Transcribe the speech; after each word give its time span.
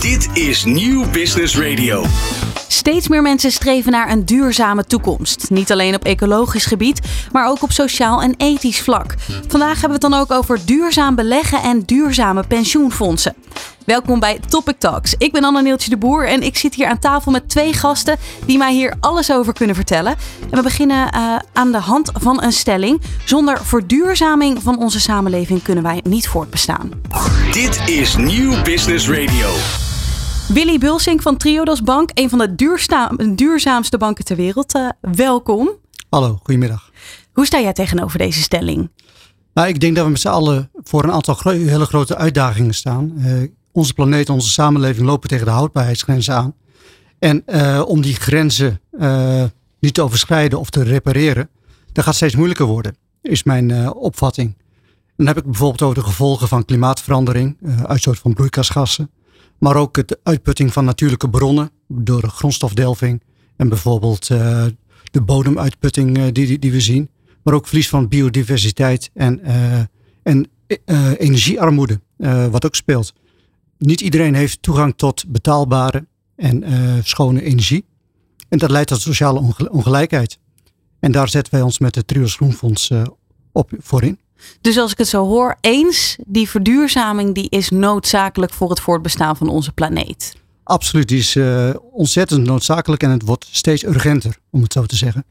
Dit 0.00 0.28
is 0.32 0.64
Nieuw 0.64 1.10
Business 1.10 1.58
Radio. 1.58 2.04
Steeds 2.68 3.08
meer 3.08 3.22
mensen 3.22 3.52
streven 3.52 3.92
naar 3.92 4.10
een 4.10 4.24
duurzame 4.24 4.84
toekomst. 4.84 5.50
Niet 5.50 5.72
alleen 5.72 5.94
op 5.94 6.04
ecologisch 6.04 6.66
gebied, 6.66 7.00
maar 7.32 7.48
ook 7.48 7.62
op 7.62 7.72
sociaal 7.72 8.22
en 8.22 8.34
ethisch 8.36 8.80
vlak. 8.80 9.14
Vandaag 9.48 9.80
hebben 9.80 10.00
we 10.00 10.06
het 10.06 10.12
dan 10.12 10.20
ook 10.20 10.32
over 10.32 10.60
duurzaam 10.64 11.14
beleggen 11.14 11.62
en 11.62 11.82
duurzame 11.82 12.46
pensioenfondsen. 12.46 13.34
Welkom 13.84 14.20
bij 14.20 14.40
Topic 14.48 14.74
Talks. 14.78 15.14
Ik 15.18 15.32
ben 15.32 15.44
Anna 15.44 15.60
Neeltje 15.60 15.90
de 15.90 15.96
Boer 15.96 16.28
en 16.28 16.42
ik 16.42 16.56
zit 16.56 16.74
hier 16.74 16.86
aan 16.86 16.98
tafel 16.98 17.32
met 17.32 17.48
twee 17.48 17.72
gasten 17.72 18.16
die 18.46 18.58
mij 18.58 18.72
hier 18.72 18.94
alles 19.00 19.32
over 19.32 19.52
kunnen 19.52 19.76
vertellen. 19.76 20.16
En 20.50 20.56
we 20.56 20.62
beginnen 20.62 21.14
uh, 21.14 21.36
aan 21.52 21.72
de 21.72 21.78
hand 21.78 22.10
van 22.14 22.42
een 22.42 22.52
stelling. 22.52 23.00
Zonder 23.24 23.64
verduurzaming 23.64 24.62
van 24.62 24.78
onze 24.78 25.00
samenleving 25.00 25.62
kunnen 25.62 25.84
wij 25.84 26.00
niet 26.02 26.28
voortbestaan. 26.28 26.90
Dit 27.52 27.80
is 27.88 28.16
Nieuw 28.16 28.62
Business 28.62 29.08
Radio. 29.08 29.48
Willy 30.52 30.78
Bulsink 30.78 31.22
van 31.22 31.36
Triodos 31.36 31.82
Bank, 31.82 32.10
een 32.14 32.28
van 32.28 32.38
de 32.38 32.54
duurzaamste 33.34 33.98
banken 33.98 34.24
ter 34.24 34.36
wereld. 34.36 34.74
Uh, 34.74 34.88
welkom. 35.00 35.70
Hallo, 36.08 36.38
goedemiddag. 36.42 36.90
Hoe 37.32 37.46
sta 37.46 37.60
jij 37.60 37.72
tegenover 37.72 38.18
deze 38.18 38.42
stelling? 38.42 38.90
Nou, 39.54 39.68
ik 39.68 39.80
denk 39.80 39.94
dat 39.96 40.04
we 40.04 40.10
met 40.10 40.20
z'n 40.20 40.28
allen 40.28 40.70
voor 40.74 41.04
een 41.04 41.12
aantal 41.12 41.34
gro 41.34 41.50
hele 41.50 41.84
grote 41.84 42.16
uitdagingen 42.16 42.74
staan. 42.74 43.12
Uh, 43.16 43.48
onze 43.72 43.94
planeet, 43.94 44.28
onze 44.28 44.50
samenleving 44.50 45.06
lopen 45.06 45.28
tegen 45.28 45.44
de 45.44 45.50
houdbaarheidsgrenzen 45.50 46.34
aan. 46.34 46.54
En 47.18 47.42
uh, 47.46 47.82
om 47.86 48.00
die 48.00 48.14
grenzen 48.14 48.80
niet 49.78 49.94
te 49.94 50.02
overschrijden 50.02 50.58
of 50.58 50.70
te 50.70 50.82
repareren, 50.82 51.48
dat 51.92 52.04
gaat 52.04 52.14
steeds 52.14 52.36
moeilijker 52.36 52.66
worden, 52.66 52.96
is 53.22 53.42
mijn 53.42 53.92
opvatting. 53.92 54.56
Dan 55.16 55.26
heb 55.26 55.36
ik 55.36 55.44
bijvoorbeeld 55.44 55.82
over 55.82 55.94
de 55.94 56.08
gevolgen 56.08 56.48
van 56.48 56.64
klimaatverandering, 56.64 57.56
uitstoot 57.86 58.18
van 58.18 58.34
broeikasgassen. 58.34 59.10
Maar 59.60 59.76
ook 59.76 60.08
de 60.08 60.18
uitputting 60.22 60.72
van 60.72 60.84
natuurlijke 60.84 61.30
bronnen 61.30 61.70
door 61.88 62.28
grondstofdelving. 62.28 63.22
En 63.56 63.68
bijvoorbeeld 63.68 64.28
uh, 64.28 64.66
de 65.10 65.20
bodemuitputting 65.20 66.18
uh, 66.18 66.24
die, 66.32 66.58
die, 66.58 66.72
we 66.72 66.80
zien. 66.80 67.10
Maar 67.42 67.54
ook 67.54 67.66
verlies 67.66 67.88
van 67.88 68.08
biodiversiteit 68.08 69.10
en, 69.14 69.40
uh, 69.44 69.80
en 70.22 70.50
energiearmoede, 71.18 72.00
wat 72.50 72.64
ook 72.64 72.74
speelt. 72.74 73.12
Niet 73.78 74.00
iedereen 74.00 74.34
heeft 74.34 74.62
toegang 74.62 74.94
tot 74.96 75.24
betaalbare 75.28 76.06
en 76.36 76.64
schone 77.04 77.42
energie. 77.42 77.84
En 78.48 78.58
dat 78.58 78.70
leidt 78.70 78.88
tot 78.88 79.00
sociale 79.00 79.68
ongelijkheid. 79.70 80.38
En 81.00 81.12
daar 81.12 81.28
zetten 81.28 81.52
wij 81.54 81.62
ons 81.62 81.78
met 81.78 81.94
het 81.94 82.06
Trios 82.06 82.34
Groenfonds 82.34 82.90
op 83.52 83.70
voor 83.78 84.02
in. 84.02 84.18
Dus 84.60 84.78
als 84.78 84.92
ik 84.92 84.98
het 84.98 85.08
zo 85.08 85.26
hoor, 85.26 85.56
eens, 85.60 86.16
die 86.26 86.48
verduurzaming 86.48 87.34
die 87.34 87.48
is 87.48 87.70
noodzakelijk 87.70 88.52
voor 88.52 88.70
het 88.70 88.80
voortbestaan 88.80 89.36
van 89.36 89.48
onze 89.48 89.72
planeet. 89.72 90.34
Absoluut, 90.64 91.08
die 91.08 91.18
is 91.18 91.34
uh, 91.34 91.70
ontzettend 91.92 92.46
noodzakelijk 92.46 93.02
en 93.02 93.10
het 93.10 93.22
wordt 93.22 93.48
steeds 93.50 93.84
urgenter, 93.84 94.36
om 94.50 94.62
het 94.62 94.72
zo 94.72 94.86
te 94.86 94.96
zeggen. 94.96 95.24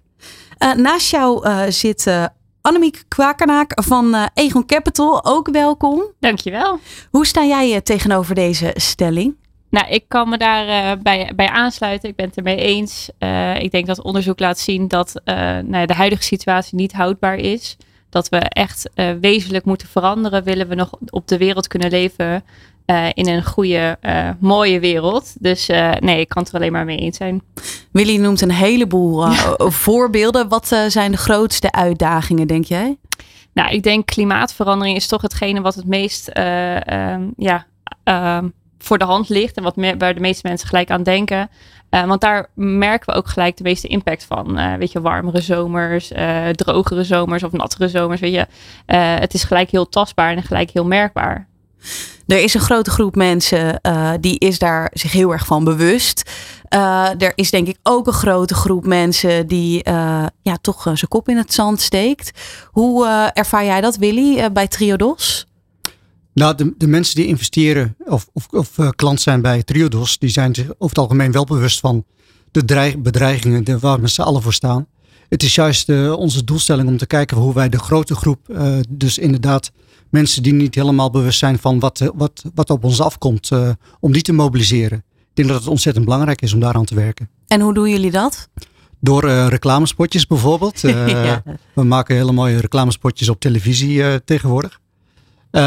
Uh, 0.63 0.73
naast 0.73 1.11
jou 1.11 1.47
uh, 1.47 1.61
zit 1.69 2.29
Annemiek 2.61 3.03
Kwakernaak 3.07 3.71
van 3.83 4.29
Egon 4.33 4.65
Capital. 4.65 5.25
Ook 5.25 5.49
welkom. 5.51 6.03
Dankjewel. 6.19 6.79
Hoe 7.11 7.25
sta 7.25 7.45
jij 7.45 7.81
tegenover 7.81 8.35
deze 8.35 8.71
stelling? 8.75 9.35
Nou, 9.69 9.87
ik 9.87 10.03
kan 10.07 10.29
me 10.29 10.37
daar 10.37 10.95
uh, 10.95 11.01
bij, 11.01 11.31
bij 11.35 11.49
aansluiten. 11.49 12.09
Ik 12.09 12.15
ben 12.15 12.25
het 12.25 12.37
ermee 12.37 12.57
eens. 12.57 13.09
Uh, 13.19 13.59
ik 13.61 13.71
denk 13.71 13.87
dat 13.87 14.01
onderzoek 14.01 14.39
laat 14.39 14.59
zien 14.59 14.87
dat 14.87 15.21
uh, 15.25 15.35
nou 15.35 15.77
ja, 15.77 15.85
de 15.85 15.93
huidige 15.93 16.23
situatie 16.23 16.75
niet 16.75 16.93
houdbaar 16.93 17.35
is 17.35 17.77
dat 18.09 18.29
we 18.29 18.37
echt 18.37 18.89
uh, 18.95 19.11
wezenlijk 19.21 19.65
moeten 19.65 19.87
veranderen. 19.87 20.43
Willen 20.43 20.67
we 20.67 20.75
nog 20.75 20.89
op 21.09 21.27
de 21.27 21.37
wereld 21.37 21.67
kunnen 21.67 21.89
leven 21.89 22.43
uh, 22.85 23.07
in 23.13 23.27
een 23.27 23.45
goede, 23.45 23.97
uh, 24.01 24.29
mooie 24.39 24.79
wereld. 24.79 25.35
Dus 25.39 25.67
nee, 25.99 26.19
ik 26.19 26.29
kan 26.29 26.43
het 26.43 26.51
er 26.51 26.57
alleen 26.57 26.71
maar 26.71 26.85
mee 26.85 26.97
eens 26.97 27.17
zijn. 27.17 27.41
Willy 27.91 28.17
noemt 28.17 28.41
een 28.41 28.51
heleboel 28.51 29.31
voorbeelden. 29.85 30.47
Wat 30.47 30.67
zijn 30.87 31.11
de 31.11 31.17
grootste 31.17 31.71
uitdagingen, 31.71 32.47
denk 32.47 32.65
jij? 32.65 32.97
Nou, 33.53 33.71
ik 33.71 33.83
denk 33.83 34.05
klimaatverandering 34.05 34.95
is 34.97 35.07
toch 35.07 35.21
hetgene 35.21 35.61
wat 35.61 35.75
het 35.75 35.85
meest 35.85 36.27
ehm, 36.27 37.27
ja, 37.37 37.65
ehm, 38.03 38.47
voor 38.77 38.97
de 38.97 39.05
hand 39.05 39.29
ligt. 39.29 39.57
En 39.57 39.63
wat 39.63 39.75
waar 39.97 40.13
de 40.13 40.19
meeste 40.19 40.47
mensen 40.47 40.67
gelijk 40.67 40.91
aan 40.91 41.03
denken. 41.03 41.49
Uh, 41.91 42.05
want 42.05 42.21
daar 42.21 42.49
merken 42.53 43.13
we 43.13 43.19
ook 43.19 43.27
gelijk 43.27 43.57
de 43.57 43.63
meeste 43.63 43.87
impact 43.87 44.25
van. 44.25 44.59
Uh, 44.59 44.73
weet 44.73 44.91
je, 44.91 45.01
warmere 45.01 45.41
zomers, 45.41 46.11
uh, 46.11 46.47
drogere 46.47 47.03
zomers 47.03 47.43
of 47.43 47.51
nattere 47.51 47.89
zomers. 47.89 48.19
Weet 48.19 48.33
je, 48.33 48.45
het 48.95 49.33
is 49.33 49.43
gelijk 49.43 49.69
heel 49.69 49.89
tastbaar 49.89 50.35
en 50.35 50.43
gelijk 50.43 50.71
heel 50.71 50.85
merkbaar. 50.85 51.47
Er 52.27 52.39
is 52.39 52.53
een 52.53 52.61
grote 52.61 52.89
groep 52.89 53.15
mensen 53.15 53.81
die 54.19 54.39
is 54.39 54.59
daar 54.59 54.91
zich 54.93 55.11
heel 55.11 55.31
erg 55.31 55.45
van 55.45 55.63
bewust. 55.63 56.31
er 57.17 57.31
is 57.35 57.49
denk 57.49 57.67
ik 57.67 57.77
ook 57.83 58.07
een 58.07 58.13
grote 58.13 58.53
groep 58.53 58.85
mensen 58.85 59.47
die 59.47 59.81
ja, 60.41 60.57
toch 60.61 60.81
zijn 60.81 61.07
kop 61.07 61.29
in 61.29 61.37
het 61.37 61.53
zand 61.53 61.81
steekt. 61.81 62.31
Hoe 62.71 63.07
ervaar 63.33 63.65
jij 63.65 63.81
dat, 63.81 63.95
Willy, 63.95 64.51
bij 64.51 64.67
Triodos? 64.67 65.48
Nou, 66.39 66.55
de, 66.55 66.73
de 66.77 66.87
mensen 66.87 67.15
die 67.15 67.25
investeren 67.25 67.95
of, 68.05 68.29
of, 68.33 68.47
of 68.51 68.77
uh, 68.77 68.89
klant 68.95 69.21
zijn 69.21 69.41
bij 69.41 69.63
Triodos, 69.63 70.17
die 70.17 70.29
zijn 70.29 70.55
zich 70.55 70.65
over 70.65 70.87
het 70.87 70.97
algemeen 70.97 71.31
wel 71.31 71.43
bewust 71.43 71.79
van 71.79 72.05
de 72.51 72.65
dreig, 72.65 72.97
bedreigingen 72.97 73.63
de, 73.63 73.79
waar 73.79 74.01
we 74.01 74.07
z'n 74.07 74.21
allen 74.21 74.41
voor 74.41 74.53
staan. 74.53 74.87
Het 75.29 75.43
is 75.43 75.55
juist 75.55 75.89
uh, 75.89 76.13
onze 76.13 76.43
doelstelling 76.43 76.87
om 76.87 76.97
te 76.97 77.07
kijken 77.07 77.37
hoe 77.37 77.53
wij 77.53 77.69
de 77.69 77.79
grote 77.79 78.15
groep, 78.15 78.39
uh, 78.49 78.77
dus 78.89 79.17
inderdaad 79.17 79.71
mensen 80.09 80.43
die 80.43 80.53
niet 80.53 80.75
helemaal 80.75 81.09
bewust 81.09 81.39
zijn 81.39 81.59
van 81.59 81.79
wat, 81.79 82.11
wat, 82.15 82.43
wat 82.53 82.69
op 82.69 82.83
ons 82.83 83.01
afkomt, 83.01 83.49
om 83.99 84.11
die 84.11 84.21
te 84.21 84.33
mobiliseren. 84.33 85.03
Ik 85.19 85.35
denk 85.35 85.47
dat 85.47 85.57
het 85.57 85.67
ontzettend 85.67 86.05
belangrijk 86.05 86.41
is 86.41 86.53
om 86.53 86.59
daaraan 86.59 86.85
te 86.85 86.95
werken. 86.95 87.29
En 87.47 87.61
hoe 87.61 87.73
doen 87.73 87.89
jullie 87.89 88.11
dat? 88.11 88.49
Door 88.99 89.29
reclamespotjes 89.29 90.27
bijvoorbeeld. 90.27 90.79
ja. 91.25 91.43
We 91.73 91.83
maken 91.83 92.15
hele 92.15 92.31
mooie 92.31 92.59
reclamespotjes 92.59 93.29
op 93.29 93.39
televisie 93.39 94.23
tegenwoordig. 94.23 94.79
Uh, 95.51 95.61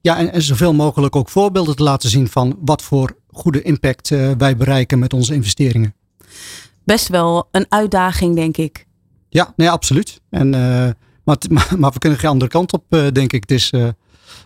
ja, 0.00 0.18
en, 0.18 0.32
en, 0.32 0.42
zoveel 0.42 0.74
mogelijk 0.74 1.16
ook 1.16 1.28
voorbeelden 1.28 1.76
te 1.76 1.82
laten 1.82 2.10
zien 2.10 2.28
van 2.28 2.58
wat 2.60 2.82
voor 2.82 3.16
goede 3.30 3.62
impact 3.62 4.10
uh, 4.10 4.30
wij 4.38 4.56
bereiken 4.56 4.98
met 4.98 5.12
onze 5.12 5.34
investeringen. 5.34 5.94
Best 6.84 7.08
wel 7.08 7.48
een 7.50 7.66
uitdaging, 7.68 8.34
denk 8.34 8.56
ik. 8.56 8.86
Ja, 9.28 9.52
nee, 9.56 9.70
absoluut. 9.70 10.20
En, 10.30 10.46
uh, 10.46 10.60
maar, 11.24 11.36
maar, 11.50 11.74
maar, 11.78 11.92
we 11.92 11.98
kunnen 11.98 12.18
geen 12.18 12.30
andere 12.30 12.50
kant 12.50 12.72
op, 12.72 12.84
denk 13.12 13.32
ik. 13.32 13.40
Het 13.40 13.50
is 13.50 13.72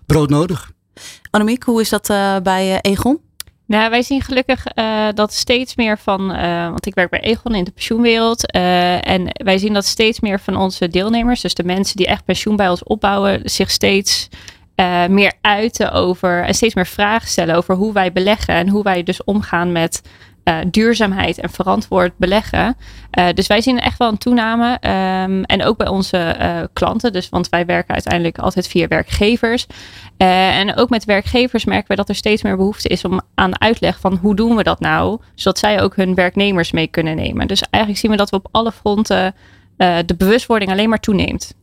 broodnodig. 0.06 0.72
Annemiek, 1.30 1.62
hoe 1.62 1.80
is 1.80 1.88
dat 1.88 2.06
bij 2.42 2.80
Egon? 2.80 3.20
Nou, 3.70 3.90
wij 3.90 4.02
zien 4.02 4.22
gelukkig 4.22 4.64
uh, 4.74 5.08
dat 5.14 5.32
steeds 5.32 5.76
meer 5.76 5.98
van, 5.98 6.36
uh, 6.36 6.68
want 6.68 6.86
ik 6.86 6.94
werk 6.94 7.10
bij 7.10 7.20
Egon 7.20 7.54
in 7.54 7.64
de 7.64 7.70
pensioenwereld. 7.70 8.54
Uh, 8.54 9.08
en 9.08 9.26
wij 9.44 9.58
zien 9.58 9.72
dat 9.72 9.84
steeds 9.84 10.20
meer 10.20 10.40
van 10.40 10.56
onze 10.56 10.88
deelnemers, 10.88 11.40
dus 11.40 11.54
de 11.54 11.64
mensen 11.64 11.96
die 11.96 12.06
echt 12.06 12.24
pensioen 12.24 12.56
bij 12.56 12.68
ons 12.68 12.82
opbouwen, 12.82 13.40
zich 13.44 13.70
steeds 13.70 14.28
uh, 14.80 15.06
meer 15.06 15.32
uiten 15.40 15.92
over 15.92 16.44
en 16.44 16.54
steeds 16.54 16.74
meer 16.74 16.86
vragen 16.86 17.28
stellen 17.28 17.54
over 17.54 17.74
hoe 17.74 17.92
wij 17.92 18.12
beleggen 18.12 18.54
en 18.54 18.68
hoe 18.68 18.82
wij 18.82 19.02
dus 19.02 19.24
omgaan 19.24 19.72
met 19.72 20.02
uh, 20.44 20.56
duurzaamheid 20.70 21.38
en 21.38 21.50
verantwoord 21.50 22.12
beleggen. 22.16 22.76
Uh, 23.18 23.26
dus 23.34 23.46
wij 23.46 23.60
zien 23.60 23.80
echt 23.80 23.98
wel 23.98 24.08
een 24.08 24.18
toename. 24.18 24.72
Um, 24.72 25.44
en 25.44 25.64
ook 25.64 25.76
bij 25.76 25.88
onze 25.88 26.68
klanten. 26.72 27.12
Dus, 27.12 27.28
want 27.28 27.48
wij 27.48 27.66
werken 27.66 27.94
uiteindelijk 27.94 28.38
altijd 28.38 28.68
via 28.68 28.88
werkgevers. 28.88 29.66
en 30.16 30.76
ook 30.76 30.90
met 30.90 31.04
werkgevers 31.04 31.64
merken 31.64 31.88
we 31.88 31.94
dat 31.96 32.08
er 32.08 32.14
steeds 32.14 32.42
meer 32.42 32.56
behoefte 32.56 32.88
is 32.88 33.04
om 33.04 33.20
aan 33.34 33.60
uitleg 33.60 34.00
van 34.00 34.18
hoe 34.22 34.34
doen 34.34 34.56
we 34.56 34.62
dat 34.62 34.80
nou, 34.80 35.20
zodat 35.34 35.58
zij 35.58 35.82
ook 35.82 35.96
hun 35.96 36.14
werknemers 36.14 36.72
mee 36.72 36.86
kunnen 36.86 37.16
nemen. 37.16 37.48
Dus 37.48 37.62
eigenlijk 37.70 38.02
zien 38.02 38.10
we 38.10 38.16
dat 38.16 38.30
we 38.30 38.36
op 38.36 38.48
alle 38.50 38.72
fronten 38.72 39.34
uh, 39.80 39.98
de 40.06 40.14
bewustwording 40.16 40.70
alleen 40.70 40.88
maar 40.88 41.00
toeneemt. 41.00 41.54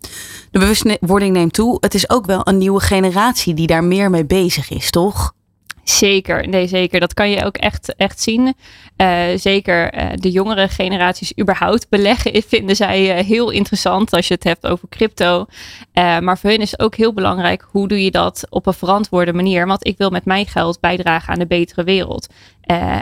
De 0.52 0.60
bewustwording 0.60 1.34
neemt 1.34 1.54
toe. 1.54 1.78
Het 1.80 1.94
is 1.94 2.10
ook 2.10 2.26
wel 2.26 2.42
een 2.44 2.58
nieuwe 2.58 2.80
generatie 2.80 3.54
die 3.54 3.68
daar 3.68 3.84
meer 3.84 4.10
mee 4.10 4.26
bezig 4.26 4.70
is, 4.70 4.90
toch? 4.90 5.36
Zeker, 5.84 6.48
nee 6.48 6.68
zeker. 6.68 7.00
Dat 7.00 7.14
kan 7.14 7.30
je 7.30 7.46
ook 7.46 7.58
echt, 7.58 7.96
echt 7.96 8.22
zien. 8.22 8.56
Uh, 8.98 9.24
zeker 9.36 9.94
uh, 9.98 10.10
de 10.16 10.32
jongere 10.32 10.68
generaties 10.68 11.34
überhaupt 11.40 11.90
beleggen 11.90 12.44
vinden 12.48 12.76
zij 12.76 13.18
uh, 13.18 13.26
heel 13.26 13.50
interessant 13.50 14.14
als 14.14 14.28
je 14.28 14.34
het 14.34 14.44
hebt 14.44 14.68
over 14.68 14.90
crypto. 14.90 15.46
maar 15.94 16.38
voor 16.38 16.50
hun 16.50 16.60
is 16.60 16.72
het 16.72 16.80
ook 16.80 16.96
heel 16.96 17.14
belangrijk 17.14 17.68
hoe 17.72 17.88
doe 17.88 18.04
je 18.04 18.12
dat 18.12 18.46
op 18.50 18.66
een 18.66 18.74
verantwoorde 18.74 19.34
manier. 19.34 19.68
Want 19.68 19.88
ik 19.88 19.98
wil 19.98 20.10
met 20.10 20.26
mijn 20.26 20.46
geld 20.46 20.80
bijdragen 20.80 21.34
aan 21.34 21.40
een 21.40 21.48
betere 21.48 21.84
wereld. 21.84 22.28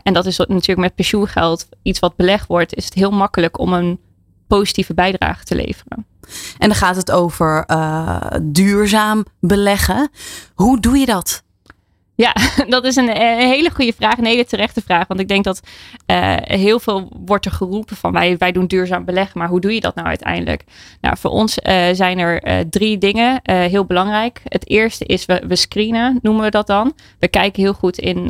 en 0.04 0.14
dat 0.14 0.26
is 0.26 0.38
natuurlijk 0.38 0.78
met 0.80 0.96
pensioengeld 0.96 1.68
iets 1.82 2.00
wat 2.00 2.16
belegd 2.16 2.48
wordt. 2.48 2.76
Is 2.76 2.86
het 2.86 2.94
heel 2.94 3.12
makkelijk 3.12 3.60
om 3.60 3.74
een 3.74 4.00
positieve 4.48 4.94
bijdrage 4.94 5.44
te 5.44 5.56
leveren. 5.56 6.06
En 6.58 6.68
dan 6.68 6.78
gaat 6.78 6.96
het 6.96 7.12
over 7.12 7.64
uh, 7.68 8.22
duurzaam 8.42 9.26
beleggen. 9.40 10.10
Hoe 10.54 10.80
doe 10.80 10.98
je 10.98 11.06
dat? 11.06 11.44
Ja, 12.16 12.36
dat 12.68 12.86
is 12.86 12.96
een, 12.96 13.10
hele 13.38 13.70
goede 13.70 13.94
vraag, 13.94 14.18
een 14.18 14.26
hele 14.26 14.46
terechte 14.46 14.82
vraag. 14.82 15.08
Want 15.08 15.20
ik 15.20 15.28
denk 15.28 15.44
dat 15.44 15.62
uh, 16.08 16.36
heel 16.42 16.80
veel 16.80 17.10
wordt 17.26 17.46
er 17.46 17.52
geroepen 17.52 17.96
van 17.96 18.12
wij, 18.12 18.38
wij 18.38 18.52
doen 18.52 18.68
duurzaam 18.68 19.06
beleggen, 19.06 19.40
maar 19.40 19.48
hoe 19.48 19.60
doe 19.60 19.74
je 19.74 19.80
dat 19.80 19.96
nou 19.96 20.08
uiteindelijk? 20.08 20.64
Nou, 21.02 21.18
voor 21.18 21.32
ons 21.32 21.58
uh, 21.58 21.86
zijn 21.92 22.20
er 22.20 22.66
drie 22.70 22.98
dingen 22.98 23.40
heel 23.44 23.86
belangrijk. 23.86 24.42
Het 24.44 24.70
eerste 24.70 25.06
is 25.06 25.26
we, 25.26 25.44
we 25.48 25.56
screenen, 25.56 26.20
noemen 26.22 26.44
we 26.44 26.50
dat 26.50 26.68
dan. 26.68 26.94
We 27.20 27.28
kijken 27.28 27.64
heel 27.64 27.74
goed 27.74 27.98
in 27.98 28.26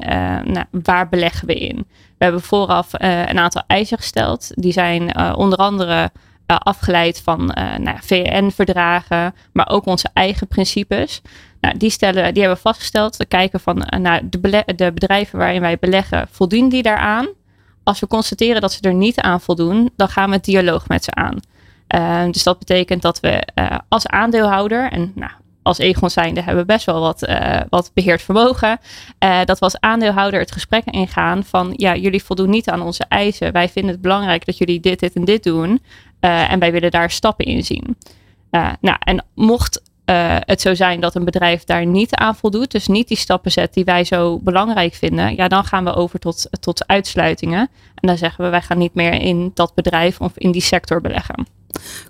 nou, 0.46 0.66
waar 0.72 1.10
beleggen 1.10 1.48
we 1.48 1.54
in. 1.54 1.76
We 2.18 2.24
hebben 2.24 2.42
vooraf 2.42 2.90
een 2.94 3.40
aantal 3.40 3.64
eisen 3.68 3.98
gesteld. 3.98 4.52
Die 4.54 4.72
zijn 4.72 5.36
onder 5.36 5.58
andere 5.58 6.12
afgeleid 6.46 7.22
van 7.22 7.46
nou, 7.78 7.98
VN-verdragen, 8.02 9.36
maar 9.54 9.70
ook 9.70 9.86
onze 9.86 10.10
eigen 10.14 10.48
principes. 10.48 11.22
Nou, 11.66 11.78
die, 11.78 11.90
stellen, 11.90 12.34
die 12.34 12.42
hebben 12.42 12.62
we 12.62 12.70
vastgesteld. 12.70 13.18
We 13.18 13.26
kijken 13.26 13.60
van 13.60 13.78
uh, 13.78 14.00
naar 14.00 14.22
de, 14.30 14.64
de, 14.76 14.92
bedrijven 14.92 15.40
waarin 15.40 15.62
wij 15.62 15.78
beleggen, 15.80 16.28
voldoen 16.32 16.70
die 16.70 16.82
daaraan? 16.82 17.28
Als 17.84 18.00
we 18.00 18.08
constateren 18.08 18.62
dat 18.62 18.72
ze 18.72 18.82
er 18.82 18.94
niet 18.94 19.20
aan 19.20 19.42
voldoen, 19.42 19.90
dan 19.96 20.10
gaan 20.10 20.30
we 20.30 20.36
het 20.36 20.46
dialoog 20.46 20.88
met 20.88 21.04
ze 21.04 21.14
aan. 21.14 21.40
Uh, 21.96 22.32
dus 22.32 22.44
dat 22.44 22.60
betekent 22.60 23.02
dat 23.02 23.20
we 23.20 23.48
uh, 23.56 23.78
als 23.88 24.08
aandeelhouder, 24.08 24.92
en 24.92 25.12
nou, 25.16 25.32
als 25.62 25.78
Egon 25.78 26.10
zijnde 26.10 26.42
hebben 26.42 26.66
we 26.66 26.74
best 26.74 26.86
wel 26.86 27.00
wat, 27.00 27.30
wat 27.70 27.92
beheerd 27.94 28.22
vermogen, 28.22 28.80
dat 29.46 29.60
we 29.60 29.66
als 29.66 29.80
aandeelhouder 29.80 30.40
het 30.40 30.52
gesprek 30.52 30.86
ingaan 30.86 31.44
van 31.44 31.74
ja, 31.76 31.96
jullie 31.96 32.24
voldoen 32.24 32.50
niet 32.50 32.70
aan 32.70 32.82
onze 32.82 33.06
eisen. 33.08 33.52
Wij 33.52 33.70
vinden 33.70 33.92
het 33.92 34.02
belangrijk 34.02 34.46
dat 34.46 34.58
jullie 34.58 34.80
dit, 34.80 35.00
dit 35.00 35.14
en 35.14 35.26
dit 35.26 35.44
doen. 35.44 35.82
en 36.20 36.60
wij 36.60 36.72
willen 36.72 36.92
daar 36.92 37.12
stappen 37.12 37.46
in 37.46 37.64
zien. 37.64 37.98
nou, 38.82 38.98
en 39.00 39.26
mocht 39.36 39.82
uh, 40.06 40.36
het 40.40 40.62
zou 40.62 40.75
zijn 40.75 41.00
dat 41.00 41.16
een 41.16 41.25
bedrijf 41.25 41.63
daar 41.63 41.86
niet 41.86 42.16
aan 42.16 42.36
voldoet, 42.36 42.72
dus 42.72 42.88
niet 42.88 43.07
die 43.07 43.18
stappen 43.18 43.52
zet 43.52 43.74
die 43.74 43.84
wij 43.84 44.04
zo 44.04 44.40
belangrijk 44.40 44.94
vinden, 44.94 45.36
ja, 45.36 45.48
dan 45.48 45.63
gaan 45.63 45.84
we 45.84 45.94
over 45.94 46.19
tot, 46.19 46.48
tot 46.60 46.88
uitsluitingen. 46.88 47.69
En 47.96 48.07
dan 48.07 48.18
zeggen 48.18 48.44
we, 48.44 48.50
wij 48.50 48.62
gaan 48.62 48.78
niet 48.78 48.94
meer 48.94 49.13
in 49.13 49.52
dat 49.54 49.74
bedrijf 49.74 50.19
of 50.19 50.31
in 50.36 50.52
die 50.52 50.62
sector 50.62 51.02
beleggen. 51.02 51.48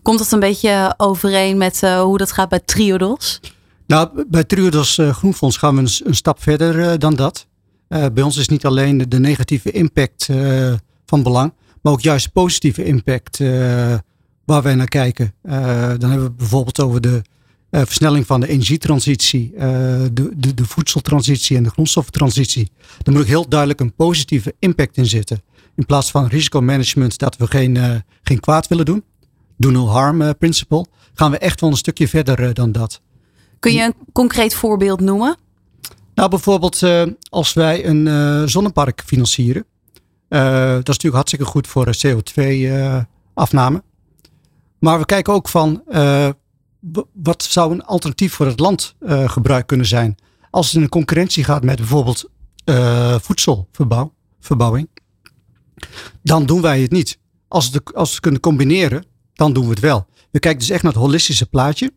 Komt 0.01 0.17
dat 0.17 0.31
een 0.31 0.39
beetje 0.39 0.93
overeen 0.97 1.57
met 1.57 1.81
uh, 1.83 2.01
hoe 2.01 2.17
dat 2.17 2.31
gaat 2.31 2.49
bij 2.49 2.59
Triodos? 2.59 3.39
Nou, 3.87 4.25
bij 4.27 4.43
Triodos 4.43 4.97
uh, 4.97 5.13
Groenfonds 5.13 5.57
gaan 5.57 5.75
we 5.75 5.81
een, 5.81 6.07
een 6.07 6.15
stap 6.15 6.41
verder 6.41 6.99
dan 6.99 7.15
dat. 7.15 7.47
bij 7.87 8.23
ons 8.23 8.37
is 8.37 8.47
niet 8.47 8.65
alleen 8.65 9.09
de, 9.09 9.19
negatieve 9.19 9.71
impact 9.71 10.29
van 11.05 11.23
belang, 11.23 11.53
maar 11.81 11.93
ook 11.93 12.01
juist 12.01 12.31
positieve 12.31 12.83
impact 12.83 13.37
waar 14.45 14.61
wij 14.61 14.75
naar 14.75 14.87
kijken. 14.87 15.33
dan 15.97 16.09
hebben 16.09 16.23
we 16.23 16.31
bijvoorbeeld 16.31 16.79
over 16.79 17.01
de 17.01 17.09
uh, 17.09 17.34
versnelling 17.83 18.25
van 18.25 18.39
de 18.39 18.47
energietransitie, 18.47 19.51
uh, 19.53 19.59
de, 20.11 20.31
de, 20.35 20.53
de, 20.53 20.65
voedseltransitie 20.65 21.57
en 21.57 21.63
de 21.63 21.69
grondstoffentransitie. 21.69 22.71
Daar 23.03 23.13
moet 23.13 23.23
ook 23.23 23.29
heel 23.29 23.49
duidelijk 23.49 23.79
een 23.79 23.93
positieve 23.93 24.55
impact 24.59 24.97
in 24.97 25.05
zitten. 25.05 25.41
In 25.75 25.85
plaats 25.85 26.11
van 26.11 26.27
risicomanagement 26.27 27.17
dat 27.17 27.37
we 27.37 27.47
geen, 27.47 27.75
uh, 27.75 27.95
geen 28.23 28.39
kwaad 28.39 28.67
willen 28.67 28.85
doen. 28.85 29.03
Do 29.57 29.69
no 29.69 29.87
harm 29.87 30.37
principle. 30.37 30.85
Gaan 31.13 31.31
we 31.31 31.37
echt 31.37 31.61
wel 31.61 31.69
een 31.69 31.77
stukje 31.77 32.07
verder 32.07 32.53
dan 32.53 32.71
dat. 32.71 33.01
Kun 33.59 33.73
je 33.73 33.83
een 33.83 33.95
concreet 34.13 34.53
voorbeeld 34.53 34.99
noemen? 34.99 35.37
Nou, 36.15 36.29
bijvoorbeeld 36.29 36.83
als 37.29 37.53
wij 37.53 37.85
een 37.85 38.49
zonnepark 38.49 39.03
financieren. 39.05 39.65
dat 40.27 40.39
is 40.89 40.97
natuurlijk 40.97 41.13
hartstikke 41.15 41.45
goed 41.45 41.67
voor 41.67 41.95
CO2-afname. 42.07 43.83
maar 44.79 44.99
we 44.99 45.05
kijken 45.05 45.33
ook 45.33 45.49
van 45.49 45.83
wat 47.13 47.43
zou 47.43 47.71
een 47.71 47.83
alternatief 47.83 48.33
voor 48.33 48.45
het 48.45 48.59
land 48.59 48.95
uh, 48.99 49.29
gebruik 49.29 49.67
kunnen 49.67 49.85
zijn? 49.85 50.15
Als 50.49 50.65
het 50.65 50.75
in 50.75 50.81
een 50.81 50.89
concurrentie 50.89 51.43
gaat 51.43 51.63
met 51.63 51.75
bijvoorbeeld 51.75 52.29
uh, 52.65 53.15
voedselverbouwing, 53.19 54.89
dan 56.23 56.45
doen 56.45 56.61
wij 56.61 56.81
het 56.81 56.91
niet. 56.91 57.19
Als, 57.47 57.71
als 57.93 58.07
we 58.09 58.13
het 58.13 58.19
kunnen 58.19 58.41
combineren, 58.41 59.05
dan 59.33 59.53
doen 59.53 59.63
we 59.63 59.69
het 59.69 59.79
wel. 59.79 60.05
We 60.31 60.39
kijken 60.39 60.59
dus 60.59 60.69
echt 60.69 60.83
naar 60.83 60.91
het 60.91 61.01
holistische 61.01 61.45
plaatje. 61.45 61.91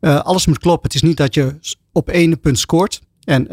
Uh, 0.00 0.20
alles 0.20 0.46
moet 0.46 0.58
kloppen. 0.58 0.86
Het 0.86 0.94
is 0.94 1.08
niet 1.08 1.16
dat 1.16 1.34
je 1.34 1.58
op 1.92 2.08
één 2.08 2.40
punt 2.40 2.58
scoort 2.58 3.00
en 3.24 3.46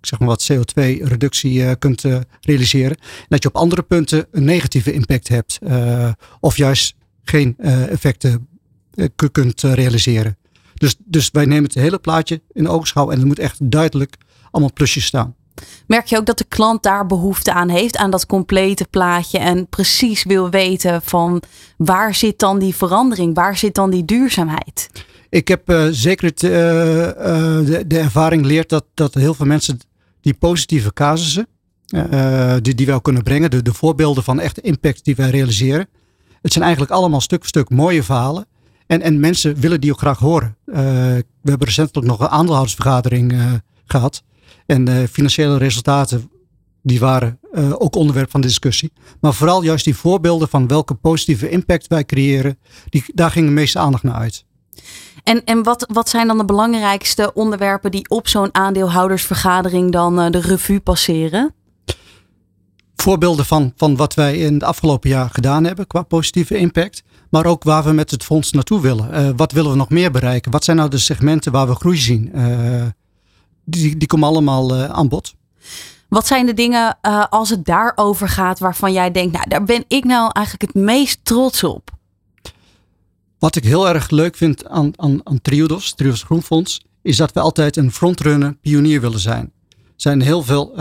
zeg 0.00 0.18
maar 0.18 0.28
wat 0.28 0.52
CO2-reductie 0.52 1.76
kunt 1.76 2.04
realiseren. 2.40 2.96
En 2.96 3.26
dat 3.28 3.42
je 3.42 3.48
op 3.48 3.56
andere 3.56 3.82
punten 3.82 4.26
een 4.30 4.44
negatieve 4.44 4.92
impact 4.92 5.28
hebt. 5.28 5.58
of 6.40 6.56
juist 6.56 6.94
geen 7.24 7.58
effecten 7.58 8.30
eh, 8.30 8.36
kunt 9.32 9.64
eh, 9.64 9.72
realiseren. 9.72 10.36
Dus, 10.74 10.96
dus 10.98 11.28
wij 11.32 11.44
nemen 11.44 11.64
het 11.64 11.74
hele 11.74 11.98
plaatje 11.98 12.40
in 12.52 12.68
oogschouw 12.68 13.10
en 13.10 13.20
er 13.20 13.26
moet 13.26 13.38
echt 13.38 13.70
duidelijk 13.70 14.16
allemaal 14.50 14.72
plusjes 14.72 15.04
staan. 15.04 15.34
Merk 15.86 16.06
je 16.06 16.16
ook 16.16 16.26
dat 16.26 16.38
de 16.38 16.44
klant 16.48 16.82
daar 16.82 17.06
behoefte 17.06 17.52
aan 17.52 17.68
heeft, 17.68 17.96
aan 17.96 18.10
dat 18.10 18.26
complete 18.26 18.86
plaatje 18.90 19.38
en 19.38 19.68
precies 19.68 20.24
wil 20.24 20.50
weten 20.50 21.02
van 21.02 21.42
waar 21.76 22.14
zit 22.14 22.38
dan 22.38 22.58
die 22.58 22.74
verandering, 22.74 23.34
waar 23.34 23.56
zit 23.56 23.74
dan 23.74 23.90
die 23.90 24.04
duurzaamheid? 24.04 24.90
Ik 25.28 25.48
heb 25.48 25.70
uh, 25.70 25.86
zeker 25.90 26.26
het, 26.26 26.42
uh, 26.42 26.50
uh, 26.50 27.14
de, 27.66 27.84
de, 27.86 27.98
ervaring 27.98 28.44
leert 28.44 28.68
dat, 28.68 28.84
dat 28.94 29.14
heel 29.14 29.34
veel 29.34 29.46
mensen 29.46 29.78
die 30.20 30.34
positieve 30.34 30.92
casussen, 30.92 31.46
die, 32.62 32.74
die 32.74 32.86
wij 32.86 33.00
kunnen 33.00 33.22
brengen, 33.22 33.50
de, 33.50 33.62
de 33.62 33.74
voorbeelden 33.74 34.22
van 34.22 34.40
echte 34.40 34.60
impact 34.60 35.04
die 35.04 35.16
wij 35.16 35.30
realiseren, 35.30 35.88
het 36.42 36.52
zijn 36.52 36.64
eigenlijk 36.64 36.94
allemaal 36.94 37.20
stuk 37.20 37.38
voor 37.38 37.48
stuk 37.48 37.70
mooie 37.70 38.02
verhalen 38.02 38.46
en, 38.86 39.02
en 39.02 39.20
mensen 39.20 39.60
willen 39.60 39.80
die 39.80 39.92
ook 39.92 39.98
graag 39.98 40.18
horen. 40.18 40.56
Uh, 40.66 40.76
we 40.76 41.50
hebben 41.50 41.66
recentelijk 41.66 42.06
nog 42.06 42.20
een 42.20 42.28
aandeelhoudersvergadering 42.28 43.32
uh, 43.32 43.52
gehad. 43.84 44.22
En 44.66 44.88
uh, 44.88 44.96
financiële 45.10 45.58
resultaten, 45.58 46.30
die 46.82 47.00
waren 47.00 47.38
ook 47.78 47.96
onderwerp 47.96 48.30
van 48.30 48.40
discussie. 48.40 48.92
Maar 49.20 49.34
vooral 49.34 49.62
juist 49.62 49.84
die 49.84 49.96
voorbeelden 49.96 50.48
van 50.48 50.66
welke 50.68 50.94
positieve 50.94 51.48
impact 51.48 51.86
wij 51.86 52.04
creëren, 52.04 52.58
die, 52.88 53.04
daar 53.14 53.30
ging 53.30 53.46
de 53.46 53.52
meeste 53.52 53.78
aandacht 53.78 54.02
naar 54.02 54.14
uit. 54.14 54.44
En, 55.22 55.44
en 55.44 55.62
wat, 55.62 55.86
wat 55.92 56.08
zijn 56.08 56.26
dan 56.26 56.38
de 56.38 56.44
belangrijkste 56.44 57.32
onderwerpen 57.34 57.90
die 57.90 58.08
op 58.08 58.28
zo'n 58.28 58.54
aandeelhoudersvergadering 58.54 59.92
dan 59.92 60.32
de 60.32 60.40
revue 60.40 60.80
passeren? 60.80 61.54
Voorbeelden 62.96 63.44
van, 63.44 63.72
van 63.76 63.96
wat 63.96 64.14
wij 64.14 64.38
in 64.38 64.54
het 64.54 64.62
afgelopen 64.62 65.10
jaar 65.10 65.30
gedaan 65.30 65.64
hebben 65.64 65.86
qua 65.86 66.02
positieve 66.02 66.56
impact 66.56 67.02
maar 67.32 67.46
ook 67.46 67.62
waar 67.62 67.84
we 67.84 67.92
met 67.92 68.10
het 68.10 68.24
fonds 68.24 68.52
naartoe 68.52 68.80
willen. 68.80 69.14
Uh, 69.14 69.30
wat 69.36 69.52
willen 69.52 69.70
we 69.70 69.76
nog 69.76 69.88
meer 69.88 70.10
bereiken? 70.10 70.50
Wat 70.50 70.64
zijn 70.64 70.76
nou 70.76 70.88
de 70.88 70.98
segmenten 70.98 71.52
waar 71.52 71.68
we 71.68 71.74
groei 71.74 71.96
zien? 71.96 72.30
Uh, 72.34 72.86
die, 73.64 73.96
die 73.96 74.08
komen 74.08 74.28
allemaal 74.28 74.76
uh, 74.76 74.84
aan 74.84 75.08
bod. 75.08 75.34
Wat 76.08 76.26
zijn 76.26 76.46
de 76.46 76.54
dingen 76.54 77.00
als 77.30 77.50
het 77.50 77.64
daarover 77.64 78.28
gaat 78.28 78.58
waarvan 78.58 78.92
jij 78.92 79.10
denkt, 79.10 79.32
nou 79.32 79.48
daar 79.48 79.64
ben 79.64 79.84
ik 79.88 80.04
nou 80.04 80.30
eigenlijk 80.32 80.74
het 80.74 80.82
meest 80.82 81.18
trots 81.22 81.64
op? 81.64 81.90
Wat 83.38 83.56
ik 83.56 83.64
heel 83.64 83.88
erg 83.88 84.10
leuk 84.10 84.36
vind 84.36 84.68
aan, 84.68 84.92
aan, 84.96 85.20
aan 85.24 85.40
Triodos, 85.40 85.94
Triodos 85.94 86.22
Groenfonds, 86.22 86.84
is 87.02 87.16
dat 87.16 87.32
we 87.32 87.40
altijd 87.40 87.76
een 87.76 87.92
frontrunner, 87.92 88.54
pionier 88.54 89.00
willen 89.00 89.20
zijn. 89.20 89.52
Er 89.70 89.78
zijn 89.96 90.20
heel 90.20 90.42
veel 90.42 90.74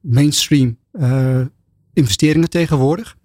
mainstream 0.00 0.78
investeringen 1.92 2.50
tegenwoordig. 2.50 3.16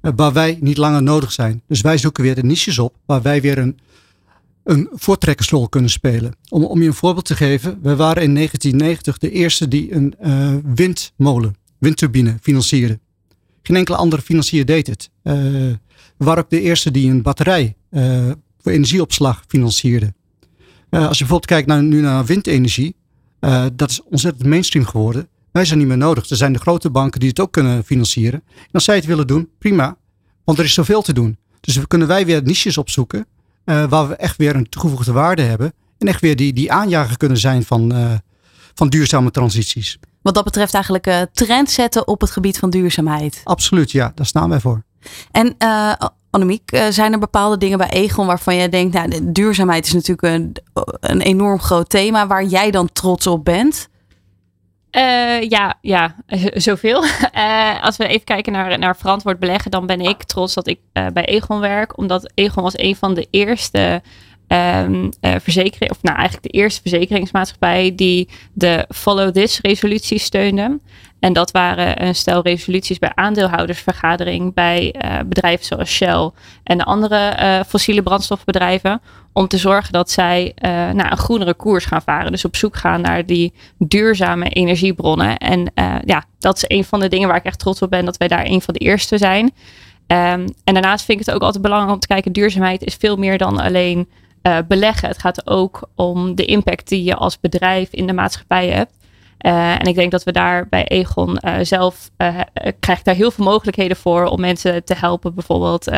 Eh, 0.00 0.12
waar 0.16 0.32
wij 0.32 0.58
niet 0.60 0.76
langer 0.76 1.02
nodig 1.02 1.32
zijn. 1.32 1.62
Dus 1.66 1.80
wij 1.80 1.98
zoeken 1.98 2.22
weer 2.22 2.34
de 2.34 2.44
niches 2.44 2.78
op 2.78 2.94
waar 3.06 3.22
wij 3.22 3.40
weer 3.40 3.58
een, 3.58 3.78
een 4.64 4.88
voortrekkersrol 4.92 5.68
kunnen 5.68 5.90
spelen. 5.90 6.32
Om, 6.48 6.64
om 6.64 6.80
je 6.80 6.86
een 6.86 6.94
voorbeeld 6.94 7.24
te 7.24 7.36
geven, 7.36 7.78
we 7.82 7.96
waren 7.96 8.22
in 8.22 8.34
1990 8.34 9.18
de 9.18 9.30
eerste 9.30 9.68
die 9.68 9.94
een 9.94 10.14
uh, 10.22 10.54
windmolen, 10.74 11.56
windturbine 11.78 12.36
financierde. 12.40 12.98
Geen 13.62 13.76
enkele 13.76 13.96
andere 13.96 14.22
financier 14.22 14.64
deed 14.64 14.86
het. 14.86 15.10
Uh, 15.22 15.34
we 16.16 16.24
waren 16.24 16.42
ook 16.42 16.50
de 16.50 16.60
eerste 16.60 16.90
die 16.90 17.10
een 17.10 17.22
batterij 17.22 17.74
voor 18.60 18.72
energieopslag 18.72 19.44
financierde. 19.48 20.14
als 20.90 21.18
je 21.18 21.24
bijvoorbeeld 21.24 21.46
kijkt 21.46 21.66
naar, 21.66 21.82
nu 21.82 22.00
naar 22.00 22.24
windenergie, 22.24 22.94
dat 23.72 23.90
is 23.90 24.02
ontzettend 24.02 24.48
mainstream 24.48 24.86
geworden. 24.86 25.28
Wij 25.52 25.64
zijn 25.64 25.78
niet 25.78 25.88
meer 25.88 25.96
nodig. 25.96 26.28
Er 26.28 26.36
zijn 26.36 26.52
de 26.52 26.58
grote 26.58 26.90
banken 26.90 27.20
die 27.20 27.28
het 27.28 27.40
ook 27.40 27.52
kunnen 27.52 27.84
financieren. 27.84 28.42
En 28.46 28.72
als 28.72 28.84
zij 28.84 28.96
het 28.96 29.04
willen 29.04 29.26
doen, 29.26 29.48
prima. 29.58 29.96
Want 30.44 30.58
er 30.58 30.64
is 30.64 30.74
zoveel 30.74 31.02
te 31.02 31.12
doen. 31.12 31.38
Dus 31.60 31.76
we 31.76 31.86
kunnen 31.86 32.08
wij 32.08 32.26
weer 32.26 32.42
niches 32.42 32.78
opzoeken. 32.78 33.26
Uh, 33.64 33.84
waar 33.84 34.08
we 34.08 34.14
echt 34.14 34.36
weer 34.36 34.56
een 34.56 34.68
toegevoegde 34.68 35.12
waarde 35.12 35.42
hebben. 35.42 35.72
En 35.98 36.08
echt 36.08 36.20
weer 36.20 36.36
die, 36.36 36.52
die 36.52 36.72
aanjager 36.72 37.16
kunnen 37.16 37.38
zijn 37.38 37.64
van, 37.64 37.94
uh, 37.94 38.12
van 38.74 38.88
duurzame 38.88 39.30
transities. 39.30 39.98
Wat 40.22 40.34
dat 40.34 40.44
betreft 40.44 40.74
eigenlijk 40.74 41.06
uh, 41.06 41.20
trend 41.32 41.70
zetten 41.70 42.08
op 42.08 42.20
het 42.20 42.30
gebied 42.30 42.58
van 42.58 42.70
duurzaamheid. 42.70 43.40
Absoluut, 43.44 43.90
ja. 43.90 44.12
Daar 44.14 44.26
staan 44.26 44.48
wij 44.48 44.60
voor. 44.60 44.82
En 45.30 45.56
Annemiek, 46.30 46.82
zijn 46.90 47.12
er 47.12 47.18
bepaalde 47.18 47.56
dingen 47.56 47.78
bij 47.78 47.90
Egon 47.90 48.26
waarvan 48.26 48.56
jij 48.56 48.68
denkt, 48.68 48.94
nou, 48.94 49.32
duurzaamheid 49.32 49.86
is 49.86 49.92
natuurlijk 49.92 50.22
een, 50.22 50.56
een 51.00 51.20
enorm 51.20 51.58
groot 51.58 51.88
thema 51.88 52.26
waar 52.26 52.44
jij 52.44 52.70
dan 52.70 52.92
trots 52.92 53.26
op 53.26 53.44
bent? 53.44 53.88
Uh, 54.96 55.42
ja, 55.48 55.78
ja, 55.80 56.16
zoveel. 56.54 57.04
Uh, 57.04 57.82
als 57.86 57.96
we 57.96 58.06
even 58.06 58.24
kijken 58.24 58.52
naar, 58.52 58.78
naar 58.78 58.96
verantwoord 58.96 59.38
beleggen, 59.38 59.70
dan 59.70 59.86
ben 59.86 60.00
ik 60.00 60.22
trots 60.22 60.54
dat 60.54 60.66
ik 60.66 60.78
bij 60.92 61.24
Egon 61.24 61.60
werk. 61.60 61.98
Omdat 61.98 62.32
Egon 62.34 62.62
was 62.62 62.78
een 62.78 62.96
van 62.96 63.14
de 63.14 63.26
eerste 63.30 64.02
um, 64.48 65.08
verzekering, 65.20 65.90
of 65.90 66.02
nou 66.02 66.16
eigenlijk 66.16 66.52
de 66.52 66.58
eerste 66.58 66.80
verzekeringsmaatschappij 66.80 67.94
die 67.94 68.28
de 68.52 68.86
Follow 68.88 69.32
This 69.32 69.60
resolutie 69.60 70.18
steunde. 70.18 70.78
En 71.20 71.32
dat 71.32 71.50
waren 71.50 72.06
een 72.06 72.14
stel 72.14 72.42
resoluties 72.42 72.98
bij 72.98 73.12
aandeelhoudersvergadering 73.14 74.54
bij 74.54 74.94
uh, 75.04 75.18
bedrijven 75.26 75.66
zoals 75.66 75.90
Shell 75.90 76.30
en 76.62 76.78
de 76.78 76.84
andere 76.84 77.36
uh, 77.40 77.60
fossiele 77.66 78.02
brandstofbedrijven. 78.02 79.00
Om 79.32 79.48
te 79.48 79.58
zorgen 79.58 79.92
dat 79.92 80.10
zij 80.10 80.52
uh, 80.54 80.70
naar 80.70 81.10
een 81.10 81.18
groenere 81.18 81.54
koers 81.54 81.84
gaan 81.84 82.02
varen. 82.02 82.30
Dus 82.30 82.44
op 82.44 82.56
zoek 82.56 82.76
gaan 82.76 83.00
naar 83.00 83.26
die 83.26 83.52
duurzame 83.78 84.48
energiebronnen. 84.48 85.36
En 85.36 85.72
ja, 86.04 86.24
dat 86.38 86.56
is 86.56 86.64
een 86.66 86.84
van 86.84 87.00
de 87.00 87.08
dingen 87.08 87.28
waar 87.28 87.36
ik 87.36 87.44
echt 87.44 87.58
trots 87.58 87.82
op 87.82 87.90
ben 87.90 88.04
dat 88.04 88.16
wij 88.16 88.28
daar 88.28 88.44
een 88.46 88.60
van 88.60 88.74
de 88.74 88.80
eerste 88.80 89.18
zijn. 89.18 89.44
Um, 89.44 90.44
en 90.64 90.74
daarnaast 90.74 91.04
vind 91.04 91.20
ik 91.20 91.26
het 91.26 91.34
ook 91.34 91.42
altijd 91.42 91.62
belangrijk 91.62 91.94
om 91.94 92.00
te 92.00 92.06
kijken, 92.06 92.32
duurzaamheid 92.32 92.84
is 92.84 92.94
veel 92.94 93.16
meer 93.16 93.38
dan 93.38 93.58
alleen 93.58 94.08
beleggen. 94.68 95.08
Het 95.08 95.18
gaat 95.18 95.46
ook 95.46 95.88
om 95.94 96.34
de 96.34 96.44
impact 96.44 96.88
die 96.88 97.04
je 97.04 97.14
als 97.14 97.40
bedrijf 97.40 97.88
in 97.90 98.06
de 98.06 98.12
maatschappij 98.12 98.68
hebt. 98.68 98.92
Uh, 99.46 99.80
en 99.80 99.86
ik 99.86 99.94
denk 99.94 100.10
dat 100.10 100.24
we 100.24 100.32
daar 100.32 100.68
bij 100.68 100.84
Egon 100.84 101.38
uh, 101.44 101.54
zelf 101.62 102.10
uh, 102.18 102.40
krijgt 102.80 103.04
daar 103.04 103.14
heel 103.14 103.30
veel 103.30 103.44
mogelijkheden 103.44 103.96
voor 103.96 104.24
om 104.24 104.40
mensen 104.40 104.84
te 104.84 104.94
helpen. 104.94 105.34
Bijvoorbeeld 105.34 105.90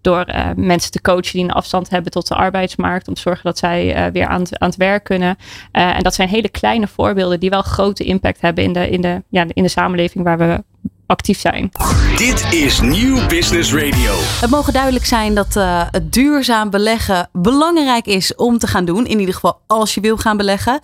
door 0.00 0.24
mensen 0.56 0.90
te 0.90 1.00
coachen 1.00 1.32
die 1.32 1.44
een 1.44 1.52
afstand 1.52 1.90
hebben 1.90 2.12
tot 2.12 2.28
de 2.28 2.34
arbeidsmarkt. 2.34 3.08
Om 3.08 3.14
te 3.14 3.20
zorgen 3.20 3.44
dat 3.44 3.58
zij 3.58 4.12
weer 4.12 4.26
aan, 4.26 4.42
aan 4.50 4.68
het 4.68 4.76
werk 4.76 5.04
kunnen. 5.04 5.36
en 5.70 6.02
dat 6.02 6.14
zijn 6.14 6.28
hele 6.28 6.48
kleine 6.48 6.86
voorbeelden 6.86 7.40
die 7.40 7.50
wel 7.50 7.62
grote 7.62 8.04
impact 8.04 8.40
hebben 8.40 8.64
in 8.64 8.72
de, 8.72 8.90
in 8.90 9.00
de, 9.00 9.22
ja, 9.28 9.44
in 9.48 9.62
de 9.62 9.68
samenleving 9.68 10.24
waar 10.24 10.38
we 10.38 10.64
actief 11.06 11.40
zijn. 11.40 11.70
Dit 12.16 12.52
is 12.52 12.80
Nieuw 12.80 13.26
Business 13.26 13.74
Radio. 13.74 14.12
Het 14.16 14.50
mogen 14.50 14.72
duidelijk 14.72 15.04
zijn 15.04 15.34
dat 15.34 15.54
het 15.90 16.12
duurzaam 16.12 16.70
beleggen 16.70 17.28
belangrijk 17.32 18.06
is 18.06 18.34
om 18.34 18.58
te 18.58 18.66
gaan 18.66 18.84
doen. 18.84 19.06
In 19.06 19.18
ieder 19.18 19.34
geval 19.34 19.60
als 19.66 19.94
je 19.94 20.00
wil 20.00 20.16
gaan 20.16 20.36
beleggen. 20.36 20.80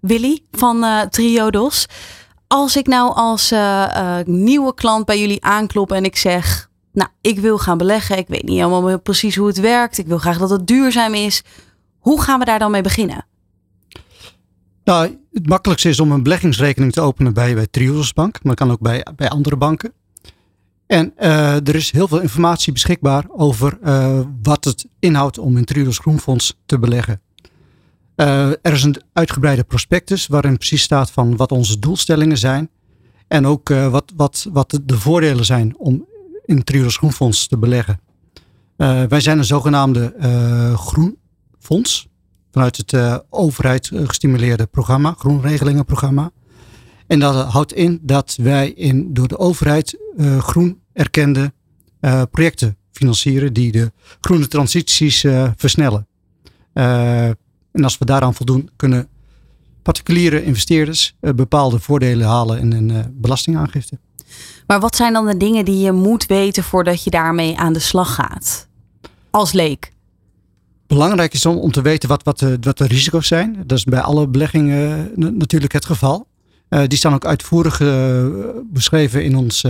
Willy 0.00 0.40
van 0.50 0.76
uh, 0.76 1.00
Triodos. 1.00 1.86
Als 2.46 2.76
ik 2.76 2.86
nou 2.86 3.14
als 3.14 3.52
uh, 3.52 3.58
uh, 3.96 4.16
nieuwe 4.24 4.74
klant 4.74 5.04
bij 5.04 5.20
jullie 5.20 5.44
aanklop 5.44 5.92
en 5.92 6.04
ik 6.04 6.16
zeg, 6.16 6.70
nou, 6.92 7.10
ik 7.20 7.38
wil 7.38 7.58
gaan 7.58 7.78
beleggen, 7.78 8.18
ik 8.18 8.28
weet 8.28 8.42
niet 8.42 8.58
helemaal 8.58 8.98
precies 8.98 9.36
hoe 9.36 9.46
het 9.46 9.60
werkt, 9.60 9.98
ik 9.98 10.06
wil 10.06 10.18
graag 10.18 10.38
dat 10.38 10.50
het 10.50 10.66
duurzaam 10.66 11.14
is. 11.14 11.42
Hoe 11.98 12.22
gaan 12.22 12.38
we 12.38 12.44
daar 12.44 12.58
dan 12.58 12.70
mee 12.70 12.82
beginnen? 12.82 13.26
Nou, 14.84 15.18
het 15.32 15.48
makkelijkste 15.48 15.88
is 15.88 16.00
om 16.00 16.12
een 16.12 16.22
beleggingsrekening 16.22 16.92
te 16.92 17.00
openen 17.00 17.34
bij, 17.34 17.54
bij 17.54 17.66
Triodos 17.66 18.12
Bank, 18.12 18.38
maar 18.42 18.54
kan 18.54 18.70
ook 18.70 18.80
bij, 18.80 19.06
bij 19.16 19.28
andere 19.28 19.56
banken. 19.56 19.92
En 20.86 21.16
er 21.16 21.74
is 21.74 21.90
heel 21.90 22.08
veel 22.08 22.20
informatie 22.20 22.72
beschikbaar 22.72 23.24
over 23.28 23.78
wat 24.42 24.64
het 24.64 24.86
inhoudt 24.98 25.38
om 25.38 25.56
in 25.56 25.64
Triodos 25.64 25.98
Groenfonds 25.98 26.56
te 26.66 26.78
beleggen. 26.78 27.20
Uh, 28.20 28.48
er 28.48 28.72
is 28.72 28.82
een 28.82 28.96
uitgebreide 29.12 29.64
prospectus 29.64 30.26
waarin 30.26 30.56
precies 30.56 30.82
staat 30.82 31.10
van 31.10 31.36
wat 31.36 31.52
onze 31.52 31.78
doelstellingen 31.78 32.38
zijn. 32.38 32.70
En 33.28 33.46
ook 33.46 33.70
uh, 33.70 33.88
wat, 33.88 34.12
wat, 34.16 34.46
wat 34.52 34.80
de 34.84 34.98
voordelen 34.98 35.44
zijn 35.44 35.74
om 35.78 36.06
in 36.44 36.64
Triodos 36.64 36.96
Groenfonds 36.96 37.46
te 37.46 37.58
beleggen. 37.58 38.00
Uh, 38.76 39.02
wij 39.02 39.20
zijn 39.20 39.38
een 39.38 39.44
zogenaamde 39.44 40.14
groenfonds. 40.76 42.08
Vanuit 42.50 42.76
het 42.76 43.22
overheid 43.30 43.90
gestimuleerde 43.94 44.66
programma, 44.66 45.14
groenregelingenprogramma. 45.18 46.30
En 47.06 47.18
dat 47.18 47.46
houdt 47.52 47.72
in 47.72 47.98
dat 48.02 48.36
wij 48.42 48.70
in 48.70 49.14
door 49.14 49.28
de 49.28 49.38
overheid 49.38 49.98
groen 50.38 50.80
erkende 50.92 51.52
projecten 52.30 52.76
financieren 52.92 53.52
die 53.52 53.72
de 53.72 53.92
groene 54.20 54.48
transities 54.48 55.24
versnellen. 55.56 56.06
En 57.72 57.84
als 57.84 57.98
we 57.98 58.04
daaraan 58.04 58.34
voldoen, 58.34 58.70
kunnen 58.76 59.08
particuliere 59.82 60.44
investeerders 60.44 61.16
uh, 61.20 61.32
bepaalde 61.32 61.78
voordelen 61.78 62.26
halen 62.26 62.58
in 62.58 62.72
een 62.72 62.88
uh, 62.88 62.98
belastingaangifte. 63.10 63.98
Maar 64.66 64.80
wat 64.80 64.96
zijn 64.96 65.12
dan 65.12 65.26
de 65.26 65.36
dingen 65.36 65.64
die 65.64 65.78
je 65.78 65.92
moet 65.92 66.26
weten 66.26 66.62
voordat 66.62 67.04
je 67.04 67.10
daarmee 67.10 67.58
aan 67.58 67.72
de 67.72 67.78
slag 67.78 68.14
gaat? 68.14 68.68
Als 69.30 69.52
leek. 69.52 69.92
Belangrijk 70.86 71.32
is 71.32 71.46
om, 71.46 71.56
om 71.56 71.72
te 71.72 71.82
weten 71.82 72.08
wat, 72.08 72.22
wat, 72.22 72.38
de, 72.38 72.58
wat 72.60 72.78
de 72.78 72.86
risico's 72.86 73.26
zijn. 73.26 73.62
Dat 73.66 73.78
is 73.78 73.84
bij 73.84 74.00
alle 74.00 74.28
beleggingen 74.28 75.10
uh, 75.16 75.30
natuurlijk 75.30 75.72
het 75.72 75.84
geval. 75.84 76.26
die 76.68 76.98
staan 76.98 77.14
ook 77.14 77.24
uitvoerig 77.24 77.78
beschreven 78.72 79.24
in 79.24 79.36
ons 79.36 79.64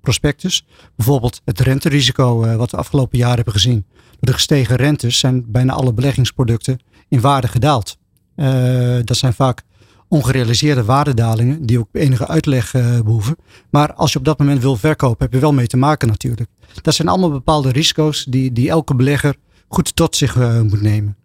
prospectus. 0.00 0.66
Bijvoorbeeld 0.96 1.40
het 1.44 1.60
renterisico 1.60 2.56
wat 2.56 2.70
we 2.70 2.76
afgelopen 2.76 3.18
jaar 3.18 3.36
hebben 3.36 3.54
gezien. 3.54 3.84
Door 4.10 4.18
de 4.20 4.32
gestegen 4.32 4.76
rentes 4.76 5.18
zijn 5.18 5.44
bijna 5.50 5.72
alle 5.72 5.92
beleggingsproducten 5.92 6.78
in 7.12 7.20
waarde 7.20 7.48
gedaald. 7.48 7.96
Uh, 8.36 8.98
dat 9.04 9.16
zijn 9.16 9.32
vaak 9.32 9.62
ongerealiseerde 10.08 10.84
waardedalingen 10.84 11.66
die 11.66 11.78
ook 11.78 11.88
enige 11.92 12.28
uitleg 12.28 12.74
uh, 12.74 13.00
behoeven. 13.00 13.36
Maar 13.70 13.94
als 13.94 14.12
je 14.12 14.18
op 14.18 14.24
dat 14.24 14.38
moment 14.38 14.62
wil 14.62 14.76
verkopen, 14.76 15.24
heb 15.24 15.32
je 15.32 15.38
wel 15.38 15.52
mee 15.52 15.66
te 15.66 15.76
maken 15.76 16.08
natuurlijk. 16.08 16.50
Dat 16.82 16.94
zijn 16.94 17.08
allemaal 17.08 17.30
bepaalde 17.30 17.70
risico's 17.70 18.24
die, 18.24 18.52
die 18.52 18.68
elke 18.68 18.94
belegger 18.94 19.36
goed 19.68 19.96
tot 19.96 20.16
zich 20.16 20.36
uh, 20.36 20.60
moet 20.60 20.80
nemen. 20.80 21.16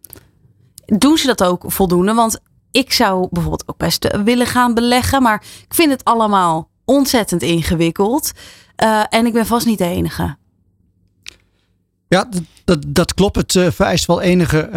Doen 0.86 1.18
ze 1.18 1.28
dat 1.28 1.44
ook 1.44 1.64
voldoende? 1.68 2.14
Want 2.14 2.40
ik 2.72 2.94
zou 2.94 3.28
bijvoorbeeld 3.32 3.68
ook 3.68 3.78
best 3.78 4.18
willen 4.24 4.48
gaan 4.48 4.74
beleggen, 4.74 5.22
maar 5.22 5.44
ik 5.68 5.74
vind 5.74 5.92
het 5.92 6.04
allemaal 6.04 6.70
ontzettend 6.86 7.42
ingewikkeld. 7.42 8.32
en 9.10 9.26
ik 9.26 9.34
ben 9.34 9.46
vast 9.46 9.66
niet 9.66 9.78
de 9.78 9.86
enige. 9.86 10.38
Ja, 12.08 12.28
dat, 12.30 12.42
dat, 12.66 12.84
dat 12.88 13.14
klopt. 13.14 13.36
Het 13.36 13.76
vereist 13.76 14.06
wel 14.06 14.22
enige 14.22 14.70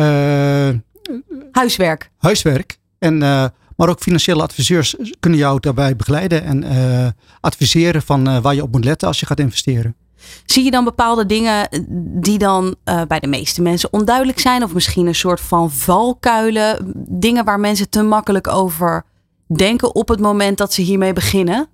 Huiswerk. 1.53 2.11
Huiswerk. 2.19 2.79
En, 2.99 3.15
uh, 3.15 3.45
maar 3.77 3.89
ook 3.89 4.01
financiële 4.01 4.43
adviseurs 4.43 4.97
kunnen 5.21 5.39
jou 5.39 5.61
daarbij 5.61 5.97
begeleiden 5.97 6.45
en 6.45 6.65
uh, 6.65 7.09
adviseren 7.41 8.03
van 8.03 8.29
uh, 8.29 8.39
waar 8.39 8.55
je 8.55 8.63
op 8.63 8.73
moet 8.73 8.85
letten 8.85 9.09
als 9.09 9.21
je 9.21 9.27
gaat 9.27 9.41
investeren. 9.41 9.95
Zie 10.45 10.65
je 10.65 10.71
dan 10.71 10.85
bepaalde 10.85 11.27
dingen 11.27 11.69
die 12.21 12.39
dan 12.39 12.77
bij 13.09 13.21
de 13.21 13.27
meeste 13.27 13.63
mensen 13.63 13.93
onduidelijk 13.93 14.39
zijn? 14.39 14.63
Of 14.63 14.73
misschien 14.75 15.07
een 15.07 15.15
soort 15.15 15.41
van 15.41 15.71
valkuilen? 15.71 16.93
Dingen 17.09 17.45
waar 17.45 17.61
mensen 17.61 17.89
te 17.89 18.03
makkelijk 18.03 18.49
over 18.49 19.05
denken 19.47 19.95
op 19.95 20.09
het 20.09 20.21
moment 20.21 20.59
dat 20.59 20.73
ze 20.73 20.83
hiermee 20.83 21.13
beginnen? 21.13 21.69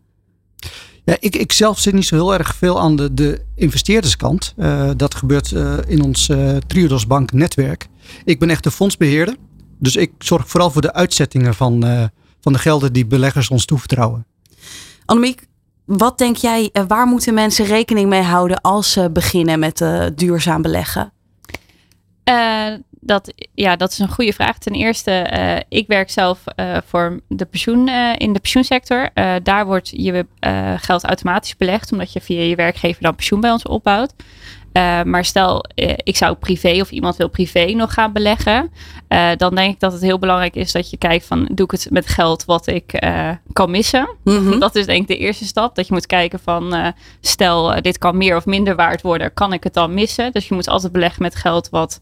Ja, 1.06 1.16
ik, 1.20 1.36
ik 1.36 1.52
zelf 1.52 1.78
zit 1.78 1.94
niet 1.94 2.06
zo 2.06 2.14
heel 2.14 2.34
erg 2.34 2.54
veel 2.54 2.80
aan 2.80 2.96
de, 2.96 3.14
de 3.14 3.44
investeerderskant. 3.54 4.54
Uh, 4.56 4.90
dat 4.96 5.14
gebeurt 5.14 5.50
uh, 5.50 5.74
in 5.86 6.02
ons 6.02 6.28
uh, 6.28 6.56
Triodos 6.56 7.06
Bank 7.06 7.32
netwerk. 7.32 7.88
Ik 8.24 8.38
ben 8.38 8.50
echt 8.50 8.62
de 8.62 8.70
fondsbeheerder. 8.70 9.36
Dus 9.78 9.96
ik 9.96 10.12
zorg 10.18 10.48
vooral 10.48 10.70
voor 10.70 10.82
de 10.82 10.92
uitzettingen 10.92 11.54
van, 11.54 11.84
van 12.40 12.52
de 12.52 12.58
gelden 12.58 12.92
die 12.92 13.06
beleggers 13.06 13.50
ons 13.50 13.64
toevertrouwen. 13.64 14.26
Annemiek, 15.04 15.46
wat 15.84 16.18
denk 16.18 16.36
jij, 16.36 16.70
waar 16.88 17.06
moeten 17.06 17.34
mensen 17.34 17.64
rekening 17.64 18.08
mee 18.08 18.22
houden 18.22 18.60
als 18.60 18.92
ze 18.92 19.10
beginnen 19.10 19.58
met 19.58 19.84
duurzaam 20.14 20.62
beleggen? 20.62 21.12
Dat, 23.00 23.32
ja, 23.54 23.76
dat 23.76 23.92
is 23.92 23.98
een 23.98 24.08
goede 24.08 24.32
vraag. 24.32 24.58
Ten 24.58 24.72
eerste, 24.72 25.30
uh, 25.32 25.78
ik 25.78 25.86
werk 25.86 26.10
zelf 26.10 26.42
uh, 26.56 26.76
voor 26.86 27.20
de 27.28 27.44
pensioen, 27.44 27.88
uh, 27.88 28.12
in 28.16 28.32
de 28.32 28.40
pensioensector. 28.40 29.10
daar 29.42 29.66
wordt 29.66 29.88
je 29.88 30.26
geld 30.76 31.04
automatisch 31.04 31.56
belegd, 31.56 31.92
omdat 31.92 32.12
je 32.12 32.20
via 32.20 32.40
je 32.40 32.56
werkgever 32.56 33.02
dan 33.02 33.14
pensioen 33.14 33.40
bij 33.40 33.50
ons 33.50 33.62
opbouwt. 33.62 34.14
maar 35.04 35.24
stel, 35.24 35.64
ik 35.96 36.16
zou 36.16 36.34
privé 36.34 36.80
of 36.80 36.90
iemand 36.90 37.16
wil 37.16 37.28
privé 37.28 37.64
nog 37.64 37.92
gaan 37.92 38.12
beleggen. 38.12 38.72
dan 39.36 39.54
denk 39.54 39.74
ik 39.74 39.80
dat 39.80 39.92
het 39.92 40.02
heel 40.02 40.18
belangrijk 40.18 40.54
is 40.54 40.72
dat 40.72 40.90
je 40.90 40.96
kijkt 40.96 41.26
van, 41.26 41.48
doe 41.52 41.66
ik 41.66 41.70
het 41.70 41.90
met 41.90 42.06
geld 42.06 42.44
wat 42.44 42.66
ik 42.66 43.02
kan 43.52 43.70
missen? 43.70 44.08
Mm 44.24 44.36
-hmm. 44.36 44.58
Dat 44.66 44.74
is 44.74 44.86
denk 44.86 45.00
ik 45.00 45.08
de 45.08 45.18
eerste 45.18 45.44
stap. 45.44 45.74
Dat 45.74 45.86
je 45.86 45.92
moet 45.92 46.06
kijken 46.06 46.40
van, 46.40 46.94
stel, 47.20 47.82
dit 47.82 47.98
kan 47.98 48.16
meer 48.16 48.36
of 48.36 48.46
minder 48.46 48.76
waard 48.76 49.02
worden. 49.02 49.34
Kan 49.34 49.52
ik 49.52 49.64
het 49.64 49.74
dan 49.74 49.94
missen? 49.94 50.32
Dus 50.32 50.48
je 50.48 50.54
moet 50.54 50.68
altijd 50.68 50.92
beleggen 50.92 51.22
met 51.22 51.34
geld 51.34 51.68
wat 51.68 52.00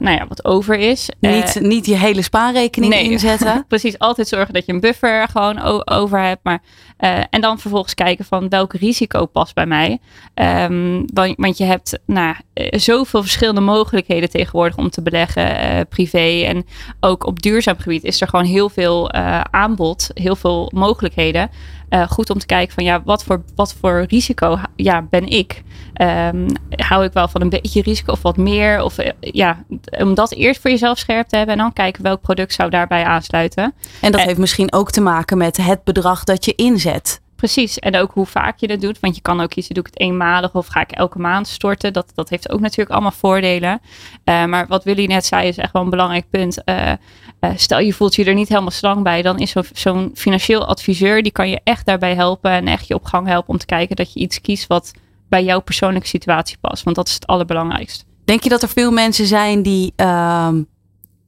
nou 0.00 0.16
ja, 0.16 0.26
wat 0.28 0.44
over 0.44 0.78
is. 0.78 1.08
Niet, 1.20 1.56
uh, 1.56 1.62
niet 1.62 1.86
je 1.86 1.96
hele 1.96 2.22
spaarrekening 2.22 2.92
nee, 2.92 3.10
inzetten. 3.10 3.64
precies, 3.68 3.98
altijd 3.98 4.28
zorgen 4.28 4.54
dat 4.54 4.66
je 4.66 4.72
een 4.72 4.80
buffer 4.80 5.28
gewoon 5.28 5.84
over 5.84 6.20
hebt. 6.20 6.40
Maar, 6.42 6.62
uh, 7.00 7.18
en 7.30 7.40
dan 7.40 7.58
vervolgens 7.58 7.94
kijken 7.94 8.24
van 8.24 8.48
welk 8.48 8.72
risico 8.72 9.26
past 9.26 9.54
bij 9.54 9.66
mij. 9.66 9.98
Um, 10.34 11.04
want, 11.14 11.34
want, 11.36 11.58
je 11.58 11.64
hebt 11.64 11.98
nou, 12.06 12.34
zoveel 12.70 13.22
verschillende 13.22 13.60
mogelijkheden 13.60 14.30
tegenwoordig 14.30 14.76
om 14.76 14.90
te 14.90 15.02
beleggen 15.02 15.86
privé. 15.88 16.42
En 16.44 16.66
ook 17.00 17.26
op 17.26 17.42
duurzaam 17.42 17.78
gebied 17.78 18.04
is 18.04 18.20
er 18.20 18.28
gewoon 18.28 18.44
heel 18.44 18.68
veel 18.68 19.12
aanbod, 19.50 20.10
heel 20.14 20.36
veel 20.36 20.70
mogelijkheden. 20.74 21.50
Goed 22.08 22.30
om 22.30 22.38
te 22.38 22.46
kijken 22.46 22.74
van 22.74 22.84
ja, 22.84 23.02
wat 23.04 23.24
voor, 23.24 23.42
wat 23.54 23.74
voor 23.80 24.04
risico 24.08 24.58
ja, 24.76 25.02
ben 25.02 25.26
ik? 25.28 25.62
Um, 26.02 26.46
hou 26.70 27.04
ik 27.04 27.12
wel 27.12 27.28
van 27.28 27.40
een 27.40 27.48
beetje 27.48 27.82
risico 27.82 28.12
of 28.12 28.22
wat 28.22 28.36
meer? 28.36 28.82
Of 28.82 28.96
ja, 29.20 29.64
om 29.90 30.14
dat 30.14 30.32
eerst 30.32 30.60
voor 30.60 30.70
jezelf 30.70 30.98
scherp 30.98 31.28
te 31.28 31.36
hebben 31.36 31.54
en 31.54 31.60
dan 31.60 31.72
kijken 31.72 32.02
welk 32.02 32.20
product 32.20 32.52
zou 32.52 32.70
daarbij 32.70 33.04
aansluiten. 33.04 33.74
En 34.00 34.12
dat 34.12 34.20
heeft 34.20 34.38
misschien 34.38 34.72
ook 34.72 34.90
te 34.90 35.00
maken 35.00 35.38
met 35.38 35.56
het 35.56 35.84
bedrag 35.84 36.24
dat 36.24 36.44
je 36.44 36.54
inzet. 36.54 37.20
Precies, 37.36 37.78
en 37.78 37.96
ook 37.96 38.12
hoe 38.12 38.26
vaak 38.26 38.58
je 38.58 38.66
dat 38.66 38.80
doet. 38.80 39.00
Want 39.00 39.14
je 39.14 39.22
kan 39.22 39.40
ook 39.40 39.50
kiezen, 39.50 39.74
doe 39.74 39.84
ik 39.84 39.90
het 39.90 40.00
eenmalig 40.00 40.54
of 40.54 40.66
ga 40.66 40.80
ik 40.80 40.92
elke 40.92 41.18
maand 41.18 41.48
storten. 41.48 41.92
Dat, 41.92 42.12
dat 42.14 42.28
heeft 42.28 42.50
ook 42.50 42.60
natuurlijk 42.60 42.90
allemaal 42.90 43.10
voordelen. 43.10 43.80
Uh, 44.24 44.44
maar 44.44 44.66
wat 44.66 44.84
Willy 44.84 45.06
net 45.06 45.26
zei 45.26 45.48
is 45.48 45.56
echt 45.56 45.72
wel 45.72 45.82
een 45.82 45.90
belangrijk 45.90 46.30
punt. 46.30 46.62
Uh, 46.64 46.92
uh, 47.40 47.50
stel 47.56 47.78
je 47.78 47.92
voelt 47.92 48.14
je 48.14 48.24
er 48.24 48.34
niet 48.34 48.48
helemaal 48.48 48.70
slang 48.70 49.02
bij. 49.02 49.22
Dan 49.22 49.38
is 49.38 49.54
zo'n 49.72 50.10
financieel 50.14 50.66
adviseur, 50.66 51.22
die 51.22 51.32
kan 51.32 51.48
je 51.48 51.60
echt 51.64 51.86
daarbij 51.86 52.14
helpen. 52.14 52.50
En 52.50 52.68
echt 52.68 52.86
je 52.86 52.94
op 52.94 53.04
gang 53.04 53.26
helpen 53.26 53.48
om 53.48 53.58
te 53.58 53.66
kijken 53.66 53.96
dat 53.96 54.12
je 54.12 54.20
iets 54.20 54.40
kiest 54.40 54.66
wat 54.66 54.92
bij 55.28 55.44
jouw 55.44 55.60
persoonlijke 55.60 56.08
situatie 56.08 56.56
past. 56.60 56.82
Want 56.82 56.96
dat 56.96 57.06
is 57.06 57.14
het 57.14 57.26
allerbelangrijkste. 57.26 58.04
Denk 58.24 58.42
je 58.42 58.48
dat 58.48 58.62
er 58.62 58.68
veel 58.68 58.90
mensen 58.90 59.26
zijn 59.26 59.62
die 59.62 59.92
ehm, 59.96 60.62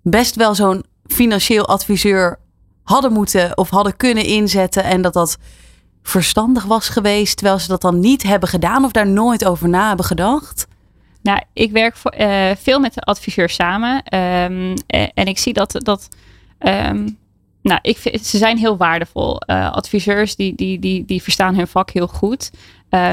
best 0.03 0.35
wel 0.35 0.55
zo'n 0.55 0.85
financieel 1.07 1.67
adviseur 1.67 2.39
hadden 2.83 3.13
moeten 3.13 3.57
of 3.57 3.71
hadden 3.71 3.97
kunnen 3.97 4.25
inzetten 4.25 4.85
en 4.85 5.03
dat 5.03 5.13
dat 5.13 5.39
verstandig 6.09 6.65
was 6.65 6.89
geweest, 6.89 7.37
terwijl 7.37 7.59
ze 7.59 7.69
dat 7.69 7.81
dan 7.81 8.01
niet 8.01 8.23
hebben 8.23 8.49
gedaan 8.49 8.85
of 8.85 8.93
daar 8.93 9.07
nooit 9.07 9.45
over 9.45 9.69
na 9.69 9.89
hebben 9.89 10.07
gedacht? 10.07 10.67
Nou, 11.23 11.43
ik 11.53 11.73
werk 11.73 11.97
uh, 12.19 12.51
veel 12.57 12.81
met 12.81 12.95
de 12.95 13.01
adviseur 13.01 13.49
samen 13.49 13.97
um, 14.15 14.75
en 15.15 15.27
ik 15.27 15.39
zie 15.39 15.53
dat, 15.53 15.75
dat 15.79 16.09
um, 16.59 17.19
nou, 17.63 17.79
ik 17.83 17.97
vind, 17.97 18.27
ze 18.27 18.39
zijn 18.39 18.59
heel 18.59 18.77
waardevol. 18.77 19.41
Uh, 19.47 19.73
adviseurs 19.73 20.37
die, 20.37 20.55
die, 20.55 20.79
die, 20.79 21.05
die 21.05 21.23
verstaan 21.23 21.55
hun 21.55 21.69
vak 21.69 21.91
heel 21.91 22.07
goed. 22.07 22.51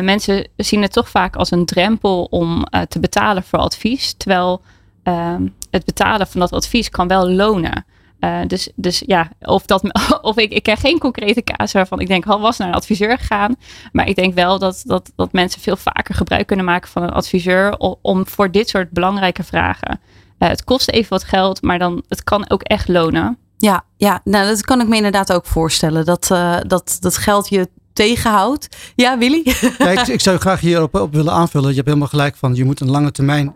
Mensen 0.02 0.48
zien 0.58 0.82
het 0.82 0.92
toch 0.92 1.10
vaak 1.10 1.36
als 1.36 1.52
een 1.52 1.66
drempel 1.66 2.28
om 2.30 2.66
te 2.88 3.00
betalen 3.00 3.44
voor 3.44 3.60
advies. 3.60 4.14
Terwijl 4.18 4.62
ehm, 5.04 5.48
het 5.70 5.86
betalen 5.86 6.28
van 6.28 6.40
dat 6.40 6.52
advies 6.52 6.90
kan 6.90 7.08
wel 7.08 7.30
lonen. 7.30 7.86
Uh, 8.20 8.40
dus, 8.48 8.70
dus 8.76 9.04
ja, 9.06 9.30
of, 9.42 9.66
dat, 9.66 9.84
of 10.22 10.38
ik, 10.38 10.52
ik 10.52 10.64
ken 10.64 10.78
geen 10.78 11.00
concrete 11.00 11.44
casus 11.44 11.72
waarvan 11.72 12.00
ik 12.00 12.08
denk, 12.08 12.26
al 12.26 12.40
was 12.40 12.58
naar 12.58 12.68
een 12.68 12.74
adviseur 12.74 13.18
gegaan. 13.18 13.56
Maar 13.92 14.08
ik 14.08 14.16
denk 14.16 14.34
wel 14.34 14.60
dat, 14.60 14.82
dat, 14.86 15.12
dat 15.16 15.32
mensen 15.32 15.62
veel 15.62 15.76
vaker 15.76 16.16
gebruik 16.16 16.48
kunnen 16.48 16.66
maken 16.66 16.90
van 16.90 17.04
een 17.04 17.10
adviseur 17.10 17.78
om, 17.78 17.96
om 18.02 18.28
voor 18.28 18.52
dit 18.52 18.70
soort 18.70 18.90
belangrijke 18.90 19.44
vragen. 19.44 20.00
Uh, 20.40 20.50
het 20.50 20.64
kost 20.64 20.90
even 20.90 21.10
wat 21.10 21.24
geld, 21.24 21.62
maar 21.62 21.80
dan, 21.80 22.04
het 22.08 22.24
kan 22.24 22.50
ook 22.50 22.62
echt 22.62 22.88
lonen. 22.88 23.38
Ja, 23.58 23.84
ja 23.98 24.22
nou, 24.24 24.48
dat 24.48 24.62
kan 24.62 24.82
ik 24.82 24.88
me 24.88 24.96
inderdaad 24.96 25.34
ook 25.34 25.46
voorstellen. 25.46 26.06
Dat, 26.06 26.30
uh, 26.32 26.58
dat, 26.68 26.98
dat 27.00 27.18
geld 27.18 27.50
je 27.50 27.70
tegenhoudt. 27.94 28.78
Ja, 28.96 29.18
Willy? 29.18 29.44
Ja, 29.78 29.90
ik, 29.90 30.08
ik, 30.08 30.22
zou 30.22 30.38
graag 30.38 30.60
hierop 30.60 30.96
op 30.96 31.14
willen 31.14 31.34
aanvullen. 31.34 31.70
Je 31.70 31.76
hebt 31.76 31.88
helemaal 31.88 32.08
gelijk 32.08 32.36
van, 32.36 32.56
je 32.56 32.66
moet 32.66 32.80
een 32.80 32.90
lange 32.90 33.12
termijn 33.12 33.54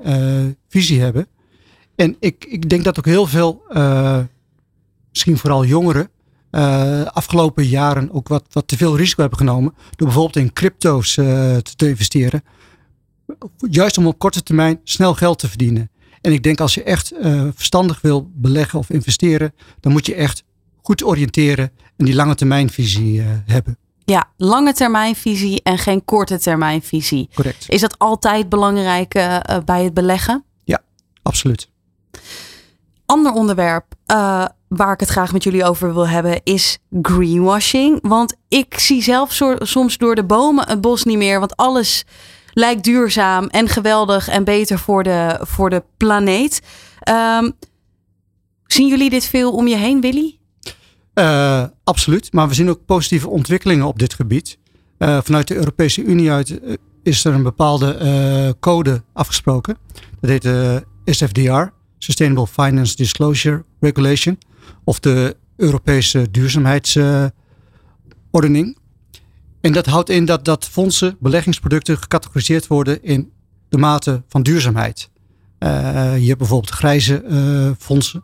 visie 0.70 1.02
hebben. 1.02 1.28
En 1.96 2.16
ik, 2.20 2.46
ik 2.50 2.70
denk 2.70 2.84
dat 2.84 2.98
ook 2.98 3.06
heel 3.06 3.26
veel 3.26 3.62
misschien 5.10 5.38
vooral 5.38 5.66
jongeren, 5.66 6.10
uh, 6.52 7.06
afgelopen 7.06 7.66
jaren 7.66 8.12
ook 8.12 8.28
wat, 8.28 8.44
wat 8.52 8.68
te 8.68 8.78
veel 8.78 8.98
risico 8.98 9.22
hebben 9.22 9.40
genomen. 9.40 9.74
Door 9.96 10.08
bijvoorbeeld 10.08 10.46
in 10.46 10.54
crypto's 10.54 11.18
uh, 11.18 11.26
te, 11.58 11.76
te, 11.76 11.88
investeren. 11.88 12.44
Juist 13.70 13.98
om 13.98 14.08
op 14.08 14.20
korte 14.20 14.44
termijn 14.44 14.80
snel 14.84 15.14
geld 15.14 15.40
te 15.40 15.48
verdienen. 15.48 15.90
En 16.22 16.32
ik 16.32 16.44
denk 16.44 16.60
als 16.60 16.74
je 16.74 16.84
echt 16.84 17.14
uh, 17.14 17.48
verstandig 17.56 18.02
wil 18.02 18.32
beleggen 18.34 18.80
of 18.80 18.90
investeren, 18.90 19.54
dan 19.80 19.92
moet 19.92 20.06
je 20.06 20.16
echt 20.16 20.44
goed 20.82 21.04
oriënteren 21.04 21.72
en 21.98 22.06
die 22.06 22.16
lange 22.16 22.36
termijnvisie 22.36 23.22
hebben. 23.46 23.78
Ja, 24.06 24.30
lange 24.38 24.74
termijnvisie 24.74 25.64
en 25.64 25.78
geen 25.78 26.06
korte 26.06 26.40
termijnvisie. 26.40 27.30
Correct. 27.34 27.70
Is 27.70 27.82
dat 27.82 27.98
altijd 27.98 28.50
belangrijk 28.50 29.14
bij 29.66 29.84
het 29.84 29.94
beleggen? 29.94 30.44
Ja, 30.64 30.82
absoluut. 31.22 31.70
Ander 33.06 33.32
onderwerp 33.32 33.86
waar 34.70 34.94
ik 34.94 35.00
het 35.00 35.10
graag 35.10 35.34
met 35.34 35.44
jullie 35.44 35.64
over 35.64 35.94
wil 35.94 36.08
hebben, 36.08 36.42
is 36.44 36.78
greenwashing. 37.02 38.00
Want 38.02 38.36
ik 38.48 38.80
zie 38.80 39.02
zelf 39.02 39.42
soms 39.60 39.98
door 39.98 40.16
de 40.16 40.24
bomen 40.24 40.68
het 40.68 40.82
bos 40.82 41.04
niet 41.04 41.18
meer. 41.18 41.40
Want 41.40 41.56
alles 41.56 42.06
lijkt 42.54 42.84
duurzaam 42.84 43.48
en 43.48 43.68
geweldig 43.68 44.28
en 44.28 44.44
beter 44.44 44.80
voor 44.80 45.04
de, 45.04 45.40
voor 45.42 45.70
de 45.70 45.84
planeet. 45.98 46.62
Um, 47.10 47.52
zien 48.66 48.88
jullie 48.88 49.10
dit 49.10 49.26
veel 49.26 49.52
om 49.52 49.68
je 49.68 49.76
heen, 49.76 50.02
Willy? 50.02 50.38
Uh, 51.14 51.64
absoluut. 51.84 52.34
Maar 52.34 52.48
we 52.48 52.54
zien 52.54 52.70
ook 52.70 52.86
positieve 52.86 53.30
ontwikkelingen 53.30 53.86
op 53.86 54.00
dit 54.00 54.14
gebied. 54.14 54.58
Uh, 55.00 55.18
vanuit 55.24 55.48
de 55.48 55.56
Europese 55.56 56.04
Unie 56.04 56.32
uit 56.32 56.50
uh, 56.50 56.74
is 57.04 57.26
er 57.26 57.34
een 57.34 57.44
bepaalde 57.44 58.56
code 58.60 59.04
afgesproken. 59.14 59.78
Dat 60.22 60.30
heet 60.30 60.42
de 60.42 60.86
SFDR, 61.06 61.64
Sustainable 61.98 62.48
Finance 62.48 62.96
Disclosure 62.96 63.64
Regulation 63.80 64.38
of 64.90 65.00
de 65.00 65.36
Europese 65.56 66.28
duurzaamheidsordening. 66.32 68.78
en 69.62 69.74
dat 69.74 69.86
houdt 69.86 70.10
in 70.10 70.26
dat, 70.26 70.46
dat 70.46 70.68
fondsen, 70.68 71.18
beleggingsproducten 71.20 71.98
gecategoriseerd 71.98 72.68
worden 72.68 73.04
in 73.04 73.32
de 73.70 73.78
mate 73.78 74.24
van 74.28 74.44
duurzaamheid. 74.44 75.10
Uh, 75.60 75.70
je 76.18 76.28
hebt 76.28 76.38
bijvoorbeeld 76.38 76.72
grijze 76.72 77.24
uh, 77.24 77.72
fondsen 77.78 78.24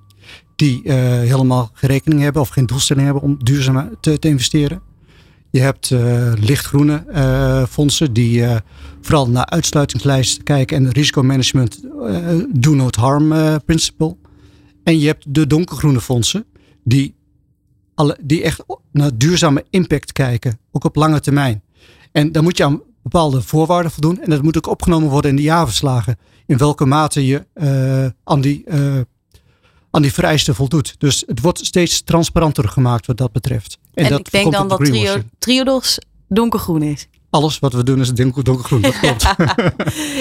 die 0.56 0.82
uh, 0.84 0.94
helemaal 1.04 1.70
geen 1.74 1.90
rekening 1.90 2.22
hebben 2.22 2.42
of 2.42 2.50
geen 2.50 2.66
doelstelling 2.66 3.06
hebben 3.06 3.24
om 3.24 3.38
duurzaam 3.44 3.90
te, 4.00 4.20
te 4.20 4.28
investeren. 4.28 4.82
Je 5.50 5.60
hebt 5.60 5.90
lichtgroene 6.40 7.06
fondsen 7.70 8.14
die 8.14 8.44
vooral 9.02 9.30
naar 9.30 9.46
uitsluitingslijsten 9.46 10.44
kijken 10.44 10.78
en 10.78 10.92
risicomanagement 10.92 11.82
do 12.54 12.74
not 12.74 12.96
harm 12.96 13.34
principle. 13.66 14.16
En 14.84 15.00
je 15.00 15.08
hebt 15.08 15.26
de 15.28 15.48
donkergroene 15.48 16.02
fondsen, 16.02 16.46
die, 16.86 17.16
alle, 17.96 18.18
die 18.22 18.44
echt 18.44 18.64
naar 18.92 19.18
duurzame 19.18 19.66
impact 19.70 20.12
kijken, 20.12 20.60
ook 20.72 20.84
op 20.84 20.96
lange 20.96 21.20
termijn. 21.20 21.64
En 22.12 22.32
dan 22.32 22.44
moet 22.44 22.58
je 22.58 22.64
aan 22.64 22.82
bepaalde 23.04 23.42
voorwaarden 23.42 23.92
voldoen. 23.92 24.22
En 24.22 24.30
dat 24.30 24.42
moet 24.42 24.58
ook 24.58 24.68
opgenomen 24.68 25.10
worden 25.10 25.30
in 25.30 25.36
de 25.36 25.42
jaarverslagen. 25.42 26.18
In 26.46 26.58
welke 26.58 26.86
mate 26.86 27.26
je 27.26 27.46
uh, 27.56 28.06
aan, 28.24 28.42
die, 28.42 28.64
uh, 28.68 29.00
aan 29.92 30.02
die 30.02 30.14
vereisten 30.14 30.56
voldoet. 30.56 30.96
Dus 30.98 31.24
het 31.28 31.42
wordt 31.42 31.66
steeds 31.66 32.02
transparanter 32.02 32.70
gemaakt 32.70 33.06
wat 33.06 33.18
dat 33.18 33.32
betreft. 33.32 33.78
En, 33.94 34.04
en 34.04 34.10
dat 34.10 34.20
ik 34.20 34.32
denk 34.32 34.52
dan 34.52 34.68
dat 34.68 34.86
trio, 34.86 35.16
Triodos 35.40 36.00
donkergroen 36.28 36.82
is 36.82 37.08
alles 37.36 37.60
wat 37.60 37.74
we 37.74 37.84
doen 37.84 38.00
is 38.00 38.14
donkergroen. 38.14 38.82
Dat 38.82 39.00
klopt. 39.00 39.34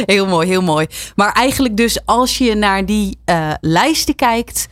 heel 0.06 0.26
mooi, 0.26 0.48
heel 0.48 0.62
mooi. 0.62 0.86
Maar 1.16 1.32
eigenlijk 1.32 1.76
dus 1.76 2.06
als 2.06 2.38
je 2.38 2.54
naar 2.54 2.86
die 2.86 3.18
uh, 3.26 3.54
lijsten 3.60 4.14
kijkt 4.14 4.68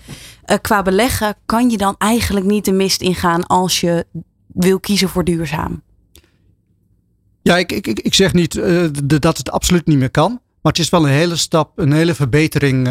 uh, 0.47 0.57
qua 0.61 0.83
beleggen, 0.83 1.35
kan 1.47 1.71
je 1.71 1.77
dan 1.77 1.95
eigenlijk 1.99 2.47
niet 2.47 2.65
de 2.65 2.73
mist 2.73 3.01
ingaan 3.01 3.47
als 3.47 3.81
je 3.81 4.07
wil 4.47 4.81
kiezen 4.81 5.09
voor 5.09 5.25
duurzaam. 5.25 5.83
Ja, 7.43 7.57
ik, 7.57 7.73
ik, 7.73 7.87
ik 7.87 8.15
zeg 8.15 8.33
niet 8.33 8.55
uh, 8.55 8.89
dat 9.05 9.39
het 9.39 9.51
absoluut 9.51 9.87
niet 9.87 9.99
meer 9.99 10.11
kan. 10.11 10.41
Maar 10.63 10.73
het 10.73 10.81
is 10.81 10.91
wel 10.91 11.07
een 11.07 11.13
hele 11.13 11.37
stap, 11.37 11.79
een 11.79 11.93
hele 11.93 12.15
verbetering 12.15 12.83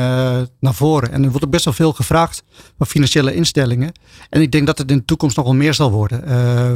naar 0.60 0.74
voren. 0.74 1.12
En 1.12 1.24
er 1.24 1.30
wordt 1.30 1.46
ook 1.46 1.52
best 1.52 1.66
wel 1.66 1.74
veel 1.74 1.94
gevraagd 1.94 2.44
van 2.78 2.88
financiële 2.88 3.34
instellingen. 3.34 3.92
En 4.30 4.42
ik 4.42 4.52
denk 4.52 4.66
dat 4.66 4.78
het 4.78 4.92
in 4.92 4.98
de 4.98 5.06
toekomst 5.06 5.36
nog 5.36 5.46
wel 5.46 5.56
meer 5.56 5.74
zal 5.74 5.92
worden. 5.92 6.22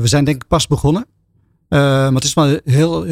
we 0.02 0.08
zijn 0.08 0.24
denk 0.26 0.42
ik 0.42 0.48
pas 0.48 0.68
begonnen. 0.68 1.06
Uh, 1.70 1.80
maar 1.80 2.14
het 2.14 2.24
is 2.24 2.34
wel 2.34 2.60
heel, 2.64 3.06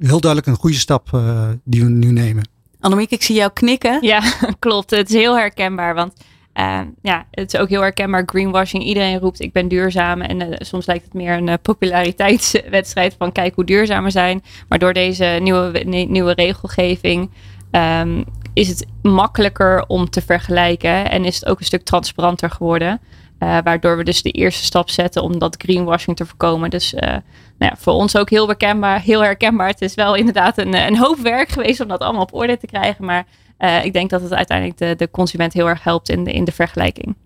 heel 0.00 0.20
duidelijk 0.20 0.46
een 0.46 0.56
goede 0.56 0.76
stap 0.76 1.08
uh, 1.14 1.48
die 1.64 1.84
we 1.84 1.90
nu 1.90 2.10
nemen. 2.10 2.48
Annemiek, 2.80 3.10
ik 3.10 3.22
zie 3.22 3.34
jou 3.34 3.52
knikken. 3.52 3.98
Ja, 4.00 4.22
klopt. 4.58 4.90
Het 4.90 5.08
is 5.08 5.14
heel 5.14 5.36
herkenbaar. 5.36 5.94
Want 5.94 6.12
uh, 6.58 6.80
ja, 7.02 7.26
het 7.30 7.54
is 7.54 7.60
ook 7.60 7.68
heel 7.68 7.80
herkenbaar. 7.80 8.22
Greenwashing. 8.26 8.82
Iedereen 8.82 9.18
roept 9.18 9.40
ik 9.40 9.52
ben 9.52 9.68
duurzaam. 9.68 10.20
En 10.20 10.56
soms 10.58 10.86
lijkt 10.86 11.04
het 11.04 11.14
meer 11.14 11.32
een 11.32 11.58
populariteitswedstrijd 11.62 13.14
van 13.18 13.32
kijk 13.32 13.54
hoe 13.54 13.64
duurzaam 13.64 14.04
we 14.04 14.10
zijn. 14.10 14.42
Maar 14.68 14.78
door 14.78 14.92
deze 14.92 15.38
nieuwe, 15.42 15.84
nieuwe 15.84 16.32
regelgeving 16.32 17.30
um, 17.72 18.24
is 18.54 18.68
het 18.68 18.86
makkelijker 19.02 19.84
om 19.86 20.10
te 20.10 20.22
vergelijken. 20.22 21.10
En 21.10 21.24
is 21.24 21.34
het 21.34 21.48
ook 21.48 21.58
een 21.58 21.64
stuk 21.64 21.84
transparanter 21.84 22.50
geworden. 22.50 23.00
Waardoor 23.38 23.96
we 23.96 24.04
dus 24.04 24.22
de 24.22 24.30
eerste 24.30 24.64
stap 24.64 24.90
zetten 24.90 25.22
om 25.22 25.38
dat 25.38 25.62
greenwashing 25.62 26.16
te 26.16 26.26
voorkomen. 26.26 26.70
Dus 26.70 26.92
nou 26.92 27.22
ja, 27.58 27.74
voor 27.76 27.92
ons 27.92 28.16
ook 28.16 28.30
heel 28.30 28.46
herkenbaar, 28.46 29.00
heel 29.00 29.22
herkenbaar. 29.22 29.68
Het 29.68 29.82
is 29.82 29.94
wel 29.94 30.14
inderdaad 30.14 30.58
een, 30.58 30.74
een 30.74 30.96
hoop 30.96 31.18
werk 31.18 31.48
geweest 31.48 31.80
om 31.80 31.88
dat 31.88 32.00
allemaal 32.00 32.22
op 32.22 32.34
orde 32.34 32.56
te 32.56 32.66
krijgen. 32.66 33.04
Maar 33.04 33.26
uh, 33.58 33.84
ik 33.84 33.92
denk 33.92 34.10
dat 34.10 34.22
het 34.22 34.32
uiteindelijk 34.34 34.78
de, 34.78 34.94
de 34.96 35.10
consument 35.10 35.52
heel 35.52 35.68
erg 35.68 35.84
helpt 35.84 36.08
in 36.08 36.24
de, 36.24 36.32
in 36.32 36.44
de 36.44 36.52
vergelijking. 36.52 37.16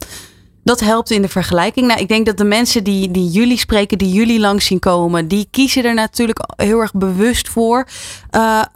Dat 0.65 0.81
helpt 0.81 1.11
in 1.11 1.23
de 1.23 1.29
vergelijking. 1.29 1.87
Nou, 1.87 2.01
ik 2.01 2.09
denk 2.09 2.27
dat 2.27 2.37
de 2.37 2.45
mensen 2.45 2.85
die, 2.85 3.11
die 3.11 3.29
jullie 3.29 3.59
spreken, 3.59 3.99
die 3.99 4.13
jullie 4.13 4.41
langs 4.41 4.67
zien 4.67 4.79
komen, 4.79 5.29
die 5.29 5.47
kiezen 5.51 5.85
er 5.85 5.95
natuurlijk 5.95 6.39
heel 6.57 6.81
erg 6.81 6.93
bewust 6.95 7.49
voor. 7.49 7.89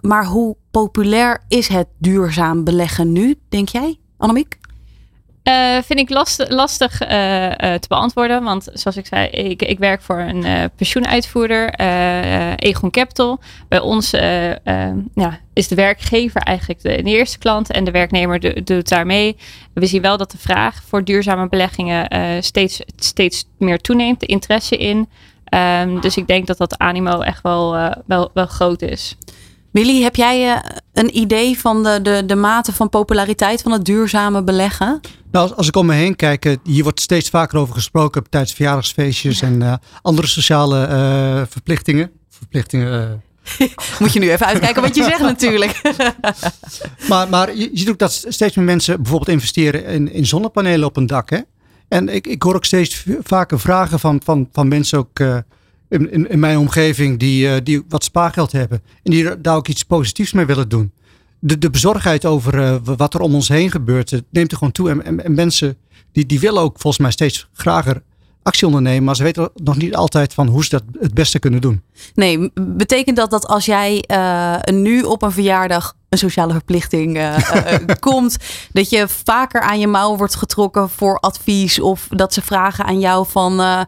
maar 0.00 0.26
hoe 0.26 0.56
populair 0.70 1.42
is 1.48 1.68
het 1.68 1.86
duurzaam 1.98 2.64
beleggen 2.64 3.12
nu, 3.12 3.34
denk 3.48 3.68
jij, 3.68 3.98
Annemiek? 4.16 4.58
Uh, 5.48 5.76
vind 5.82 5.98
ik 5.98 6.11
last, 6.11 6.44
lastig 6.48 7.02
uh, 7.02 7.44
uh, 7.44 7.50
te 7.54 7.88
beantwoorden. 7.88 8.42
Want 8.42 8.68
zoals 8.72 8.96
ik 8.96 9.06
zei, 9.06 9.28
ik, 9.28 9.62
ik 9.62 9.78
werk 9.78 10.02
voor 10.02 10.18
een 10.18 10.70
pensioenuitvoerder, 10.76 11.74
Egon 12.56 12.90
Capital. 12.90 13.40
Bij 13.68 13.78
ons 13.78 14.11
ja, 15.14 15.38
is 15.52 15.68
de 15.68 15.74
werkgever 15.74 16.40
eigenlijk 16.40 16.82
de, 16.82 17.02
de, 17.02 17.11
eerste 17.11 17.38
klant 17.38 17.70
en 17.70 17.85
de 17.85 17.90
werknemer 17.90 18.64
doet 18.64 18.88
daar 18.88 19.06
mee. 19.06 19.37
We 19.74 19.87
zien 19.87 20.02
wel 20.02 20.16
dat 20.16 20.30
de 20.30 20.38
vraag 20.38 20.82
voor 20.87 21.04
duurzame 21.04 21.48
beleggingen 21.48 22.42
steeds, 22.42 22.80
steeds 22.96 23.44
meer 23.59 23.78
toeneemt, 23.78 24.20
de 24.20 24.26
interesse 24.26 24.76
in. 24.76 25.09
Ehm, 25.44 26.00
dus 26.00 26.16
ik 26.16 26.26
denk 26.26 26.46
dat 26.46 26.59
dat 26.59 26.78
animo 26.78 27.20
echt 27.20 27.42
wel, 27.42 27.92
wel, 28.06 28.30
wel 28.35 28.46
groot 28.46 28.82
is. 28.82 29.16
Willy, 29.76 30.02
heb 30.02 30.16
jij 30.16 30.46
uh, 30.46 30.58
een 30.92 31.18
idee 31.18 31.58
van 31.58 31.82
de, 31.82 32.02
de, 32.02 32.22
de 32.26 32.34
mate 32.34 32.72
van 32.72 32.88
populariteit 32.88 33.62
van 33.62 33.72
het 33.72 33.84
duurzame 33.84 34.42
beleggen? 34.42 35.00
Nou, 35.30 35.48
als, 35.48 35.56
als 35.56 35.68
ik 35.68 35.76
om 35.76 35.86
me 35.86 35.94
heen 35.94 36.16
kijk, 36.16 36.56
hier 36.64 36.82
wordt 36.82 37.00
steeds 37.00 37.28
vaker 37.30 37.58
over 37.58 37.74
gesproken 37.74 38.24
tijdens 38.28 38.52
verjaardagsfeestjes 38.52 39.42
en 39.42 39.60
uh, 39.60 39.74
andere 40.02 40.26
sociale 40.26 41.46
verplichtingen. 41.50 42.10
Verplichtingen 42.28 43.22
Moet 44.00 44.12
je 44.12 44.18
nu 44.18 44.30
even 44.30 44.46
uitkijken 44.46 44.82
wat 44.82 44.96
je 44.96 45.02
zegt 45.02 45.20
natuurlijk. 45.20 45.80
maar 47.08 47.28
maar 47.28 47.56
je, 47.56 47.70
ziet 47.72 47.88
ook 47.88 47.98
dat 47.98 48.24
steeds 48.28 48.56
meer 48.56 48.64
mensen 48.64 48.96
bijvoorbeeld 48.96 49.30
investeren 49.30 49.84
in, 49.84 50.12
in 50.12 50.26
zonnepanelen 50.26 50.88
op 50.88 50.96
een 50.96 51.06
dak. 51.06 51.30
Hè? 51.30 51.38
En 51.88 52.08
ik, 52.08 52.26
ik 52.26 52.42
hoor 52.42 52.54
ook 52.54 52.64
steeds 52.64 53.04
vaker 53.22 53.60
vragen 53.60 54.00
van, 54.00 54.20
van, 54.24 54.48
van 54.52 54.68
mensen 54.68 54.98
ook 54.98 55.20
in, 55.88 56.12
in, 56.12 56.31
in, 56.31 56.38
mijn 56.38 56.59
omgeving 56.59 57.18
die, 57.18 57.46
uh, 57.46 57.55
die 57.62 57.83
wat 57.88 58.05
spaargeld 58.05 58.53
hebben. 58.53 58.83
En 59.03 59.11
die 59.11 59.40
daar 59.40 59.57
ook 59.57 59.68
iets 59.68 59.83
positiefs 59.83 60.33
mee 60.33 60.46
willen 60.46 60.68
doen. 60.68 60.92
De, 61.38 61.59
de 61.59 61.70
bezorgdheid 61.70 62.25
over 62.25 62.55
uh, 62.55 62.77
wat 62.96 63.14
er 63.14 63.20
om 63.20 63.35
ons 63.35 63.49
heen 63.49 63.70
gebeurt, 63.70 64.22
neemt 64.31 64.51
er 64.51 64.59
gewoon 64.59 64.72
toe. 64.72 64.90
En, 64.90 65.05
en, 65.05 65.25
en, 65.25 65.35
mensen 65.35 65.77
die, 66.12 66.27
die 66.27 66.40
willen 66.40 66.62
ook 66.62 66.79
volgens 66.79 67.03
mij 67.03 67.11
steeds 67.11 67.49
grager 67.53 68.03
actie 68.42 68.66
ondernemen, 68.66 69.05
maar 69.05 69.16
ze 69.16 69.22
weten 69.22 69.51
nog 69.55 69.77
niet 69.77 69.96
altijd 69.96 70.35
van 70.35 70.46
hoe 70.46 70.64
ze 70.64 70.70
dat 70.70 70.83
het 71.01 71.14
beste 71.14 71.38
kunnen 71.38 71.61
doen. 71.61 71.83
Nee, 72.14 72.51
betekent 72.55 73.16
dat 73.16 73.31
dat 73.31 73.46
als 73.46 73.64
jij 73.64 74.05
uh, 74.11 74.57
nu 74.64 75.03
op 75.03 75.22
een 75.22 75.33
verjaardag 75.33 75.94
een 76.09 76.18
sociale 76.18 76.53
verplichting 76.53 77.16
uh, 77.16 77.38
uh, 77.55 77.75
komt, 78.01 78.37
dat 78.72 78.90
je 78.90 79.09
vaker 79.09 79.61
aan 79.61 79.79
je 79.79 79.87
mouw 79.87 80.16
wordt 80.16 80.35
getrokken 80.35 80.88
voor 80.88 81.18
advies 81.18 81.81
of 81.81 82.07
dat 82.11 82.33
ze 82.33 82.42
vragen 82.42 82.85
aan 82.85 83.01
jou 83.01 83.27
van, 83.29 83.87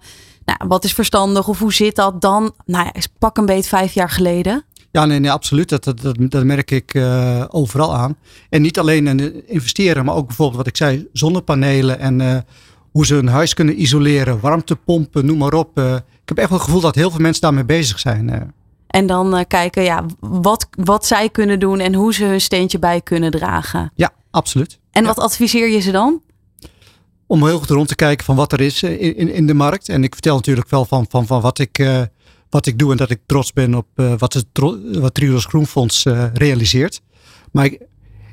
nou, 0.49 0.69
wat 0.69 0.85
is 0.85 0.93
verstandig 0.93 1.49
of 1.49 1.59
hoe 1.59 1.73
zit 1.73 1.97
dat 1.97 2.21
dan? 2.21 2.53
Nou 2.65 2.85
ja, 2.85 3.01
pak 3.19 3.37
een 3.37 3.47
beet 3.47 3.69
vijf 3.69 3.93
jaar 3.93 4.11
geleden. 4.11 4.65
Ja, 4.91 5.05
nee, 5.05 5.19
nee 5.19 5.31
absoluut. 5.31 5.69
Dat, 5.69 5.85
dat, 5.85 6.17
dat, 6.19 6.45
merk 6.45 6.71
ik 6.71 6.95
uh, 6.95 7.45
overal 7.49 7.95
aan. 7.95 8.17
En 8.51 8.63
niet 8.63 8.79
alleen 8.79 9.07
in 9.07 9.49
investeren, 9.49 10.05
maar 10.05 10.15
ook 10.15 10.27
bijvoorbeeld 10.27 10.57
wat 10.57 10.67
ik 10.67 10.77
zei, 10.77 11.09
zonnepanelen 11.13 11.99
en 11.99 12.21
uh, 12.21 12.37
hoe 12.91 13.07
ze 13.07 13.15
hun 13.15 13.29
huis 13.29 13.55
kunnen 13.55 13.81
isoleren, 13.81 14.41
warmtepompen, 14.41 15.27
noem 15.27 15.39
maar 15.39 15.55
op. 15.55 15.79
Uh, 15.79 15.95
ik 15.95 16.29
heb 16.29 16.39
echt 16.39 16.49
wel 16.49 16.59
het 16.59 16.67
gevoel 16.67 16.83
dat 16.83 16.95
heel 16.95 17.11
veel 17.11 17.21
mensen 17.21 17.43
daarmee 17.43 17.65
bezig 17.65 17.99
zijn. 17.99 18.53
En 18.87 19.07
dan 19.07 19.45
kijken 19.49 19.83
ja, 19.83 20.05
wat, 20.21 20.69
wat 20.71 21.07
zij 21.07 21.29
kunnen 21.29 21.61
doen 21.61 21.81
en 21.81 21.95
hoe 21.95 22.15
ze 22.15 22.25
hun 22.25 22.41
steentje 22.41 22.79
bij 22.79 23.01
kunnen 23.01 23.31
dragen. 23.31 23.93
Ja, 23.95 24.11
absoluut. 24.31 24.79
En 24.91 25.03
ja. 25.03 25.09
wat 25.09 25.19
adviseer 25.19 25.69
je 25.69 25.81
ze 25.81 25.91
dan? 25.91 26.23
Om 27.29 27.47
heel 27.47 27.59
goed 27.59 27.71
rond 27.71 27.89
te 27.89 27.95
kijken 27.95 28.25
van 28.25 28.37
wat 28.37 28.53
er 28.53 28.61
is 28.61 28.83
in, 28.83 29.17
in, 29.17 29.33
in 29.33 29.47
de 29.47 29.55
markt. 29.55 29.89
En 29.89 30.05
ik 30.05 30.13
vertel 30.13 30.35
natuurlijk 30.35 30.69
wel 30.69 30.85
van, 30.85 31.07
van, 31.09 31.27
van 31.27 31.41
wat 31.41 31.59
ik 31.59 31.79
wat 32.51 32.67
ik 32.67 32.79
doe 32.79 32.91
en 32.91 32.97
dat 32.97 33.11
ik 33.11 33.21
trots 33.27 33.53
ben 33.53 33.75
op 33.75 33.87
uh, 33.97 34.15
wat, 34.19 34.33
het, 34.33 34.47
wat 34.99 35.15
Triodos 35.15 35.45
Groenfonds 35.45 36.05
realiseert. 36.33 37.01
Maar 37.53 37.65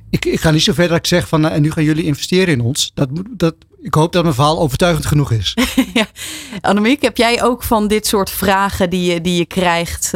ik, 0.10 0.26
ik, 0.26 0.40
ga 0.40 0.52
niet 0.52 0.64
zo 0.64 0.74
ver 0.74 0.88
dat 0.88 0.98
ik 0.98 1.06
zeg 1.06 1.28
van 1.28 1.46
uh, 1.46 1.52
en 1.52 1.62
nu 1.62 1.72
gaan 1.72 1.84
jullie 1.84 2.04
investeren 2.04 2.54
in 2.54 2.62
ons. 2.62 2.92
Dat, 2.94 3.10
dat, 3.30 3.56
ik 3.82 3.94
hoop 3.94 4.12
dat 4.12 4.24
mijn 4.24 4.36
verhaal 4.36 4.60
overtuigend 4.60 5.06
genoeg 5.06 5.32
is. 5.32 5.58
ja. 5.94 6.08
Annemiek, 6.62 7.02
heb 7.02 7.18
jij 7.18 7.44
ook 7.44 7.64
van 7.64 7.88
dit 7.88 8.08
soort 8.08 8.30
vragen 8.30 8.90
die 8.90 9.14
je, 9.14 9.22
die 9.22 9.38
je 9.38 9.46
krijgt 9.46 10.14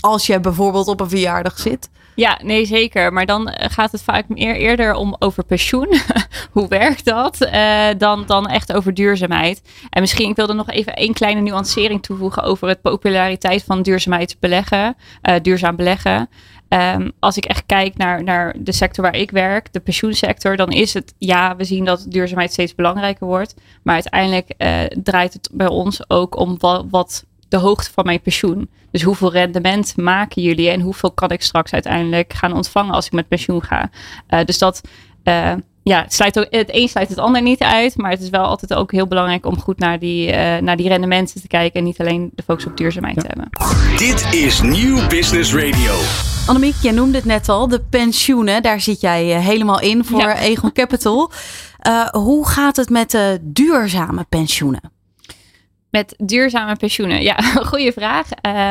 als 0.00 0.26
je 0.26 0.40
bijvoorbeeld 0.40 0.88
op 0.88 1.00
een 1.00 1.08
verjaardag 1.08 1.58
zit? 1.58 1.88
Ja, 2.20 2.38
nee, 2.42 2.64
zeker. 2.64 3.12
Maar 3.12 3.26
dan 3.26 3.52
gaat 3.54 3.92
het 3.92 4.02
vaak 4.02 4.28
meer 4.28 4.56
eerder 4.56 4.94
om 4.94 5.16
over 5.18 5.44
pensioen. 5.44 5.88
Hoe 6.52 6.68
werkt 6.68 7.04
dat? 7.04 7.40
Uh, 7.40 7.88
dan, 7.98 8.26
dan 8.26 8.46
echt 8.46 8.72
over 8.72 8.94
duurzaamheid. 8.94 9.62
En 9.90 10.00
misschien, 10.00 10.30
ik 10.30 10.36
wilde 10.36 10.52
nog 10.52 10.70
even 10.70 10.94
één 10.94 11.12
kleine 11.12 11.40
nuancering 11.40 12.02
toevoegen 12.02 12.42
over 12.42 12.68
het 12.68 12.80
populariteit 12.80 13.64
van 13.64 13.82
duurzaamheid 13.82 14.36
beleggen, 14.40 14.96
uh, 15.22 15.34
duurzaam 15.42 15.76
beleggen. 15.76 16.28
Um, 16.68 17.12
als 17.18 17.36
ik 17.36 17.44
echt 17.44 17.66
kijk 17.66 17.96
naar, 17.96 18.24
naar 18.24 18.54
de 18.58 18.72
sector 18.72 19.04
waar 19.04 19.16
ik 19.16 19.30
werk, 19.30 19.72
de 19.72 19.80
pensioensector, 19.80 20.56
dan 20.56 20.70
is 20.70 20.94
het 20.94 21.14
ja, 21.18 21.56
we 21.56 21.64
zien 21.64 21.84
dat 21.84 22.06
duurzaamheid 22.08 22.52
steeds 22.52 22.74
belangrijker 22.74 23.26
wordt. 23.26 23.54
Maar 23.82 23.94
uiteindelijk 23.94 24.54
draait 25.02 25.32
het 25.32 25.50
bij 25.52 25.68
ons 25.68 26.10
ook 26.10 26.36
om 26.36 26.56
wat, 26.58 26.84
wat 26.90 27.24
de 27.50 27.56
hoogte 27.56 27.90
van 27.92 28.04
mijn 28.04 28.20
pensioen. 28.20 28.70
Dus 28.90 29.02
hoeveel 29.02 29.32
rendement 29.32 29.96
maken 29.96 30.42
jullie 30.42 30.70
en 30.70 30.80
hoeveel 30.80 31.10
kan 31.10 31.30
ik 31.30 31.42
straks 31.42 31.72
uiteindelijk 31.72 32.32
gaan 32.32 32.52
ontvangen 32.52 32.94
als 32.94 33.06
ik 33.06 33.12
met 33.12 33.28
pensioen 33.28 33.62
ga. 33.62 33.90
Uh, 34.28 34.40
dus 34.44 34.58
dat, 34.58 34.80
uh, 35.24 35.52
ja, 35.82 36.02
het, 36.02 36.14
sluit 36.14 36.38
ook, 36.38 36.46
het 36.50 36.68
een 36.72 36.88
sluit 36.88 37.08
het 37.08 37.18
ander 37.18 37.42
niet 37.42 37.60
uit, 37.60 37.96
maar 37.96 38.10
het 38.10 38.20
is 38.20 38.30
wel 38.30 38.44
altijd 38.44 38.74
ook 38.74 38.92
heel 38.92 39.06
belangrijk 39.06 39.46
om 39.46 39.60
goed 39.60 39.78
naar 39.78 39.98
die, 39.98 40.28
uh, 40.28 40.56
naar 40.56 40.76
die 40.76 40.88
rendementen 40.88 41.40
te 41.40 41.46
kijken 41.46 41.78
en 41.78 41.84
niet 41.84 42.00
alleen 42.00 42.30
de 42.34 42.42
focus 42.42 42.66
op 42.66 42.76
duurzaamheid 42.76 43.16
ja. 43.16 43.22
te 43.22 43.28
hebben. 43.28 43.48
Dit 43.98 44.34
is 44.34 44.60
Nieuw 44.62 45.06
Business 45.06 45.54
Radio. 45.54 45.94
Annemiek, 46.46 46.74
jij 46.82 46.92
noemde 46.92 47.16
het 47.16 47.26
net 47.26 47.48
al, 47.48 47.68
de 47.68 47.80
pensioenen, 47.80 48.62
daar 48.62 48.80
zit 48.80 49.00
jij 49.00 49.24
helemaal 49.24 49.80
in 49.80 50.04
voor 50.04 50.20
ja. 50.20 50.38
Egon 50.38 50.72
Capital. 50.72 51.30
hoe 52.10 52.48
gaat 52.48 52.76
het 52.76 52.90
met 52.90 53.10
de 53.10 53.38
duurzame 53.42 54.26
pensioenen? 54.28 54.99
Met 55.90 56.14
duurzame 56.18 56.76
pensioenen? 56.76 57.22
Ja, 57.22 57.36
goede 57.72 57.92
vraag. 57.92 58.28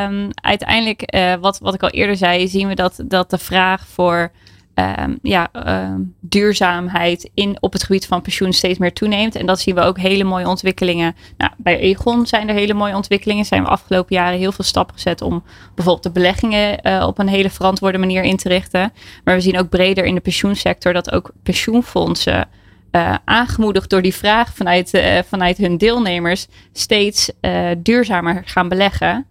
Um, 0.09 0.29
uiteindelijk, 0.33 1.15
uh, 1.15 1.33
wat, 1.35 1.59
wat 1.59 1.73
ik 1.73 1.83
al 1.83 1.89
eerder 1.89 2.15
zei, 2.15 2.47
zien 2.47 2.67
we 2.67 2.75
dat, 2.75 3.01
dat 3.05 3.29
de 3.29 3.37
vraag 3.37 3.87
voor 3.87 4.31
um, 4.79 5.19
ja, 5.21 5.49
um, 5.67 6.15
duurzaamheid 6.19 7.29
in, 7.33 7.57
op 7.59 7.73
het 7.73 7.83
gebied 7.83 8.05
van 8.05 8.21
pensioen 8.21 8.53
steeds 8.53 8.77
meer 8.77 8.93
toeneemt. 8.93 9.35
En 9.35 9.45
dat 9.45 9.59
zien 9.59 9.75
we 9.75 9.81
ook 9.81 9.97
hele 9.97 10.23
mooie 10.23 10.47
ontwikkelingen. 10.47 11.15
Nou, 11.37 11.51
bij 11.57 11.79
Egon 11.79 12.25
zijn 12.25 12.49
er 12.49 12.55
hele 12.55 12.73
mooie 12.73 12.95
ontwikkelingen. 12.95 13.45
Zijn 13.45 13.63
we 13.63 13.69
afgelopen 13.69 14.15
jaren 14.15 14.39
heel 14.39 14.51
veel 14.51 14.65
stappen 14.65 14.95
gezet 14.95 15.21
om 15.21 15.43
bijvoorbeeld 15.75 16.03
de 16.03 16.11
beleggingen 16.11 16.87
uh, 16.87 17.05
op 17.07 17.19
een 17.19 17.27
hele 17.27 17.49
verantwoorde 17.49 17.97
manier 17.97 18.23
in 18.23 18.37
te 18.37 18.49
richten. 18.49 18.93
Maar 19.23 19.35
we 19.35 19.41
zien 19.41 19.59
ook 19.59 19.69
breder 19.69 20.05
in 20.05 20.15
de 20.15 20.21
pensioensector 20.21 20.93
dat 20.93 21.11
ook 21.11 21.31
pensioenfondsen 21.43 22.47
uh, 22.91 23.15
aangemoedigd 23.25 23.89
door 23.89 24.01
die 24.01 24.15
vraag 24.15 24.53
vanuit, 24.53 24.93
uh, 24.93 25.19
vanuit 25.27 25.57
hun 25.57 25.77
deelnemers 25.77 26.47
steeds 26.73 27.31
uh, 27.41 27.69
duurzamer 27.77 28.41
gaan 28.45 28.69
beleggen. 28.69 29.25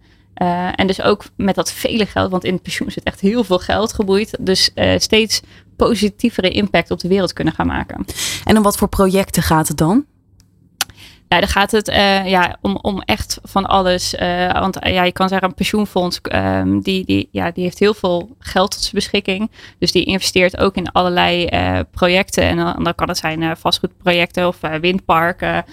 en 0.75 0.87
dus 0.87 1.01
ook 1.01 1.23
met 1.35 1.55
dat 1.55 1.71
vele 1.71 2.05
geld, 2.05 2.31
want 2.31 2.43
in 2.43 2.53
het 2.53 2.61
pensioen 2.61 2.91
zit 2.91 3.03
echt 3.03 3.19
heel 3.19 3.43
veel 3.43 3.59
geld 3.59 3.93
geboeid. 3.93 4.37
Dus 4.39 4.71
steeds 4.97 5.41
positievere 5.75 6.49
impact 6.49 6.91
op 6.91 6.99
de 6.99 7.07
wereld 7.07 7.33
kunnen 7.33 7.53
gaan 7.53 7.67
maken. 7.67 8.05
En 8.43 8.57
om 8.57 8.63
wat 8.63 8.77
voor 8.77 8.87
projecten 8.87 9.43
gaat 9.43 9.67
het 9.67 9.77
dan? 9.77 10.05
Ja, 11.29 11.39
dan 11.39 11.49
gaat 11.49 11.71
het 11.71 11.89
uh, 11.89 12.27
ja, 12.27 12.57
om, 12.61 12.77
om 12.81 13.01
echt 13.01 13.39
van 13.43 13.65
alles. 13.65 14.13
Uh, 14.13 14.51
want 14.53 14.85
uh, 14.85 14.93
ja, 14.93 15.03
je 15.03 15.11
kan 15.11 15.29
zeggen, 15.29 15.47
een 15.47 15.53
pensioenfonds 15.53 16.19
um, 16.33 16.81
die, 16.81 17.05
die, 17.05 17.29
ja, 17.31 17.51
die 17.51 17.63
heeft 17.63 17.79
heel 17.79 17.93
veel 17.93 18.35
geld 18.39 18.71
tot 18.71 18.81
zijn 18.81 18.95
beschikking. 18.95 19.51
Dus 19.79 19.91
die 19.91 20.05
investeert 20.05 20.57
ook 20.57 20.75
in 20.75 20.91
allerlei 20.91 21.49
projecten. 21.91 22.43
En 22.43 22.57
dan, 22.57 22.95
kan 22.95 23.07
het 23.07 23.17
zijn 23.17 23.57
vastgoedprojecten 23.57 24.47
of 24.47 24.59
windparken. 24.81 25.65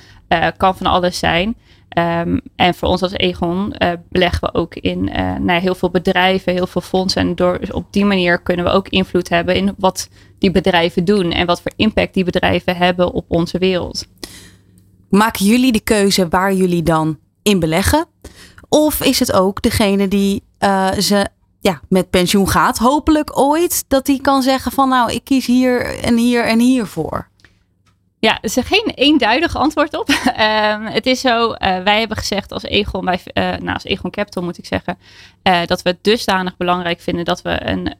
kan 0.56 0.76
van 0.76 0.86
alles 0.86 1.18
zijn. 1.18 1.56
Um, 1.98 2.40
en 2.56 2.74
voor 2.74 2.88
ons 2.88 3.02
als 3.02 3.12
Egon 3.12 3.74
beleggen 4.08 4.40
we 4.40 4.54
ook 4.58 4.74
in 4.74 5.04
nou, 5.40 5.60
heel 5.60 5.74
veel 5.74 5.90
bedrijven, 5.90 6.52
heel 6.52 6.66
veel 6.66 6.80
fondsen. 6.80 7.22
En 7.22 7.34
door, 7.34 7.60
op 7.70 7.86
die 7.90 8.04
manier 8.04 8.42
kunnen 8.42 8.64
we 8.64 8.70
ook 8.70 8.88
invloed 8.88 9.28
hebben 9.28 9.54
in 9.54 9.74
wat 9.78 10.08
die 10.38 10.50
bedrijven 10.50 11.04
doen. 11.04 11.32
En 11.32 11.46
wat 11.46 11.62
voor 11.62 11.72
impact 11.76 12.14
die 12.14 12.24
bedrijven 12.24 12.76
hebben 12.76 13.12
op 13.12 13.24
onze 13.28 13.58
wereld. 13.58 14.06
Maken 15.08 15.46
jullie 15.46 15.72
de 15.72 15.80
keuze 15.80 16.28
waar 16.28 16.54
jullie 16.54 16.82
dan 16.82 17.18
in 17.42 17.60
beleggen? 17.60 18.06
Of 18.68 19.00
is 19.00 19.18
het 19.18 19.32
ook 19.32 19.62
degene 19.62 20.08
die 20.08 20.42
uh, 20.60 20.92
ze 20.92 21.28
ja, 21.60 21.80
met 21.88 22.10
pensioen 22.10 22.48
gaat, 22.48 22.78
hopelijk 22.78 23.38
ooit, 23.38 23.84
dat 23.88 24.06
die 24.06 24.20
kan 24.20 24.42
zeggen 24.42 24.72
van 24.72 24.88
nou, 24.88 25.12
ik 25.12 25.24
kies 25.24 25.46
hier 25.46 25.98
en 25.98 26.16
hier 26.16 26.44
en 26.44 26.58
hier 26.58 26.86
voor? 26.86 27.28
Ja, 28.18 28.34
er 28.34 28.44
is 28.44 28.56
geen 28.60 28.92
eenduidig 28.94 29.56
antwoord 29.56 29.98
op. 29.98 30.08
um, 30.08 30.86
het 30.98 31.06
is 31.06 31.20
zo, 31.20 31.50
uh, 31.50 31.56
wij 31.58 31.98
hebben 31.98 32.16
gezegd 32.16 32.52
als 32.52 32.62
Egon, 32.62 33.04
wij, 33.04 33.20
uh, 33.34 33.44
nou 33.44 33.72
als 33.72 33.84
Egon 33.84 34.10
Capital 34.10 34.42
moet 34.42 34.58
ik 34.58 34.66
zeggen, 34.66 34.98
uh, 35.42 35.60
dat 35.66 35.82
we 35.82 35.88
het 35.90 36.04
dusdanig 36.04 36.56
belangrijk 36.56 37.00
vinden 37.00 37.24
dat 37.24 37.42
we 37.42 37.66
een, 37.66 37.94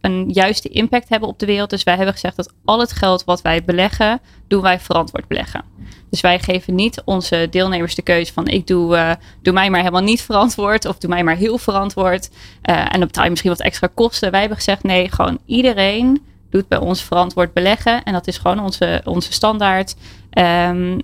een 0.00 0.28
juiste 0.28 0.68
impact 0.68 1.08
hebben 1.08 1.28
op 1.28 1.38
de 1.38 1.46
wereld. 1.46 1.70
Dus 1.70 1.82
wij 1.82 1.94
hebben 1.94 2.12
gezegd 2.12 2.36
dat 2.36 2.52
al 2.64 2.80
het 2.80 2.92
geld 2.92 3.24
wat 3.24 3.42
wij 3.42 3.64
beleggen, 3.64 4.20
doen 4.48 4.62
wij 4.62 4.80
verantwoord 4.80 5.28
beleggen. 5.28 5.64
Dus 6.10 6.20
wij 6.20 6.38
geven 6.38 6.74
niet 6.74 7.02
onze 7.04 7.46
deelnemers 7.50 7.94
de 7.94 8.02
keuze 8.02 8.32
van 8.32 8.46
ik 8.46 8.66
doe, 8.66 9.18
doe 9.42 9.54
mij 9.54 9.70
maar 9.70 9.80
helemaal 9.80 10.02
niet 10.02 10.22
verantwoord 10.22 10.84
of 10.84 10.98
doe 10.98 11.10
mij 11.10 11.24
maar 11.24 11.36
heel 11.36 11.58
verantwoord. 11.58 12.30
en 12.62 12.98
dan 12.98 13.00
betaal 13.00 13.24
je 13.24 13.30
misschien 13.30 13.50
wat 13.50 13.60
extra 13.60 13.88
kosten. 13.94 14.30
Wij 14.30 14.40
hebben 14.40 14.58
gezegd 14.58 14.82
nee, 14.82 15.10
gewoon 15.10 15.38
iedereen 15.46 16.22
doet 16.50 16.68
bij 16.68 16.78
ons 16.78 17.02
verantwoord 17.02 17.52
beleggen. 17.52 18.02
En 18.02 18.12
dat 18.12 18.26
is 18.26 18.38
gewoon 18.38 18.60
onze, 18.60 19.00
onze 19.04 19.32
standaard. 19.32 19.94
Um, 20.38 21.00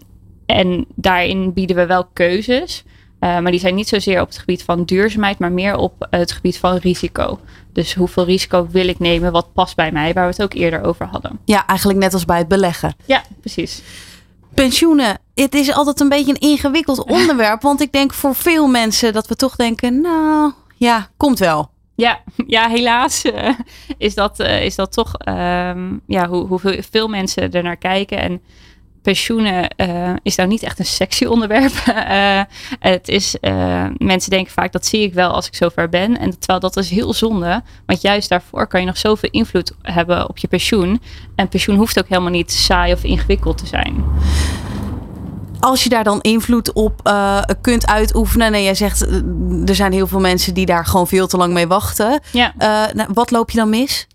en 0.47 0.87
daarin 0.95 1.53
bieden 1.53 1.77
we 1.77 1.87
wel 1.87 2.05
keuzes. 2.13 2.85
Uh, 3.21 3.39
maar 3.39 3.51
die 3.51 3.61
zijn 3.61 3.75
niet 3.75 3.89
zozeer 3.89 4.21
op 4.21 4.29
het 4.29 4.39
gebied 4.39 4.63
van 4.63 4.85
duurzaamheid, 4.85 5.39
maar 5.39 5.53
meer 5.53 5.77
op 5.77 6.07
het 6.11 6.33
gebied 6.33 6.59
van 6.59 6.77
risico. 6.77 7.41
Dus 7.73 7.95
hoeveel 7.95 8.25
risico 8.25 8.67
wil 8.71 8.89
ik 8.89 8.99
nemen, 8.99 9.33
wat 9.33 9.53
past 9.53 9.77
bij 9.77 9.93
mij, 9.93 10.13
waar 10.13 10.25
we 10.25 10.31
het 10.31 10.43
ook 10.43 10.53
eerder 10.53 10.85
over 10.85 11.07
hadden. 11.07 11.39
Ja, 11.45 11.67
eigenlijk 11.67 11.99
net 11.99 12.15
als 12.15 12.25
bij 12.25 12.39
het 12.39 12.49
beleggen. 12.49 12.95
Ja, 13.05 13.23
precies. 13.41 13.83
pensioenen. 14.55 15.19
Het 15.35 15.55
is 15.55 15.73
altijd 15.73 16.01
een 16.01 16.09
beetje 16.09 16.33
een 16.33 16.51
ingewikkeld 16.51 17.05
onderwerp. 17.05 17.63
Want 17.63 17.81
ik 17.81 17.93
denk 17.93 18.13
voor 18.13 18.35
veel 18.35 18.67
mensen 18.67 19.13
dat 19.13 19.27
we 19.27 19.37
toch 19.37 19.57
denken, 19.57 20.01
nou 20.01 20.53
ja, 20.77 21.09
komt 21.17 21.39
wel. 21.39 21.71
Ja, 21.95 22.21
ja 22.47 22.69
helaas 22.69 23.25
uh, 23.25 23.49
is, 23.99 24.15
dat, 24.15 24.41
uh, 24.41 24.65
is 24.65 24.75
dat 24.75 24.93
toch 24.93 25.13
um, 25.29 26.01
ja, 26.07 26.29
hoe, 26.29 26.47
hoeveel 26.47 26.83
veel 26.91 27.09
mensen 27.09 27.53
er 27.53 27.63
naar 27.63 27.77
kijken. 27.77 28.19
En 28.19 28.43
pensioenen 29.03 29.75
uh, 29.77 30.13
is 30.23 30.37
nou 30.37 30.49
niet 30.49 30.63
echt 30.63 30.79
een 30.79 30.85
sexy 30.85 31.25
onderwerp. 31.25 31.73
het 32.93 33.09
is, 33.09 33.37
mensen 33.97 34.31
denken 34.31 34.53
vaak 34.53 34.73
dat 34.73 34.87
zie 34.87 35.03
ik 35.03 35.15
wel 35.15 35.31
als 35.31 35.47
ik 35.47 35.55
zover 35.55 35.89
ben. 35.89 36.19
En 36.19 36.39
terwijl 36.39 36.61
dat 36.61 36.77
is 36.77 36.91
heel 36.91 37.13
zonde. 37.13 37.63
Want 37.87 38.01
juist 38.01 38.29
daarvoor 38.29 38.67
kan 38.67 38.81
je 38.81 38.87
nog 38.87 38.97
zoveel 38.97 39.31
invloed 39.31 39.73
hebben 39.83 40.29
op 40.29 40.39
je 40.39 40.49
pensioen. 40.49 41.01
En 41.35 41.49
pensioen 41.49 41.77
hoeft 41.77 41.99
ook 41.99 42.09
helemaal 42.09 42.31
niet 42.31 42.53
saai 42.53 42.93
of 42.93 43.05
ingewikkeld 43.05 43.59
te 43.59 43.67
zijn 43.67 44.05
als 45.63 45.83
je 45.83 45.89
daar 45.89 46.05
dan 46.05 46.21
invloed 46.21 46.73
op 46.73 47.01
uh, 47.07 47.43
kunt 47.61 47.87
uitoefenen. 47.87 48.55
En 48.55 48.63
jij 48.63 48.75
zegt, 48.75 49.07
uh, 49.07 49.69
er 49.69 49.75
zijn 49.75 49.93
heel 49.93 50.07
veel 50.07 50.21
mensen 50.21 50.55
die 50.55 50.67
daar 50.67 50.87
gewoon 50.87 51.07
veel 51.07 51.27
te 51.27 51.37
lang 51.37 51.53
mee 51.53 51.67
wachten. 51.67 52.21
Ja. 52.33 52.53
Uh, 52.59 52.95
nou, 52.95 53.09
wat 53.13 53.31
loop 53.31 53.51
je 53.51 53.59
dan 53.59 53.71
mis? 53.71 54.07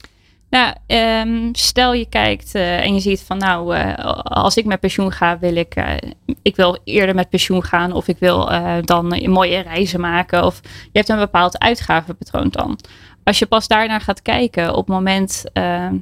Nou, 0.49 0.73
um, 0.87 1.49
stel 1.55 1.93
je 1.93 2.05
kijkt 2.09 2.55
en 2.55 2.93
je 2.93 2.99
ziet 2.99 3.21
van 3.21 3.37
nou, 3.37 3.77
als 4.23 4.57
ik 4.57 4.65
met 4.65 4.79
pensioen 4.79 5.11
ga, 5.11 5.39
wil 5.39 5.55
ik, 5.55 5.99
ik 6.41 6.55
wil 6.55 6.77
eerder 6.83 7.15
met 7.15 7.29
pensioen 7.29 7.63
gaan. 7.63 7.91
Of 7.91 8.07
ik 8.07 8.17
wil 8.19 8.51
dan 8.81 9.07
mooie 9.25 9.59
reizen 9.59 9.99
maken. 9.99 10.45
Of 10.45 10.59
je 10.63 10.89
hebt 10.91 11.09
een 11.09 11.17
bepaald 11.17 11.59
uitgavenpatroon 11.59 12.47
dan 12.49 12.79
als 13.23 13.39
je 13.39 13.45
pas 13.45 13.67
daarnaar 13.67 14.01
gaat 14.01 14.21
kijken 14.21 14.69
op 14.69 14.87
het 14.87 14.95
moment 14.95 15.43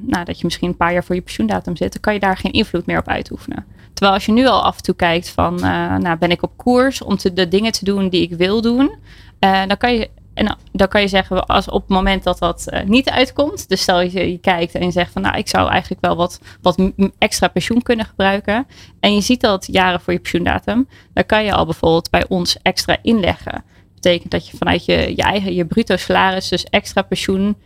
nou, 0.00 0.24
dat 0.24 0.38
je 0.38 0.44
misschien 0.44 0.68
een 0.68 0.76
paar 0.76 0.92
jaar 0.92 1.04
voor 1.04 1.14
je 1.14 1.20
pensioendatum 1.20 1.76
zit, 1.76 1.92
dan 1.92 2.00
kan 2.00 2.14
je 2.14 2.20
daar 2.20 2.36
geen 2.36 2.52
invloed 2.52 2.86
meer 2.86 2.98
op 2.98 3.08
uitoefenen. 3.08 3.66
Terwijl 3.96 4.16
als 4.16 4.26
je 4.26 4.32
nu 4.32 4.46
al 4.46 4.62
af 4.62 4.76
en 4.76 4.82
toe 4.82 4.94
kijkt 4.94 5.28
van, 5.28 5.54
uh, 5.54 5.96
nou 5.96 6.18
ben 6.18 6.30
ik 6.30 6.42
op 6.42 6.56
koers 6.56 7.02
om 7.02 7.16
te, 7.16 7.32
de 7.32 7.48
dingen 7.48 7.72
te 7.72 7.84
doen 7.84 8.08
die 8.08 8.22
ik 8.22 8.36
wil 8.36 8.60
doen, 8.60 8.94
uh, 9.40 9.66
dan 9.66 9.76
kan 9.76 9.94
je 9.94 10.10
en 10.34 10.56
dan 10.72 10.88
kan 10.88 11.00
je 11.00 11.08
zeggen, 11.08 11.46
als 11.46 11.68
op 11.68 11.80
het 11.80 11.90
moment 11.90 12.22
dat 12.22 12.38
dat 12.38 12.66
uh, 12.68 12.82
niet 12.82 13.10
uitkomt, 13.10 13.68
dus 13.68 13.80
stel 13.80 14.00
je, 14.00 14.38
kijkt 14.38 14.74
en 14.74 14.84
je 14.84 14.90
zegt 14.90 15.12
van 15.12 15.22
nou, 15.22 15.36
ik 15.36 15.48
zou 15.48 15.70
eigenlijk 15.70 16.00
wel 16.00 16.16
wat, 16.16 16.40
wat 16.62 16.90
extra 17.18 17.48
pensioen 17.48 17.82
kunnen 17.82 18.06
gebruiken. 18.06 18.66
En 19.00 19.14
je 19.14 19.20
ziet 19.20 19.40
dat 19.40 19.68
jaren 19.70 20.00
voor 20.00 20.12
je 20.12 20.18
pensioendatum, 20.18 20.88
dan 21.12 21.26
kan 21.26 21.44
je 21.44 21.52
al 21.52 21.64
bijvoorbeeld 21.64 22.10
bij 22.10 22.24
ons 22.28 22.58
extra 22.62 22.96
inleggen 23.02 23.64
betekent 23.94 24.30
dat 24.30 24.48
je 24.48 24.56
vanuit 24.56 24.84
je, 24.84 25.16
je 25.16 25.22
eigen, 25.22 25.54
je 25.54 25.64
bruto 25.64 25.96
salaris, 25.96 26.48
dus 26.48 26.64
extra 26.64 27.02
pensioen 27.02 27.56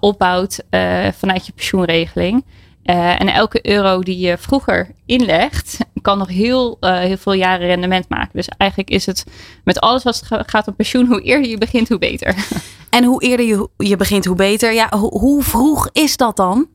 opbouwt 0.00 0.64
vanuit 1.12 1.46
je 1.46 1.52
pensioenregeling. 1.52 2.44
Uh, 2.90 3.20
en 3.20 3.28
elke 3.28 3.68
euro 3.68 4.00
die 4.00 4.18
je 4.18 4.38
vroeger 4.38 4.90
inlegt, 5.06 5.78
kan 6.02 6.18
nog 6.18 6.28
heel, 6.28 6.76
uh, 6.80 6.98
heel 6.98 7.16
veel 7.16 7.32
jaren 7.32 7.66
rendement 7.66 8.08
maken. 8.08 8.30
Dus 8.32 8.48
eigenlijk 8.48 8.90
is 8.90 9.06
het 9.06 9.24
met 9.64 9.80
alles 9.80 10.02
wat 10.02 10.22
gaat 10.28 10.68
om 10.68 10.74
pensioen, 10.74 11.06
hoe 11.06 11.22
eerder 11.22 11.50
je 11.50 11.58
begint, 11.58 11.88
hoe 11.88 11.98
beter. 11.98 12.34
En 12.90 13.04
hoe 13.04 13.22
eerder 13.22 13.46
je, 13.46 13.68
je 13.76 13.96
begint, 13.96 14.24
hoe 14.24 14.36
beter. 14.36 14.72
Ja, 14.72 14.86
ho 14.90 15.10
hoe 15.10 15.42
vroeg 15.42 15.88
is 15.92 16.16
dat 16.16 16.36
dan? 16.36 16.66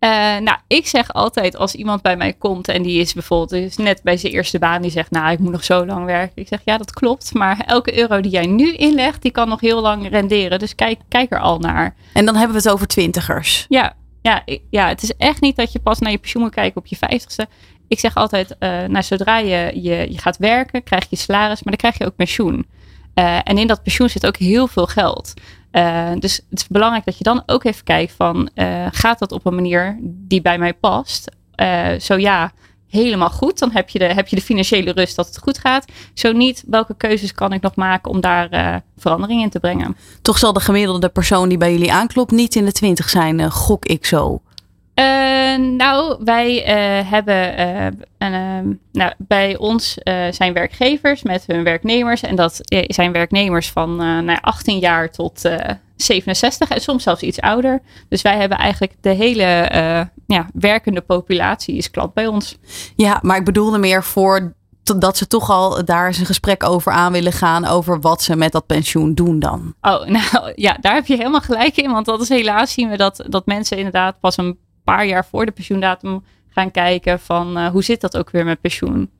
Uh, 0.00 0.10
nou, 0.36 0.56
ik 0.66 0.86
zeg 0.86 1.12
altijd 1.12 1.56
als 1.56 1.74
iemand 1.74 2.02
bij 2.02 2.16
mij 2.16 2.32
komt 2.32 2.68
en 2.68 2.82
die 2.82 3.00
is 3.00 3.12
bijvoorbeeld 3.12 3.52
is 3.52 3.76
net 3.76 4.02
bij 4.02 4.16
zijn 4.16 4.32
eerste 4.32 4.58
baan, 4.58 4.82
die 4.82 4.90
zegt, 4.90 5.10
nou, 5.10 5.32
ik 5.32 5.38
moet 5.38 5.52
nog 5.52 5.64
zo 5.64 5.86
lang 5.86 6.04
werken. 6.04 6.42
Ik 6.42 6.48
zeg, 6.48 6.60
ja, 6.64 6.76
dat 6.76 6.92
klopt, 6.92 7.34
maar 7.34 7.60
elke 7.66 7.98
euro 7.98 8.20
die 8.20 8.30
jij 8.30 8.46
nu 8.46 8.72
inlegt, 8.72 9.22
die 9.22 9.30
kan 9.30 9.48
nog 9.48 9.60
heel 9.60 9.80
lang 9.80 10.10
renderen. 10.10 10.58
Dus 10.58 10.74
kijk, 10.74 10.98
kijk 11.08 11.32
er 11.32 11.40
al 11.40 11.58
naar. 11.58 11.94
En 12.12 12.24
dan 12.24 12.34
hebben 12.34 12.56
we 12.56 12.62
het 12.62 12.72
over 12.72 12.86
twintigers. 12.86 13.66
Ja, 13.68 13.94
ja, 14.26 14.44
ja, 14.70 14.88
het 14.88 15.02
is 15.02 15.12
echt 15.16 15.40
niet 15.40 15.56
dat 15.56 15.72
je 15.72 15.78
pas 15.78 15.98
naar 15.98 16.10
je 16.10 16.18
pensioen 16.18 16.42
moet 16.42 16.54
kijken 16.54 16.80
op 16.80 16.86
je 16.86 16.96
vijftigste. 16.96 17.46
Ik 17.88 17.98
zeg 17.98 18.14
altijd, 18.14 18.56
uh, 18.60 18.84
nou, 18.84 19.02
zodra 19.02 19.38
je, 19.38 19.70
je, 19.74 20.12
je 20.12 20.18
gaat 20.18 20.36
werken, 20.36 20.82
krijg 20.82 21.06
je 21.10 21.16
salaris, 21.16 21.62
maar 21.62 21.76
dan 21.76 21.76
krijg 21.76 21.98
je 21.98 22.06
ook 22.06 22.16
pensioen. 22.16 22.66
Uh, 23.14 23.38
en 23.44 23.58
in 23.58 23.66
dat 23.66 23.82
pensioen 23.82 24.08
zit 24.08 24.26
ook 24.26 24.36
heel 24.36 24.66
veel 24.66 24.86
geld. 24.86 25.34
Uh, 25.72 26.10
dus 26.18 26.36
het 26.50 26.58
is 26.58 26.66
belangrijk 26.66 27.04
dat 27.04 27.18
je 27.18 27.24
dan 27.24 27.42
ook 27.46 27.64
even 27.64 27.84
kijkt 27.84 28.12
van, 28.12 28.50
gaat 28.90 29.18
dat 29.18 29.32
op 29.32 29.46
een 29.46 29.54
manier 29.54 29.98
die 30.02 30.42
bij 30.42 30.58
mij 30.58 30.74
past? 30.74 31.30
Zo 31.98 32.18
ja, 32.18 32.52
helemaal 32.88 33.30
goed. 33.30 33.58
Dan 33.58 33.70
heb 33.70 33.88
je, 33.88 33.98
de, 33.98 34.04
heb 34.04 34.28
je 34.28 34.36
de 34.36 34.42
financiële 34.42 34.92
rust 34.92 35.16
dat 35.16 35.26
het 35.26 35.38
goed 35.38 35.58
gaat. 35.58 35.84
Zo 36.14 36.32
niet, 36.32 36.64
welke 36.66 36.94
keuzes 36.96 37.32
kan 37.32 37.52
ik 37.52 37.62
nog 37.62 37.74
maken 37.74 38.10
om 38.10 38.20
daar 38.20 38.82
verandering 38.98 39.42
in 39.42 39.50
te 39.50 39.60
brengen? 39.60 39.96
Toch 40.22 40.38
zal 40.38 40.52
de 40.52 40.60
gemiddelde 40.60 41.08
persoon 41.08 41.48
die 41.48 41.58
bij 41.58 41.72
jullie 41.72 41.92
aanklopt 41.92 42.30
niet 42.30 42.54
in 42.54 42.64
de 42.64 42.72
twintig 42.72 43.08
zijn, 43.08 43.50
gok 43.50 43.84
ik 43.84 44.06
zo. 44.06 44.40
Uh, 44.98 45.56
nou, 45.56 46.16
wij 46.24 46.56
uh, 46.56 47.10
hebben 47.10 47.60
uh, 47.60 47.86
een, 48.18 48.80
nou, 48.92 49.12
bij 49.18 49.56
ons 49.56 49.98
zijn 50.30 50.52
werkgevers 50.52 51.22
met 51.22 51.44
hun 51.46 51.64
werknemers. 51.64 52.20
En 52.20 52.36
dat 52.36 52.60
zijn 52.86 53.12
werknemers 53.12 53.70
van 53.70 53.96
nou, 53.96 54.38
18 54.40 54.78
jaar 54.78 55.10
tot 55.10 55.50
67 55.96 56.70
en 56.70 56.80
soms 56.80 57.02
zelfs 57.02 57.22
iets 57.22 57.40
ouder. 57.40 57.82
Dus 58.08 58.22
wij 58.22 58.36
hebben 58.36 58.58
eigenlijk 58.58 58.92
de 59.00 59.10
hele 59.10 59.68
ja, 60.26 60.46
werkende 60.52 61.00
populatie 61.00 61.76
is 61.76 61.90
klant 61.90 62.14
bij 62.14 62.26
ons. 62.26 62.58
Ja, 62.96 63.18
maar 63.22 63.36
ik 63.36 63.44
bedoelde 63.44 63.78
meer 63.78 64.04
voor 64.04 64.54
dat 64.82 65.16
ze 65.16 65.26
toch 65.26 65.50
al 65.50 65.84
daar 65.84 66.06
eens 66.06 66.18
een 66.18 66.26
gesprek 66.26 66.62
over 66.62 66.92
aan 66.92 67.12
willen 67.12 67.32
gaan. 67.32 67.64
Over 67.64 68.00
wat 68.00 68.22
ze 68.22 68.36
met 68.36 68.52
dat 68.52 68.66
pensioen 68.66 69.14
doen 69.14 69.38
dan. 69.38 69.74
Oh, 69.80 70.06
nou 70.16 70.52
ja, 70.54 70.76
daar 70.80 70.94
heb 70.94 71.06
je 71.06 71.16
helemaal 71.16 71.40
gelijk 71.40 71.76
in. 71.76 71.92
Want 71.92 72.06
dat 72.06 72.20
is 72.20 72.28
helaas 72.28 72.72
zien 72.72 72.88
we 72.90 72.96
dat, 72.96 73.24
dat 73.28 73.46
mensen 73.46 73.76
inderdaad 73.76 74.20
pas 74.20 74.36
een 74.36 74.58
paar 74.86 75.06
jaar 75.06 75.26
voor 75.26 75.46
de 75.46 75.52
pensioendatum 75.52 76.24
gaan 76.48 76.70
kijken 76.70 77.20
van 77.20 77.58
uh, 77.58 77.68
hoe 77.68 77.84
zit 77.84 78.00
dat 78.00 78.16
ook 78.16 78.30
weer 78.30 78.44
met 78.44 78.60
pensioen. 78.60 79.10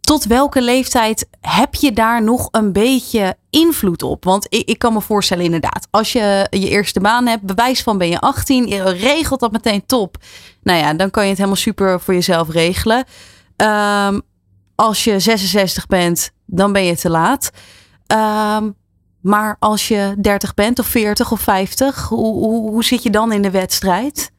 Tot 0.00 0.24
welke 0.24 0.62
leeftijd 0.62 1.28
heb 1.40 1.74
je 1.74 1.92
daar 1.92 2.22
nog 2.22 2.48
een 2.50 2.72
beetje 2.72 3.36
invloed 3.50 4.02
op? 4.02 4.24
Want 4.24 4.46
ik, 4.48 4.68
ik, 4.68 4.78
kan 4.78 4.92
me 4.92 5.00
voorstellen 5.00 5.44
inderdaad, 5.44 5.88
als 5.90 6.12
je 6.12 6.46
je 6.50 6.68
eerste 6.68 7.00
baan 7.00 7.26
hebt, 7.26 7.42
bewijs 7.42 7.82
van 7.82 7.98
ben 7.98 8.08
je 8.08 8.20
18, 8.20 8.66
je 8.66 8.82
regelt 8.82 9.40
dat 9.40 9.52
meteen 9.52 9.86
top. 9.86 10.16
Nou 10.62 10.78
ja, 10.78 10.94
dan 10.94 11.10
kan 11.10 11.22
je 11.22 11.28
het 11.28 11.38
helemaal 11.38 11.60
super 11.60 12.00
voor 12.00 12.14
jezelf 12.14 12.50
regelen. 12.50 13.04
Um, 13.56 14.22
als 14.74 15.04
je 15.04 15.20
66 15.20 15.86
bent, 15.86 16.30
dan 16.44 16.72
ben 16.72 16.84
je 16.84 16.96
te 16.96 17.10
laat. 17.10 17.50
Um, 18.06 18.74
maar 19.26 19.56
als 19.58 19.88
je 19.88 20.14
30 20.18 20.54
bent 20.54 20.78
of 20.78 20.86
40 20.86 21.32
of 21.32 21.40
50, 21.40 22.08
hoe, 22.08 22.34
hoe, 22.34 22.70
hoe 22.70 22.84
zit 22.84 23.02
je 23.02 23.10
dan 23.10 23.32
in 23.32 23.42
de 23.42 23.50
wedstrijd? 23.50 24.32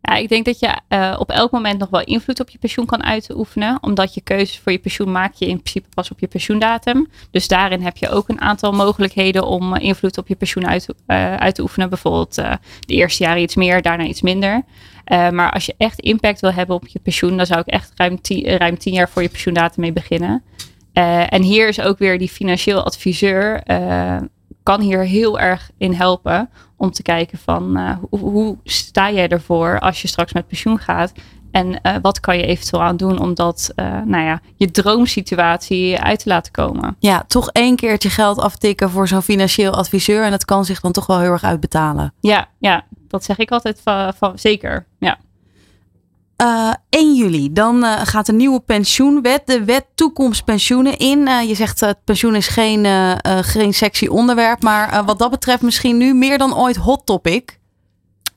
Ja, 0.00 0.14
ik 0.14 0.28
denk 0.28 0.44
dat 0.44 0.58
je 0.58 0.78
uh, 0.88 1.16
op 1.18 1.30
elk 1.30 1.50
moment 1.50 1.78
nog 1.78 1.88
wel 1.90 2.04
invloed 2.04 2.40
op 2.40 2.48
je 2.48 2.58
pensioen 2.58 2.86
kan 2.86 3.04
uitoefenen. 3.04 3.78
Omdat 3.80 4.14
je 4.14 4.20
keuzes 4.20 4.58
voor 4.58 4.72
je 4.72 4.78
pensioen 4.78 5.12
maak 5.12 5.34
je 5.34 5.46
in 5.46 5.60
principe 5.60 5.88
pas 5.94 6.10
op 6.10 6.18
je 6.20 6.26
pensioendatum. 6.26 7.08
Dus 7.30 7.48
daarin 7.48 7.82
heb 7.82 7.96
je 7.96 8.08
ook 8.08 8.28
een 8.28 8.40
aantal 8.40 8.72
mogelijkheden 8.72 9.46
om 9.46 9.74
uh, 9.74 9.82
invloed 9.82 10.18
op 10.18 10.28
je 10.28 10.36
pensioen 10.36 10.66
uit, 10.66 10.88
uh, 11.06 11.34
uit 11.34 11.54
te 11.54 11.62
oefenen. 11.62 11.88
Bijvoorbeeld 11.88 12.34
de 12.34 12.58
eerste 12.94 13.22
jaren 13.22 13.42
iets 13.42 13.54
meer, 13.54 13.82
daarna 13.82 14.04
iets 14.04 14.22
minder. 14.22 14.62
maar 15.08 15.52
als 15.52 15.66
je 15.66 15.74
echt 15.78 16.00
impact 16.00 16.40
wil 16.40 16.52
hebben 16.52 16.76
op 16.76 16.86
je 16.86 16.98
pensioen, 16.98 17.36
dan 17.36 17.46
zou 17.46 17.60
ik 17.60 17.66
echt 17.66 17.92
ruim 17.96 18.20
tien, 18.20 18.56
ruim 18.56 18.78
tien 18.78 18.92
jaar 18.92 19.08
voor 19.08 19.22
je 19.22 19.28
pensioendatum 19.28 19.80
mee 19.82 19.92
beginnen. 19.92 20.42
Uh, 20.98 21.32
en 21.32 21.42
hier 21.42 21.68
is 21.68 21.80
ook 21.80 21.98
weer 21.98 22.18
die 22.18 22.28
financieel 22.28 22.82
adviseur 22.82 23.60
uh, 23.66 24.16
kan 24.62 24.80
hier 24.80 25.04
heel 25.04 25.38
erg 25.38 25.70
in 25.76 25.92
helpen 25.92 26.50
om 26.76 26.90
te 26.90 27.02
kijken 27.02 27.38
van 27.38 27.78
uh, 27.78 27.96
hoe, 28.10 28.30
hoe, 28.30 28.56
sta 28.64 29.10
jij 29.10 29.28
ervoor 29.28 29.80
als 29.80 30.02
je 30.02 30.08
straks 30.08 30.32
met 30.32 30.46
pensioen 30.46 30.78
gaat 30.78 31.12
en 31.50 31.80
wat 32.02 32.20
kan 32.20 32.36
je 32.36 32.46
eventueel 32.46 32.82
aan 32.82 32.96
doen 32.96 33.20
om 33.20 33.34
dat, 33.34 33.72
nou 34.04 34.24
ja, 34.24 34.40
je 34.56 34.70
droomsituatie 34.70 35.98
uit 35.98 36.18
te 36.22 36.28
laten 36.28 36.52
komen. 36.52 36.96
Ja, 36.98 37.24
toch 37.26 37.50
één 37.50 37.76
keertje 37.76 38.10
geld 38.10 38.38
aftikken 38.38 38.90
voor 38.90 39.08
zo'n 39.08 39.22
financieel 39.22 39.72
adviseur 39.72 40.24
en 40.24 40.30
dat 40.30 40.44
kan 40.44 40.64
zich 40.64 40.80
dan 40.80 40.92
toch 40.92 41.06
wel 41.06 41.20
heel 41.20 41.30
erg 41.30 41.44
uitbetalen. 41.44 42.14
Ja, 42.20 42.48
ja 42.58 42.84
dat 43.08 43.24
zeg 43.24 43.38
ik 43.38 43.50
altijd 43.50 43.80
van, 43.82 44.14
van 44.14 44.38
zeker. 44.38 44.86
Ja. 44.98 45.18
Uh, 46.42 46.72
1 46.88 47.14
juli, 47.14 47.52
dan 47.52 47.84
uh, 47.84 48.00
gaat 48.02 48.26
de 48.26 48.32
nieuwe 48.32 48.60
pensioenwet, 48.60 49.46
de 49.46 49.64
wet 49.64 49.86
toekomstpensioenen 49.94 50.96
in. 50.96 51.18
Uh, 51.18 51.48
je 51.48 51.54
zegt 51.54 51.80
het 51.80 52.04
pensioen 52.04 52.34
is 52.34 52.46
geen, 52.48 52.86
geen 53.44 53.74
sexy 53.74 54.06
onderwerp, 54.06 54.62
maar 54.62 55.04
wat 55.04 55.18
dat 55.18 55.30
betreft 55.30 55.62
misschien 55.62 55.96
nu 55.96 56.14
meer 56.14 56.38
dan 56.38 56.56
ooit 56.56 56.76
hot 56.76 57.06
topic. 57.06 57.58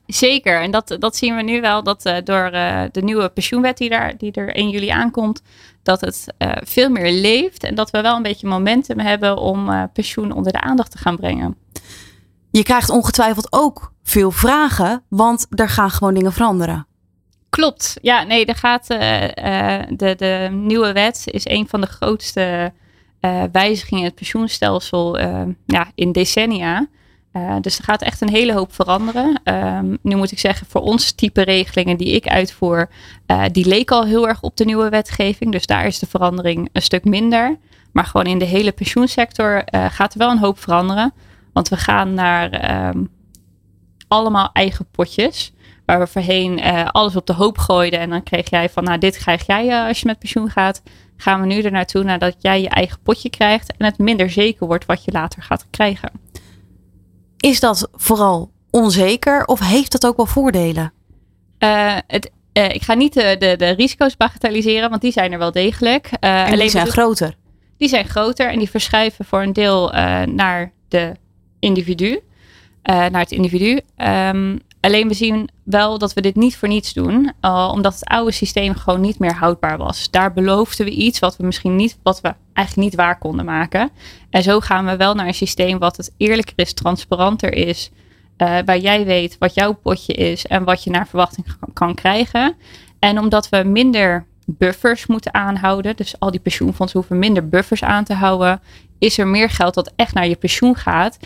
Zeker, 0.06 0.62
en 0.62 0.70
dat, 0.70 0.96
dat 0.98 1.16
zien 1.16 1.36
we 1.36 1.42
nu 1.42 1.60
wel, 1.60 1.82
dat 1.82 2.02
door 2.02 2.50
de 2.92 3.00
nieuwe 3.02 3.28
pensioenwet 3.28 3.78
die, 3.78 3.88
daar, 3.88 4.16
die 4.16 4.32
er 4.32 4.54
1 4.54 4.68
juli 4.70 4.88
aankomt, 4.88 5.42
dat 5.82 6.00
het 6.00 6.26
veel 6.64 6.90
meer 6.90 7.12
leeft 7.12 7.64
en 7.64 7.74
dat 7.74 7.90
we 7.90 8.00
wel 8.00 8.16
een 8.16 8.22
beetje 8.22 8.48
momentum 8.48 8.98
hebben 8.98 9.36
om 9.36 9.90
pensioen 9.92 10.32
onder 10.32 10.52
de 10.52 10.60
aandacht 10.60 10.90
te 10.90 10.98
gaan 10.98 11.16
brengen. 11.16 11.56
Je 12.50 12.62
krijgt 12.62 12.90
ongetwijfeld 12.90 13.52
ook 13.52 13.92
veel 14.02 14.30
vragen, 14.30 15.02
want 15.08 15.46
er 15.50 15.68
gaan 15.68 15.90
gewoon 15.90 16.14
dingen 16.14 16.32
veranderen. 16.32 16.86
Klopt. 17.52 17.96
Ja, 18.02 18.22
nee, 18.22 18.44
er 18.44 18.54
gaat, 18.54 18.90
uh, 18.90 19.22
uh, 19.22 19.82
de, 19.88 20.14
de 20.16 20.48
nieuwe 20.52 20.92
wet 20.92 21.22
is 21.26 21.48
een 21.48 21.68
van 21.68 21.80
de 21.80 21.86
grootste 21.86 22.72
uh, 23.20 23.42
wijzigingen 23.52 24.00
in 24.00 24.06
het 24.06 24.14
pensioenstelsel 24.14 25.18
ja, 25.66 25.90
in 25.94 26.12
decennia. 26.12 26.88
Dus 27.60 27.78
er 27.78 27.84
gaat 27.84 28.02
echt 28.02 28.20
een 28.20 28.30
hele 28.30 28.52
hoop 28.52 28.74
veranderen. 28.74 29.40
Um, 29.44 29.98
nu 30.02 30.16
moet 30.16 30.32
ik 30.32 30.38
zeggen, 30.38 30.66
voor 30.66 30.80
ons 30.80 31.12
type 31.12 31.42
regelingen 31.42 31.96
die 31.96 32.12
ik 32.12 32.26
uitvoer, 32.26 32.88
die 33.52 33.66
leken 33.66 33.96
al 33.96 34.04
heel 34.04 34.28
erg 34.28 34.42
op 34.42 34.56
de 34.56 34.64
nieuwe 34.64 34.88
wetgeving. 34.88 35.52
Dus 35.52 35.66
daar 35.66 35.86
is 35.86 35.98
de 35.98 36.06
verandering 36.06 36.68
een 36.72 36.82
stuk 36.82 37.04
minder. 37.04 37.58
Maar 37.92 38.04
gewoon 38.04 38.26
in 38.26 38.38
de 38.38 38.44
hele 38.44 38.72
pensioensector 38.72 39.64
gaat 39.70 40.12
er 40.12 40.18
wel 40.18 40.30
een 40.30 40.38
hoop 40.38 40.58
veranderen. 40.58 41.12
Want 41.52 41.68
we 41.68 41.76
gaan 41.76 42.14
naar 42.14 42.88
um, 42.88 43.10
allemaal 44.08 44.50
eigen 44.52 44.86
potjes. 44.90 45.52
Waar 45.86 45.98
we 45.98 46.06
voorheen 46.06 46.60
alles 46.92 47.16
op 47.16 47.26
de 47.26 47.32
hoop 47.32 47.58
gooiden. 47.58 48.00
En 48.00 48.10
dan 48.10 48.22
kreeg 48.22 48.50
jij 48.50 48.68
van, 48.68 48.84
nou 48.84 48.98
dit 48.98 49.18
krijg 49.18 49.46
jij 49.46 49.86
als 49.86 50.00
je 50.00 50.06
met 50.06 50.18
pensioen 50.18 50.50
gaat. 50.50 50.82
Gaan 51.16 51.40
we 51.40 51.46
nu 51.46 51.62
er 51.62 51.70
naartoe 51.70 52.02
nadat 52.02 52.34
jij 52.38 52.60
je 52.60 52.68
eigen 52.68 52.98
potje 53.02 53.30
krijgt. 53.30 53.76
En 53.76 53.84
het 53.84 53.98
minder 53.98 54.30
zeker 54.30 54.66
wordt 54.66 54.86
wat 54.86 55.04
je 55.04 55.12
later 55.12 55.42
gaat 55.42 55.66
krijgen. 55.70 56.10
Is 57.36 57.60
dat 57.60 57.88
vooral 57.92 58.50
onzeker 58.70 59.44
of 59.44 59.60
heeft 59.60 59.92
dat 59.92 60.06
ook 60.06 60.16
wel 60.16 60.26
voordelen? 60.26 60.92
Uh, 61.58 61.96
het, 62.06 62.30
ik 62.52 62.82
ga 62.82 62.94
niet 62.94 63.12
de, 63.12 63.36
de, 63.38 63.56
de, 63.56 63.70
risico's 63.70 64.16
bagatelliseren, 64.16 64.90
want 64.90 65.02
die 65.02 65.12
zijn 65.12 65.32
er 65.32 65.38
wel 65.38 65.52
degelijk. 65.52 66.10
En 66.20 66.58
die 66.58 66.68
zijn 66.68 66.86
groter? 66.86 67.34
Die 67.76 67.88
zijn 67.88 68.08
groter 68.08 68.50
en 68.50 68.58
die 68.58 68.70
verschuiven 68.70 69.24
voor 69.24 69.42
een 69.42 69.52
deel 69.52 69.90
naar 70.26 70.72
de 70.88 71.12
individu. 71.58 72.20
naar 72.82 73.20
het 73.20 73.32
individu. 73.32 73.80
Um, 73.96 74.60
Alleen 74.82 75.08
we 75.08 75.14
zien 75.14 75.48
wel 75.64 75.98
dat 75.98 76.12
we 76.12 76.20
dit 76.20 76.36
niet 76.36 76.56
voor 76.56 76.68
niets 76.68 76.92
doen, 76.92 77.32
uh, 77.42 77.70
omdat 77.74 77.94
het 77.94 78.04
oude 78.04 78.32
systeem 78.32 78.74
gewoon 78.74 79.00
niet 79.00 79.18
meer 79.18 79.34
houdbaar 79.34 79.78
was. 79.78 80.10
Daar 80.10 80.32
beloofden 80.32 80.86
we 80.86 80.92
iets 80.92 81.18
wat 81.18 81.36
we 81.36 81.44
misschien 81.44 81.76
niet, 81.76 81.98
wat 82.02 82.20
we 82.20 82.34
eigenlijk 82.52 82.88
niet 82.88 82.98
waar 82.98 83.18
konden 83.18 83.44
maken. 83.44 83.90
En 84.30 84.42
zo 84.42 84.60
gaan 84.60 84.84
we 84.84 84.96
wel 84.96 85.14
naar 85.14 85.26
een 85.26 85.34
systeem 85.34 85.78
wat 85.78 85.96
het 85.96 86.14
eerlijker 86.16 86.54
is, 86.56 86.72
transparanter 86.72 87.52
is, 87.52 87.90
uh, 88.38 88.58
waar 88.64 88.78
jij 88.78 89.04
weet 89.04 89.36
wat 89.38 89.54
jouw 89.54 89.72
potje 89.72 90.12
is 90.12 90.46
en 90.46 90.64
wat 90.64 90.84
je 90.84 90.90
naar 90.90 91.08
verwachting 91.08 91.46
kan 91.72 91.94
krijgen. 91.94 92.54
En 92.98 93.18
omdat 93.18 93.48
we 93.48 93.62
minder 93.62 94.26
buffers 94.46 95.06
moeten 95.06 95.34
aanhouden, 95.34 95.96
dus 95.96 96.20
al 96.20 96.30
die 96.30 96.40
pensioenfondsen 96.40 96.98
hoeven 96.98 97.18
minder 97.18 97.48
buffers 97.48 97.84
aan 97.84 98.04
te 98.04 98.14
houden, 98.14 98.60
is 98.98 99.18
er 99.18 99.26
meer 99.26 99.50
geld 99.50 99.74
dat 99.74 99.92
echt 99.96 100.14
naar 100.14 100.28
je 100.28 100.36
pensioen 100.36 100.76
gaat. 100.76 101.18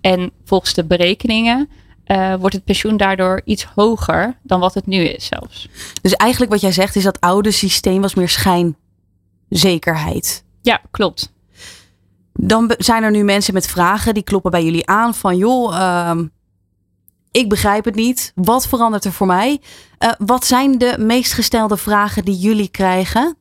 En 0.00 0.30
volgens 0.44 0.74
de 0.74 0.84
berekeningen 0.84 1.68
uh, 2.06 2.34
wordt 2.34 2.54
het 2.54 2.64
pensioen 2.64 2.96
daardoor 2.96 3.40
iets 3.44 3.64
hoger 3.64 4.38
dan 4.42 4.60
wat 4.60 4.74
het 4.74 4.86
nu 4.86 5.04
is 5.04 5.26
zelfs. 5.26 5.68
Dus 6.02 6.14
eigenlijk 6.14 6.52
wat 6.52 6.60
jij 6.60 6.72
zegt 6.72 6.96
is 6.96 7.02
dat 7.02 7.20
oude 7.20 7.50
systeem 7.50 8.00
was 8.00 8.14
meer 8.14 8.28
schijnzekerheid. 8.28 10.44
Ja, 10.62 10.80
klopt. 10.90 11.32
Dan 12.32 12.74
zijn 12.78 13.02
er 13.02 13.10
nu 13.10 13.24
mensen 13.24 13.54
met 13.54 13.66
vragen 13.66 14.14
die 14.14 14.22
kloppen 14.22 14.50
bij 14.50 14.64
jullie 14.64 14.86
aan 14.86 15.14
van 15.14 15.36
joh, 15.36 15.74
uh, 15.74 16.18
ik 17.30 17.48
begrijp 17.48 17.84
het 17.84 17.94
niet. 17.94 18.32
Wat 18.34 18.66
verandert 18.66 19.04
er 19.04 19.12
voor 19.12 19.26
mij? 19.26 19.60
Uh, 19.98 20.10
wat 20.18 20.44
zijn 20.44 20.78
de 20.78 20.96
meest 20.98 21.32
gestelde 21.32 21.76
vragen 21.76 22.24
die 22.24 22.36
jullie 22.36 22.68
krijgen? 22.68 23.36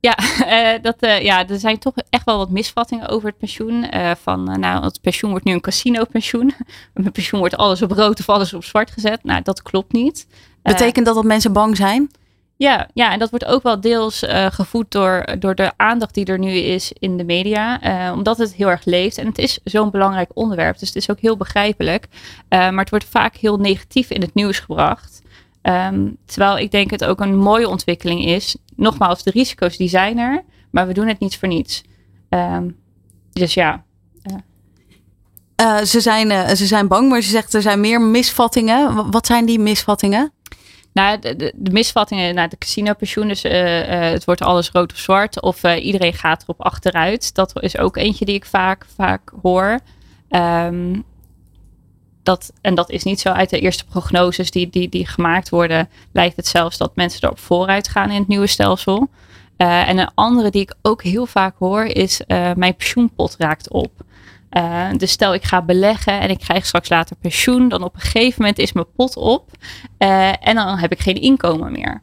Ja, 0.00 0.18
uh, 0.40 0.82
dat, 0.82 0.96
uh, 1.00 1.22
ja, 1.22 1.48
er 1.48 1.58
zijn 1.58 1.78
toch 1.78 1.94
echt 2.10 2.24
wel 2.24 2.36
wat 2.36 2.50
misvattingen 2.50 3.08
over 3.08 3.28
het 3.28 3.38
pensioen. 3.38 3.86
Uh, 3.94 4.10
van, 4.22 4.60
nou, 4.60 4.84
het 4.84 5.00
pensioen 5.00 5.30
wordt 5.30 5.44
nu 5.44 5.52
een 5.52 5.60
casino-pensioen. 5.60 6.54
Met 6.94 7.12
pensioen 7.12 7.40
wordt 7.40 7.56
alles 7.56 7.82
op 7.82 7.90
rood 7.90 8.20
of 8.20 8.28
alles 8.28 8.54
op 8.54 8.64
zwart 8.64 8.90
gezet. 8.90 9.24
Nou, 9.24 9.42
dat 9.42 9.62
klopt 9.62 9.92
niet. 9.92 10.26
Betekent 10.62 11.06
dat 11.06 11.14
dat 11.14 11.24
mensen 11.24 11.52
bang 11.52 11.76
zijn? 11.76 12.10
Ja, 12.56 12.88
ja, 12.94 13.12
en 13.12 13.18
dat 13.18 13.30
wordt 13.30 13.44
ook 13.44 13.62
wel 13.62 13.80
deels 13.80 14.24
gevoed 14.28 14.90
door, 14.90 15.36
door 15.38 15.54
de 15.54 15.72
aandacht 15.76 16.14
die 16.14 16.24
er 16.24 16.38
nu 16.38 16.50
is 16.50 16.92
in 16.92 17.16
de 17.16 17.24
media. 17.24 17.80
omdat 18.12 18.38
het 18.38 18.54
heel 18.54 18.68
erg 18.68 18.84
leeft. 18.84 19.18
En 19.18 19.26
het 19.26 19.38
is 19.38 19.58
zo'n 19.64 19.90
belangrijk 19.90 20.30
onderwerp. 20.34 20.78
Dus 20.78 20.88
het 20.88 20.96
is 20.96 21.10
ook 21.10 21.20
heel 21.20 21.36
begrijpelijk. 21.36 22.06
maar 22.48 22.78
het 22.78 22.90
wordt 22.90 23.04
vaak 23.04 23.36
heel 23.36 23.56
negatief 23.56 24.10
in 24.10 24.20
het 24.20 24.34
nieuws 24.34 24.58
gebracht. 24.58 25.17
Um, 25.62 26.16
terwijl 26.24 26.58
ik 26.58 26.70
denk 26.70 26.90
het 26.90 27.04
ook 27.04 27.20
een 27.20 27.36
mooie 27.36 27.68
ontwikkeling 27.68 28.24
is. 28.24 28.56
Nogmaals, 28.76 29.22
de 29.22 29.30
risico's 29.30 29.76
die 29.76 29.88
zijn 29.88 30.18
er, 30.18 30.44
maar 30.70 30.86
we 30.86 30.92
doen 30.92 31.08
het 31.08 31.20
niet 31.20 31.38
voor 31.38 31.48
niets. 31.48 31.82
Um, 32.28 32.76
dus 33.32 33.54
ja. 33.54 33.84
Uh. 34.22 34.36
Uh, 35.60 35.78
ze, 35.84 36.00
zijn, 36.00 36.30
uh, 36.30 36.48
ze 36.48 36.66
zijn 36.66 36.88
bang, 36.88 37.08
maar 37.08 37.20
ze 37.20 37.30
zegt 37.30 37.54
er 37.54 37.62
zijn 37.62 37.80
meer 37.80 38.00
misvattingen. 38.00 39.10
Wat 39.10 39.26
zijn 39.26 39.46
die 39.46 39.58
misvattingen? 39.58 40.32
Nou, 40.92 41.18
de, 41.18 41.36
de, 41.36 41.52
de 41.56 41.70
misvattingen 41.70 42.34
naar 42.34 42.48
de 42.48 42.58
casino-pensioen, 42.58 43.28
dus 43.28 43.42
het 43.42 44.24
wordt 44.24 44.42
alles 44.42 44.70
rood 44.70 44.92
of 44.92 44.98
zwart, 44.98 45.42
of 45.42 45.64
iedereen 45.64 46.14
gaat 46.14 46.42
erop 46.42 46.62
achteruit. 46.62 47.34
Dat 47.34 47.62
is 47.62 47.78
ook 47.78 47.96
eentje 47.96 48.24
die 48.24 48.34
ik 48.34 48.44
vaak, 48.44 48.86
vaak 48.94 49.32
hoor. 49.42 49.78
Um, 50.30 51.04
dat, 52.28 52.52
en 52.60 52.74
dat 52.74 52.90
is 52.90 53.02
niet 53.02 53.20
zo 53.20 53.28
uit 53.28 53.50
de 53.50 53.60
eerste 53.60 53.84
prognoses 53.84 54.50
die, 54.50 54.70
die, 54.70 54.88
die 54.88 55.06
gemaakt 55.06 55.48
worden, 55.48 55.88
lijkt 56.12 56.36
het 56.36 56.46
zelfs 56.46 56.78
dat 56.78 56.96
mensen 56.96 57.22
erop 57.22 57.38
vooruit 57.38 57.88
gaan 57.88 58.10
in 58.10 58.18
het 58.18 58.28
nieuwe 58.28 58.46
stelsel. 58.46 59.08
Uh, 59.58 59.88
en 59.88 59.98
een 59.98 60.10
andere 60.14 60.50
die 60.50 60.62
ik 60.62 60.74
ook 60.82 61.02
heel 61.02 61.26
vaak 61.26 61.54
hoor 61.58 61.84
is 61.84 62.20
uh, 62.26 62.50
mijn 62.54 62.76
pensioenpot 62.76 63.34
raakt 63.38 63.70
op. 63.70 63.92
Uh, 64.50 64.86
dus 64.96 65.10
stel 65.10 65.34
ik 65.34 65.44
ga 65.44 65.62
beleggen 65.62 66.20
en 66.20 66.30
ik 66.30 66.38
krijg 66.38 66.66
straks 66.66 66.88
later 66.88 67.16
pensioen, 67.16 67.68
dan 67.68 67.82
op 67.82 67.94
een 67.94 68.00
gegeven 68.00 68.34
moment 68.42 68.58
is 68.58 68.72
mijn 68.72 68.92
pot 68.96 69.16
op 69.16 69.50
en 70.38 70.54
dan 70.54 70.78
heb 70.78 70.92
ik 70.92 71.00
geen 71.00 71.20
inkomen 71.20 71.72
meer. 71.72 72.02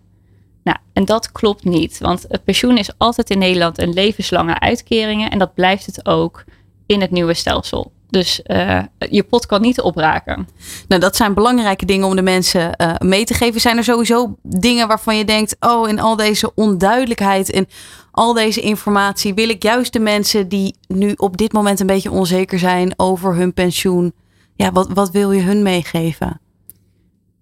Nou, 0.63 0.77
en 0.93 1.05
dat 1.05 1.31
klopt 1.31 1.63
niet, 1.63 1.99
want 1.99 2.25
het 2.27 2.43
pensioen 2.43 2.77
is 2.77 2.97
altijd 2.97 3.29
in 3.29 3.37
Nederland 3.37 3.79
een 3.79 3.93
levenslange 3.93 4.59
uitkeringen 4.59 5.31
en 5.31 5.39
dat 5.39 5.53
blijft 5.53 5.85
het 5.85 6.05
ook 6.05 6.43
in 6.85 7.01
het 7.01 7.11
nieuwe 7.11 7.33
stelsel. 7.33 7.91
Dus 8.09 8.41
uh, 8.45 8.83
je 8.97 9.23
pot 9.23 9.45
kan 9.45 9.61
niet 9.61 9.81
opraken. 9.81 10.47
Nou, 10.87 11.01
dat 11.01 11.15
zijn 11.15 11.33
belangrijke 11.33 11.85
dingen 11.85 12.07
om 12.07 12.15
de 12.15 12.21
mensen 12.21 12.71
uh, 12.81 12.95
mee 12.97 13.25
te 13.25 13.33
geven. 13.33 13.61
Zijn 13.61 13.77
er 13.77 13.83
sowieso 13.83 14.37
dingen 14.41 14.87
waarvan 14.87 15.17
je 15.17 15.25
denkt: 15.25 15.55
oh, 15.59 15.89
in 15.89 15.99
al 15.99 16.15
deze 16.15 16.51
onduidelijkheid 16.53 17.51
en 17.51 17.67
al 18.11 18.33
deze 18.33 18.61
informatie 18.61 19.33
wil 19.33 19.49
ik 19.49 19.63
juist 19.63 19.93
de 19.93 19.99
mensen 19.99 20.47
die 20.47 20.75
nu 20.87 21.13
op 21.15 21.37
dit 21.37 21.53
moment 21.53 21.79
een 21.79 21.87
beetje 21.87 22.11
onzeker 22.11 22.59
zijn 22.59 22.93
over 22.95 23.35
hun 23.35 23.53
pensioen. 23.53 24.13
Ja, 24.55 24.71
wat, 24.71 24.89
wat 24.93 25.11
wil 25.11 25.31
je 25.31 25.41
hun 25.41 25.63
meegeven? 25.63 26.39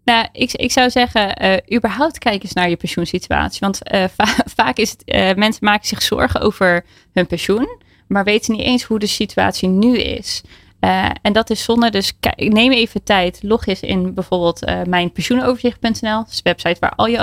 Nou, 0.04 0.28
ik, 0.32 0.52
ik 0.52 0.72
zou 0.72 0.90
zeggen, 0.90 1.44
uh, 1.44 1.78
überhaupt 1.78 2.18
kijk 2.18 2.44
eens 2.44 2.54
naar 2.54 2.70
je 2.70 2.76
pensioensituatie. 2.76 3.60
Want 3.60 3.80
va 4.16 4.26
vaak 4.56 4.78
is 4.78 4.90
het, 4.90 5.38
mensen 5.38 5.66
maken 5.66 5.88
zich 5.88 6.02
zorgen 6.02 6.42
over 6.42 6.86
hun 7.14 7.28
pensioon 7.28 7.82
maar 8.14 8.24
weten 8.24 8.56
niet 8.56 8.66
eens 8.66 8.84
hoe 8.84 9.00
de 9.00 9.08
situatie 9.08 9.70
nu 9.70 9.98
is. 9.98 10.42
Uh, 10.80 11.10
en 11.22 11.34
dat 11.34 11.50
is 11.50 11.64
zonde. 11.64 11.90
Dus 11.90 12.14
neem 12.36 12.72
even 12.72 13.04
tijd. 13.04 13.40
Log 13.44 13.66
eens 13.66 13.80
in 13.80 14.14
bijvoorbeeld 14.14 14.68
uh, 14.68 14.82
mijn 14.88 15.12
pensioenoverzicht.nl. 15.12 16.18
Dat 16.18 16.30
is 16.30 16.36
een 16.36 16.42
website 16.44 16.80
waar 16.80 16.96
al 16.96 17.06
je 17.06 17.18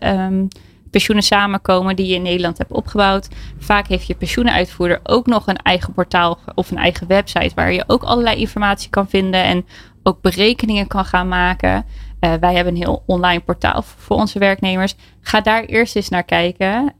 uh, 0.00 0.24
um, 0.26 0.48
pensioenen 0.90 1.24
samenkomen 1.24 1.96
die 1.96 2.06
je 2.06 2.14
in 2.14 2.22
Nederland 2.22 2.58
hebt 2.58 2.72
opgebouwd. 2.72 3.28
Vaak 3.58 3.88
heeft 3.88 4.06
je 4.06 4.14
pensioenenuitvoerder 4.14 5.00
ook 5.02 5.26
nog 5.26 5.46
een 5.46 5.56
eigen 5.56 5.92
portaal 5.92 6.38
of 6.54 6.70
een 6.70 6.76
eigen 6.76 7.06
website 7.06 7.54
waar 7.54 7.72
je 7.72 7.84
ook 7.86 8.02
allerlei 8.02 8.40
informatie 8.40 8.90
kan 8.90 9.08
vinden 9.08 9.42
en 9.42 9.66
ook 10.02 10.20
berekeningen 10.20 10.86
kan 10.86 11.04
gaan 11.04 11.28
maken. 11.28 11.84
wij 12.20 12.54
hebben 12.54 12.72
een 12.72 12.82
heel 12.82 13.02
online 13.06 13.40
portaal 13.40 13.82
voor 13.82 14.16
onze 14.16 14.38
werknemers. 14.38 14.94
Ga 15.20 15.40
daar 15.40 15.64
eerst 15.64 15.96
eens 15.96 16.08
naar 16.08 16.24
kijken 16.24 16.94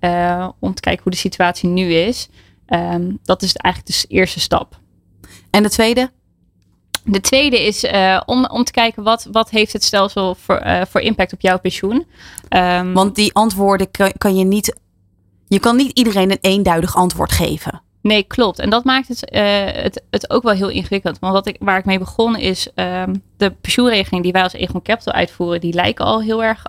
om 0.58 0.74
te 0.74 0.80
kijken 0.80 1.02
hoe 1.02 1.12
de 1.12 1.18
situatie 1.18 1.68
nu 1.68 1.92
is. 1.92 2.28
Um, 2.68 3.18
dat 3.22 3.42
is 3.42 3.54
eigenlijk 3.54 3.96
de 3.96 4.08
eerste 4.08 4.40
stap. 4.40 4.78
En 5.50 5.62
de 5.62 5.70
tweede? 5.70 6.10
De 7.04 7.20
tweede 7.20 7.66
is 7.66 7.84
uh, 7.84 8.20
om, 8.26 8.46
om 8.46 8.64
te 8.64 8.72
kijken 8.72 9.02
wat, 9.02 9.28
wat 9.32 9.50
heeft 9.50 9.72
het 9.72 9.84
stelsel 9.84 10.34
voor, 10.34 10.62
uh, 10.66 10.80
voor 10.88 11.00
impact 11.00 11.32
op 11.32 11.40
jouw 11.40 11.58
pensioen. 11.58 12.06
Um, 12.48 12.92
Want 12.92 13.14
die 13.14 13.34
antwoorden 13.34 13.90
kan, 13.90 14.12
kan, 14.18 14.36
je 14.36 14.44
niet. 14.44 14.76
Je 15.48 15.58
kan 15.58 15.76
niet 15.76 15.98
iedereen 15.98 16.30
een 16.30 16.38
eenduidig 16.40 16.96
antwoord 16.96 17.32
geven. 17.32 17.82
Nee, 18.02 18.22
klopt. 18.22 18.58
En 18.58 18.70
dat 18.70 18.84
maakt 18.84 19.08
het, 19.08 19.32
uh, 19.32 19.82
het, 19.82 20.02
het 20.10 20.30
ook 20.30 20.42
wel 20.42 20.54
heel 20.54 20.68
ingewikkeld. 20.68 21.18
Want 21.18 21.32
wat 21.32 21.46
ik, 21.46 21.56
waar 21.58 21.78
ik 21.78 21.84
mee 21.84 21.98
begon 21.98 22.36
is 22.36 22.68
um, 22.74 23.22
de 23.36 23.50
pensioenregeling 23.50 24.22
die 24.22 24.32
wij 24.32 24.42
als 24.42 24.52
Egon 24.52 24.82
Capital 24.82 25.12
uitvoeren, 25.12 25.60
die 25.60 25.72
lijken 25.72 26.04
al 26.04 26.22
heel 26.22 26.42
erg 26.44 26.62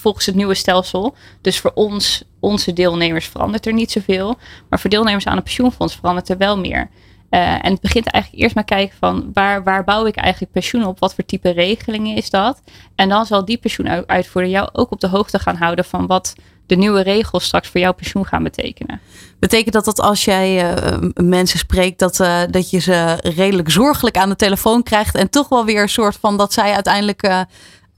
volgens 0.00 0.26
het 0.26 0.34
nieuwe 0.34 0.54
stelsel. 0.54 1.14
Dus 1.40 1.58
voor 1.58 1.72
ons, 1.74 2.22
onze 2.40 2.72
deelnemers 2.72 3.26
verandert 3.26 3.66
er 3.66 3.72
niet 3.72 3.90
zoveel. 3.90 4.38
Maar 4.68 4.80
voor 4.80 4.90
deelnemers 4.90 5.26
aan 5.26 5.36
een 5.36 5.42
pensioenfonds 5.42 5.96
verandert 5.96 6.28
er 6.28 6.38
wel 6.38 6.58
meer. 6.58 6.90
Uh, 7.30 7.64
en 7.64 7.72
het 7.72 7.80
begint 7.80 8.06
eigenlijk 8.06 8.42
eerst 8.42 8.54
maar 8.54 8.64
kijken 8.64 8.96
van 8.98 9.30
waar, 9.32 9.64
waar 9.64 9.84
bouw 9.84 10.06
ik 10.06 10.16
eigenlijk 10.16 10.52
pensioen 10.52 10.84
op? 10.84 10.98
Wat 10.98 11.14
voor 11.14 11.24
type 11.24 11.50
regelingen 11.50 12.16
is 12.16 12.30
dat? 12.30 12.60
En 12.94 13.08
dan 13.08 13.26
zal 13.26 13.44
die 13.44 13.58
pensioenuitvoerder 13.58 14.50
jou 14.50 14.68
ook 14.72 14.90
op 14.90 15.00
de 15.00 15.08
hoogte 15.08 15.38
gaan 15.38 15.56
houden 15.56 15.84
van 15.84 16.06
wat 16.06 16.34
de 16.66 16.76
nieuwe 16.76 17.00
regels 17.00 17.44
straks 17.44 17.68
voor 17.68 17.80
jouw 17.80 17.92
pensioen 17.92 18.26
gaan 18.26 18.42
betekenen. 18.42 19.00
Betekent 19.38 19.74
dat 19.74 19.84
dat 19.84 20.00
als 20.00 20.24
jij 20.24 20.72
uh, 20.72 20.98
mensen 21.14 21.58
spreekt, 21.58 21.98
dat, 21.98 22.20
uh, 22.20 22.40
dat 22.50 22.70
je 22.70 22.78
ze 22.78 23.18
redelijk 23.22 23.70
zorgelijk 23.70 24.16
aan 24.16 24.28
de 24.28 24.36
telefoon 24.36 24.82
krijgt 24.82 25.14
en 25.14 25.30
toch 25.30 25.48
wel 25.48 25.64
weer 25.64 25.82
een 25.82 25.88
soort 25.88 26.16
van 26.20 26.36
dat 26.36 26.52
zij 26.52 26.72
uiteindelijk 26.72 27.46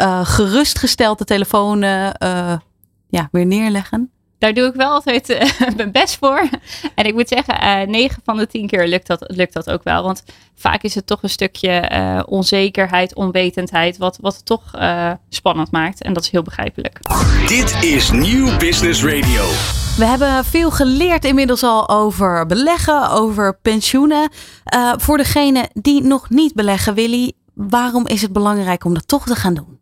uh, 0.02 0.20
gerustgesteld 0.24 1.18
de 1.18 1.24
telefoon 1.24 1.80
ja, 3.09 3.28
weer 3.30 3.46
neerleggen? 3.46 4.11
daar 4.40 4.55
doe 4.55 4.66
ik 4.66 4.74
wel 4.74 4.90
altijd 4.90 5.30
uh, 5.30 5.40
mijn 5.76 5.92
best 5.92 6.16
voor. 6.18 6.48
En 6.94 7.05
ik 7.05 7.14
moet 7.14 7.28
zeggen, 7.28 7.82
uh, 7.82 7.86
9 7.86 8.22
van 8.24 8.36
de 8.36 8.46
10 8.46 8.66
keer 8.66 8.86
lukt 8.86 9.07
dat, 9.07 9.24
lukt 9.26 9.53
dat 9.53 9.70
ook 9.70 9.82
wel. 9.82 10.03
Want 10.03 10.24
vaak 10.55 10.82
is 10.82 10.94
het 10.94 11.07
toch 11.07 11.22
een 11.22 11.30
stukje 11.30 11.90
uh, 11.92 12.22
onzekerheid, 12.26 13.14
onwetendheid, 13.14 13.96
wat, 13.96 14.18
wat 14.20 14.36
het 14.36 14.44
toch 14.44 14.62
spannend 15.28 15.70
maakt. 15.70 16.03
En 16.03 16.12
dat 16.12 16.22
is 16.22 16.30
heel 16.30 16.42
begrijpelijk. 16.42 17.01
Dit 17.46 17.82
is 17.82 18.11
Nieuw 18.11 18.57
Business 18.57 19.05
Radio. 19.05 19.44
We 19.96 20.05
hebben 20.05 20.44
veel 20.44 20.70
geleerd 20.70 21.24
inmiddels 21.24 21.62
al 21.62 21.88
over 21.88 22.46
beleggen, 22.46 23.11
over 23.11 23.59
pensioenen. 23.62 24.30
voor 24.96 25.16
degene 25.16 25.68
die 25.72 26.03
nog 26.03 26.30
niet 26.30 26.55
beleggen, 26.55 26.94
Willy, 26.94 27.32
waarom 27.55 28.07
is 28.07 28.22
het 28.22 28.32
belangrijk 28.32 28.84
om 28.84 28.94
dat 28.94 29.09
toch 29.09 29.26
te 29.26 29.34
gaan 29.34 29.55
doen? 29.55 29.80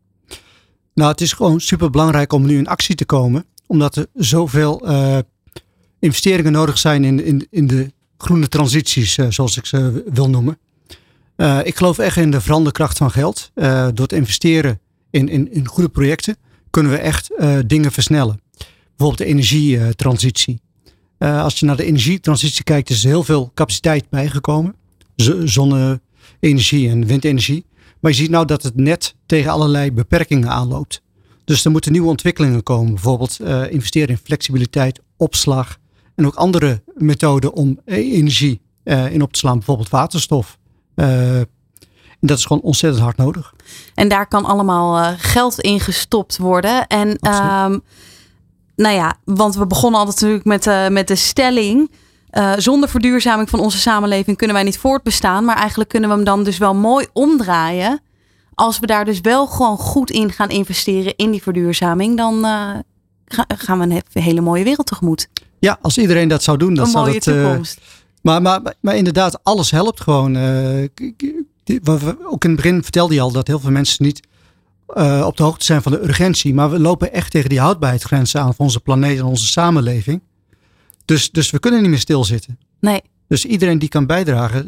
Nou, 0.99 1.11
het 1.11 1.21
is 1.21 1.33
gewoon 1.33 1.61
super 1.61 1.91
belangrijk 1.91 2.33
om 2.33 2.47
nu 2.47 2.59
in 2.59 2.67
actie 2.67 2.95
te 2.95 3.05
komen, 3.05 3.45
omdat 3.67 3.97
er 3.97 4.07
zoveel 4.15 4.89
uh, 4.91 5.19
investeringen 5.99 6.53
nodig 6.53 6.79
zijn 6.79 7.05
in, 7.05 7.25
in, 7.25 7.47
in 7.51 7.67
de 7.67 7.93
groene 8.17 8.49
transities, 8.49 9.17
uh, 9.17 9.27
zoals 9.29 9.57
ik 9.57 9.67
ze 9.67 10.05
wil 10.13 10.31
noemen. 10.31 10.59
Ik 11.63 11.77
geloof 11.77 11.99
echt 11.99 12.17
in 12.17 12.31
de 12.31 12.41
veranderkracht 12.41 12.99
van 12.99 13.11
geld. 13.11 13.51
door 13.95 14.07
te 14.07 14.17
investeren 14.17 14.81
in, 15.11 15.29
in, 15.29 15.53
in 15.53 15.67
goede 15.67 15.89
projecten 15.89 16.37
kunnen 16.71 16.93
we 16.93 16.99
echt 16.99 17.31
dingen 17.67 17.93
versnellen. 17.93 18.41
Bijvoorbeeld 18.97 19.19
de 19.19 19.35
energietransitie. 19.35 20.61
als 21.19 21.59
je 21.59 21.67
naar 21.67 21.77
de 21.77 21.85
energietransitie 21.85 22.65
kijkt, 22.65 22.91
is 22.91 23.03
er 23.03 23.09
heel 23.09 23.25
veel 23.25 23.51
capaciteit 23.55 24.09
bijgekomen. 24.09 24.75
Zonne-energie 25.45 26.89
en 26.89 27.07
windenergie. 27.07 27.65
Maar 28.01 28.11
je 28.11 28.17
ziet 28.17 28.31
nou 28.31 28.45
dat 28.45 28.63
het 28.63 28.77
net 28.77 29.15
tegen 29.27 29.51
allerlei 29.51 29.93
beperkingen 29.93 30.49
aanloopt. 30.49 31.03
Dus 31.45 31.65
er 31.65 31.71
moeten 31.71 31.93
nieuwe 31.93 32.09
ontwikkelingen 32.09 32.63
komen. 32.63 32.95
Bijvoorbeeld 32.95 33.39
uh, 33.41 33.73
investeren 33.73 34.09
in 34.09 34.21
flexibiliteit, 34.25 35.01
opslag 35.17 35.79
en 36.15 36.27
ook 36.27 36.35
andere 36.35 36.83
methoden 36.95 37.53
om 37.53 37.81
eh, 37.85 37.97
energie 37.97 38.61
uh, 38.85 39.13
in 39.13 39.23
op 39.23 39.33
te 39.33 39.39
slaan. 39.39 39.57
Bijvoorbeeld 39.57 39.89
waterstof. 39.89 40.59
en 40.95 41.47
dat 42.21 42.39
is 42.39 42.45
gewoon 42.45 42.63
ontzettend 42.63 43.03
hard 43.03 43.17
nodig. 43.17 43.55
En 43.95 44.09
daar 44.09 44.29
kan 44.29 44.45
allemaal 44.45 45.17
geld 45.19 45.61
in 45.61 45.81
gestopt 45.81 46.37
worden. 46.37 46.87
En 46.87 47.09
um, 47.09 47.83
nou 48.77 48.95
ja, 48.95 49.17
want 49.25 49.55
we 49.55 49.67
begonnen 49.67 50.01
altijd 50.01 50.21
natuurlijk 50.21 50.65
met, 50.65 50.93
met 50.93 51.09
de 51.09 51.17
stelling. 51.17 51.91
Uh, 52.33 52.53
zonder 52.57 52.89
verduurzaming 52.89 53.51
van 53.51 53.61
onze 53.61 53.79
samenleving 53.79 54.37
kunnen 54.37 54.57
wij 54.57 54.65
niet 54.65 54.79
voortbestaan. 54.79 55.45
Maar 55.45 55.57
eigenlijk 55.57 55.91
kunnen 55.91 56.09
we 56.09 56.15
hem 56.15 56.25
dan 56.25 56.45
dus 56.45 56.59
wel 56.59 56.75
mooi 56.75 57.07
omdraaien. 57.13 58.01
Als 58.55 58.79
we 58.79 58.87
daar 58.87 59.05
dus 59.05 59.21
wel 59.21 59.47
gewoon 59.47 59.77
goed 59.77 60.11
in 60.11 60.33
gaan 60.33 60.49
investeren 60.49 61.17
in 61.17 61.31
die 61.31 61.43
verduurzaming, 61.43 62.17
dan 62.17 62.35
uh, 62.45 62.71
gaan 63.49 63.79
we 63.79 63.85
een 63.85 64.23
hele 64.23 64.41
mooie 64.41 64.65
wereld 64.65 64.87
tegemoet. 64.87 65.29
Ja, 65.59 65.79
als 65.83 65.99
iedereen 65.99 66.29
dat 66.29 66.43
zou 66.43 66.59
doen, 66.59 66.75
dan 66.75 66.85
een 66.85 66.91
zou 66.91 67.05
mooie 67.05 67.15
het. 67.15 67.25
toekomst. 67.25 67.79
Uh, 67.79 67.85
maar, 68.23 68.43
maar, 68.43 68.75
maar 68.81 68.97
inderdaad, 68.97 69.39
alles 69.43 69.71
helpt 69.71 70.01
gewoon. 70.01 70.37
ook 72.25 72.45
in 72.45 72.51
het 72.51 72.57
begin 72.57 72.83
vertelde 72.83 73.15
je 73.15 73.21
al 73.21 73.33
dat 73.33 73.47
heel 73.47 73.61
veel 73.61 73.71
mensen 73.71 74.05
niet 74.05 74.21
op 75.25 75.37
de 75.37 75.43
hoogte 75.43 75.65
zijn 75.65 75.83
van 75.83 75.93
de 75.93 76.03
urgentie. 76.03 76.55
Maar 76.55 76.71
we 76.71 76.79
lopen 76.79 77.13
echt 77.13 77.31
tegen 77.31 77.49
die 77.49 77.61
houdbaarheidsgrenzen 77.61 78.41
aan 78.41 78.55
van 78.55 78.65
onze 78.65 78.81
planeet 78.81 79.19
en 79.19 79.25
onze 79.25 79.47
samenleving. 79.47 80.21
Dus, 81.09 81.31
dus 81.31 81.51
we 81.51 81.59
kunnen 81.59 81.81
niet 81.81 81.91
meer 81.91 81.99
stilzitten. 81.99 82.59
Nee. 82.81 83.03
Dus 83.29 83.45
iedereen 83.45 83.79
die 83.79 83.89
kan 83.89 84.07
bijdragen, 84.07 84.67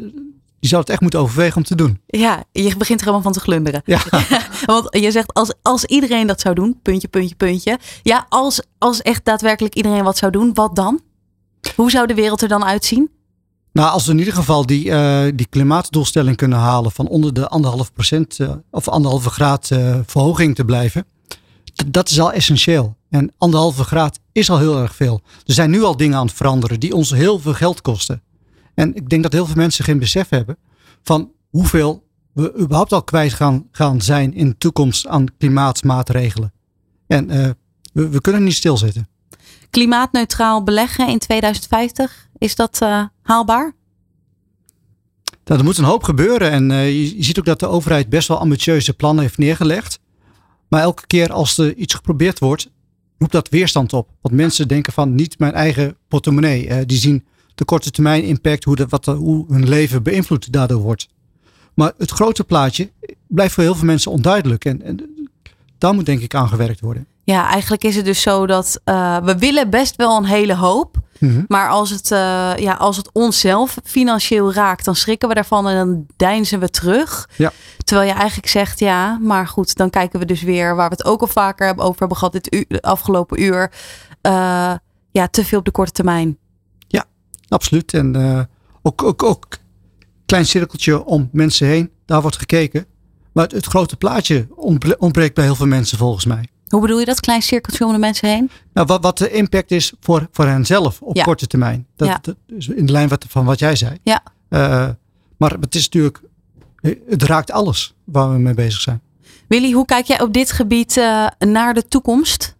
die 0.59 0.69
zou 0.69 0.81
het 0.81 0.89
echt 0.89 1.01
moeten 1.01 1.19
overwegen 1.19 1.57
om 1.57 1.63
te 1.63 1.75
doen. 1.75 2.01
Ja, 2.05 2.43
je 2.51 2.77
begint 2.77 2.99
er 2.99 3.05
helemaal 3.05 3.21
van 3.21 3.31
te 3.33 3.39
glunderen. 3.39 3.81
Ja. 3.85 4.01
Want 4.65 4.87
je 4.89 5.11
zegt 5.11 5.33
als, 5.33 5.53
als 5.61 5.85
iedereen 5.85 6.27
dat 6.27 6.41
zou 6.41 6.55
doen, 6.55 6.79
puntje, 6.81 7.07
puntje, 7.07 7.35
puntje. 7.35 7.79
Ja, 8.03 8.25
als, 8.29 8.61
als 8.77 9.01
echt 9.01 9.25
daadwerkelijk 9.25 9.75
iedereen 9.75 10.03
wat 10.03 10.17
zou 10.17 10.31
doen, 10.31 10.53
wat 10.53 10.75
dan? 10.75 11.01
Hoe 11.75 11.91
zou 11.91 12.07
de 12.07 12.13
wereld 12.13 12.41
er 12.41 12.47
dan 12.47 12.65
uitzien? 12.65 13.09
Nou, 13.71 13.91
als 13.91 14.05
we 14.05 14.11
in 14.11 14.19
ieder 14.19 14.33
geval 14.33 14.65
die, 14.65 14.85
uh, 14.85 15.23
die 15.35 15.47
klimaatdoelstelling 15.49 16.37
kunnen 16.37 16.57
halen 16.57 16.91
van 16.91 17.07
onder 17.07 17.33
de 17.33 17.47
anderhalf 17.47 17.93
procent 17.93 18.39
uh, 18.39 18.51
of 18.71 18.87
anderhalve 18.87 19.29
graad 19.29 19.69
uh, 19.73 19.99
verhoging 20.05 20.55
te 20.55 20.65
blijven. 20.65 21.05
Dat 21.87 22.09
is 22.09 22.19
al 22.19 22.31
essentieel. 22.31 22.95
En 23.09 23.33
anderhalve 23.37 23.83
graad 23.83 24.19
is 24.31 24.49
al 24.49 24.57
heel 24.57 24.81
erg 24.81 24.95
veel. 24.95 25.21
Er 25.45 25.53
zijn 25.53 25.69
nu 25.69 25.83
al 25.83 25.97
dingen 25.97 26.17
aan 26.17 26.25
het 26.25 26.35
veranderen 26.35 26.79
die 26.79 26.95
ons 26.95 27.11
heel 27.11 27.39
veel 27.39 27.53
geld 27.53 27.81
kosten. 27.81 28.21
En 28.73 28.95
ik 28.95 29.09
denk 29.09 29.23
dat 29.23 29.31
heel 29.31 29.45
veel 29.45 29.55
mensen 29.55 29.83
geen 29.83 29.99
besef 29.99 30.29
hebben 30.29 30.57
van 31.03 31.31
hoeveel 31.49 32.03
we 32.33 32.53
überhaupt 32.59 32.93
al 32.93 33.03
kwijt 33.03 33.33
gaan, 33.33 33.67
gaan 33.71 34.01
zijn 34.01 34.33
in 34.33 34.49
de 34.49 34.57
toekomst 34.57 35.07
aan 35.07 35.25
klimaatmaatregelen. 35.37 36.53
En 37.07 37.31
uh, 37.31 37.49
we, 37.93 38.09
we, 38.09 38.21
kunnen 38.21 38.43
niet 38.43 38.53
stilzitten. 38.53 39.07
Klimaatneutraal 39.69 40.63
beleggen 40.63 41.07
in 41.07 41.19
2050, 41.19 42.27
is 42.37 42.55
dat 42.55 42.79
uh, 42.83 43.03
haalbaar? 43.21 43.73
Nou, 45.45 45.59
er 45.59 45.63
moet 45.63 45.77
een 45.77 45.83
hoop 45.83 46.03
gebeuren. 46.03 46.51
En 46.51 46.69
uh, 46.69 46.87
je, 46.87 47.17
je 47.17 47.23
ziet 47.23 47.39
ook 47.39 47.45
dat 47.45 47.59
de 47.59 47.67
overheid 47.67 48.09
best 48.09 48.27
wel 48.27 48.39
ambitieuze 48.39 48.93
plannen 48.93 49.23
heeft 49.23 49.37
neergelegd. 49.37 49.99
Maar 50.71 50.81
elke 50.81 51.07
keer 51.07 51.31
als 51.31 51.57
er 51.57 51.75
iets 51.75 51.93
geprobeerd 51.93 52.39
wordt, 52.39 52.69
roept 53.17 53.31
dat 53.31 53.49
weerstand 53.49 53.93
op. 53.93 54.09
Want 54.21 54.35
mensen 54.35 54.67
denken 54.67 54.93
van 54.93 55.15
niet 55.15 55.39
mijn 55.39 55.53
eigen 55.53 55.97
portemonnee. 56.07 56.67
Uh, 56.67 56.77
die 56.85 56.97
zien 56.97 57.25
de 57.55 57.65
korte 57.65 57.91
termijn 57.91 58.23
impact, 58.23 58.63
hoe, 58.63 58.75
de, 58.75 58.85
wat, 58.89 59.05
hoe 59.05 59.45
hun 59.47 59.69
leven 59.69 60.03
beïnvloed 60.03 60.53
daardoor 60.53 60.81
wordt. 60.81 61.07
Maar 61.73 61.93
het 61.97 62.11
grote 62.11 62.43
plaatje 62.43 62.91
blijft 63.27 63.53
voor 63.53 63.63
heel 63.63 63.75
veel 63.75 63.85
mensen 63.85 64.11
onduidelijk. 64.11 64.65
En, 64.65 64.81
en 64.81 65.09
daar 65.77 65.93
moet 65.93 66.05
denk 66.05 66.21
ik 66.21 66.35
aan 66.35 66.49
gewerkt 66.49 66.79
worden. 66.79 67.07
Ja, 67.23 67.47
eigenlijk 67.49 67.83
is 67.83 67.95
het 67.95 68.05
dus 68.05 68.21
zo 68.21 68.45
dat 68.45 68.81
uh, 68.85 69.17
we 69.17 69.37
willen 69.37 69.69
best 69.69 69.95
wel 69.95 70.17
een 70.17 70.25
hele 70.25 70.55
hoop. 70.55 70.97
Mm 71.19 71.29
-hmm. 71.29 71.45
Maar 71.47 71.69
als 71.69 71.89
het, 71.89 72.11
uh, 72.11 72.17
ja, 72.55 72.73
als 72.73 72.97
het 72.97 73.09
onszelf 73.11 73.77
financieel 73.83 74.53
raakt, 74.53 74.85
dan 74.85 74.95
schrikken 74.95 75.29
we 75.29 75.35
daarvan 75.35 75.67
en 75.67 75.75
dan 75.75 76.05
deinzen 76.17 76.59
we 76.59 76.69
terug. 76.69 77.29
Ja. 77.37 77.51
Terwijl 77.83 78.07
je 78.07 78.15
eigenlijk 78.15 78.47
zegt, 78.47 78.79
ja, 78.79 79.17
maar 79.21 79.47
goed, 79.47 79.75
dan 79.75 79.89
kijken 79.89 80.19
we 80.19 80.25
dus 80.25 80.41
weer 80.41 80.75
waar 80.75 80.89
we 80.89 80.95
het 80.95 81.05
ook 81.05 81.21
al 81.21 81.27
vaker 81.27 81.65
hebben 81.65 81.85
over 81.85 81.99
hebben 81.99 82.17
gehad 82.17 82.33
dit 82.33 82.53
uur, 82.53 82.79
afgelopen 82.79 83.41
uur. 83.41 83.71
Uh, 84.21 84.73
ja, 85.11 85.27
te 85.27 85.45
veel 85.45 85.59
op 85.59 85.65
de 85.65 85.71
korte 85.71 85.91
termijn. 85.91 86.37
Ja, 86.87 87.05
absoluut. 87.47 87.93
En 87.93 88.47
ook, 88.81 89.03
ook, 89.03 89.23
ook 89.23 89.47
klein 90.25 90.45
cirkeltje 90.45 91.05
om 91.05 91.29
mensen 91.31 91.67
heen, 91.67 91.91
daar 92.05 92.21
wordt 92.21 92.37
gekeken. 92.37 92.85
Maar 93.31 93.43
het, 93.43 93.53
het 93.53 93.65
grote 93.65 93.97
plaatje 93.97 94.47
ontbreekt 94.97 95.35
bij 95.35 95.43
heel 95.43 95.55
veel 95.55 95.67
mensen 95.67 95.97
volgens 95.97 96.25
mij. 96.25 96.47
Hoe 96.71 96.81
bedoel 96.81 96.99
je 96.99 97.05
dat? 97.05 97.19
Klein 97.19 97.41
cirkeltje 97.41 97.85
om 97.85 97.91
de 97.91 97.97
mensen 97.97 98.29
heen? 98.29 98.49
Nou, 98.73 98.87
wat, 98.87 99.03
wat 99.03 99.17
de 99.17 99.31
impact 99.31 99.71
is 99.71 99.93
voor, 99.99 100.27
voor 100.31 100.45
hen 100.45 100.65
zelf 100.65 101.01
op 101.01 101.15
ja. 101.15 101.23
korte 101.23 101.47
termijn. 101.47 101.87
Dat, 101.95 102.07
Ja. 102.07 102.19
dat 102.21 102.35
is 102.47 102.67
in 102.67 102.85
de 102.85 102.91
lijn 102.91 103.07
wat, 103.07 103.25
van 103.29 103.45
wat 103.45 103.59
jij 103.59 103.75
zei. 103.75 103.97
Ja. 104.03 104.23
Uh, 104.49 104.89
maar 105.37 105.51
het 105.59 105.75
is 105.75 105.83
natuurlijk, 105.83 106.21
het 107.09 107.23
raakt 107.23 107.51
alles 107.51 107.93
waar 108.03 108.31
we 108.31 108.37
mee 108.37 108.53
bezig 108.53 108.81
zijn. 108.81 109.01
Willy, 109.47 109.71
hoe 109.71 109.85
kijk 109.85 110.05
jij 110.05 110.21
op 110.21 110.33
dit 110.33 110.51
gebied 110.51 110.97
uh, 110.97 111.27
naar 111.39 111.73
de 111.73 111.87
toekomst? 111.87 112.55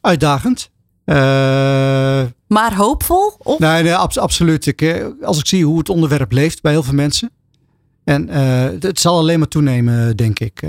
Uitdagend. 0.00 0.70
Uh, 1.04 1.16
maar 2.46 2.74
hoopvol? 2.74 3.32
Of? 3.38 3.58
Nee, 3.58 3.82
nee 3.82 3.94
ab 3.94 4.16
absoluut. 4.16 4.66
Ik, 4.66 5.04
als 5.22 5.38
ik 5.38 5.46
zie 5.46 5.64
hoe 5.64 5.78
het 5.78 5.88
onderwerp 5.88 6.32
leeft 6.32 6.62
bij 6.62 6.72
heel 6.72 6.82
veel 6.82 6.94
mensen. 6.94 7.30
En 8.04 8.28
het 8.80 9.00
zal 9.00 9.18
alleen 9.18 9.38
maar 9.38 9.48
toenemen, 9.48 10.16
denk 10.16 10.38
ik. 10.38 10.62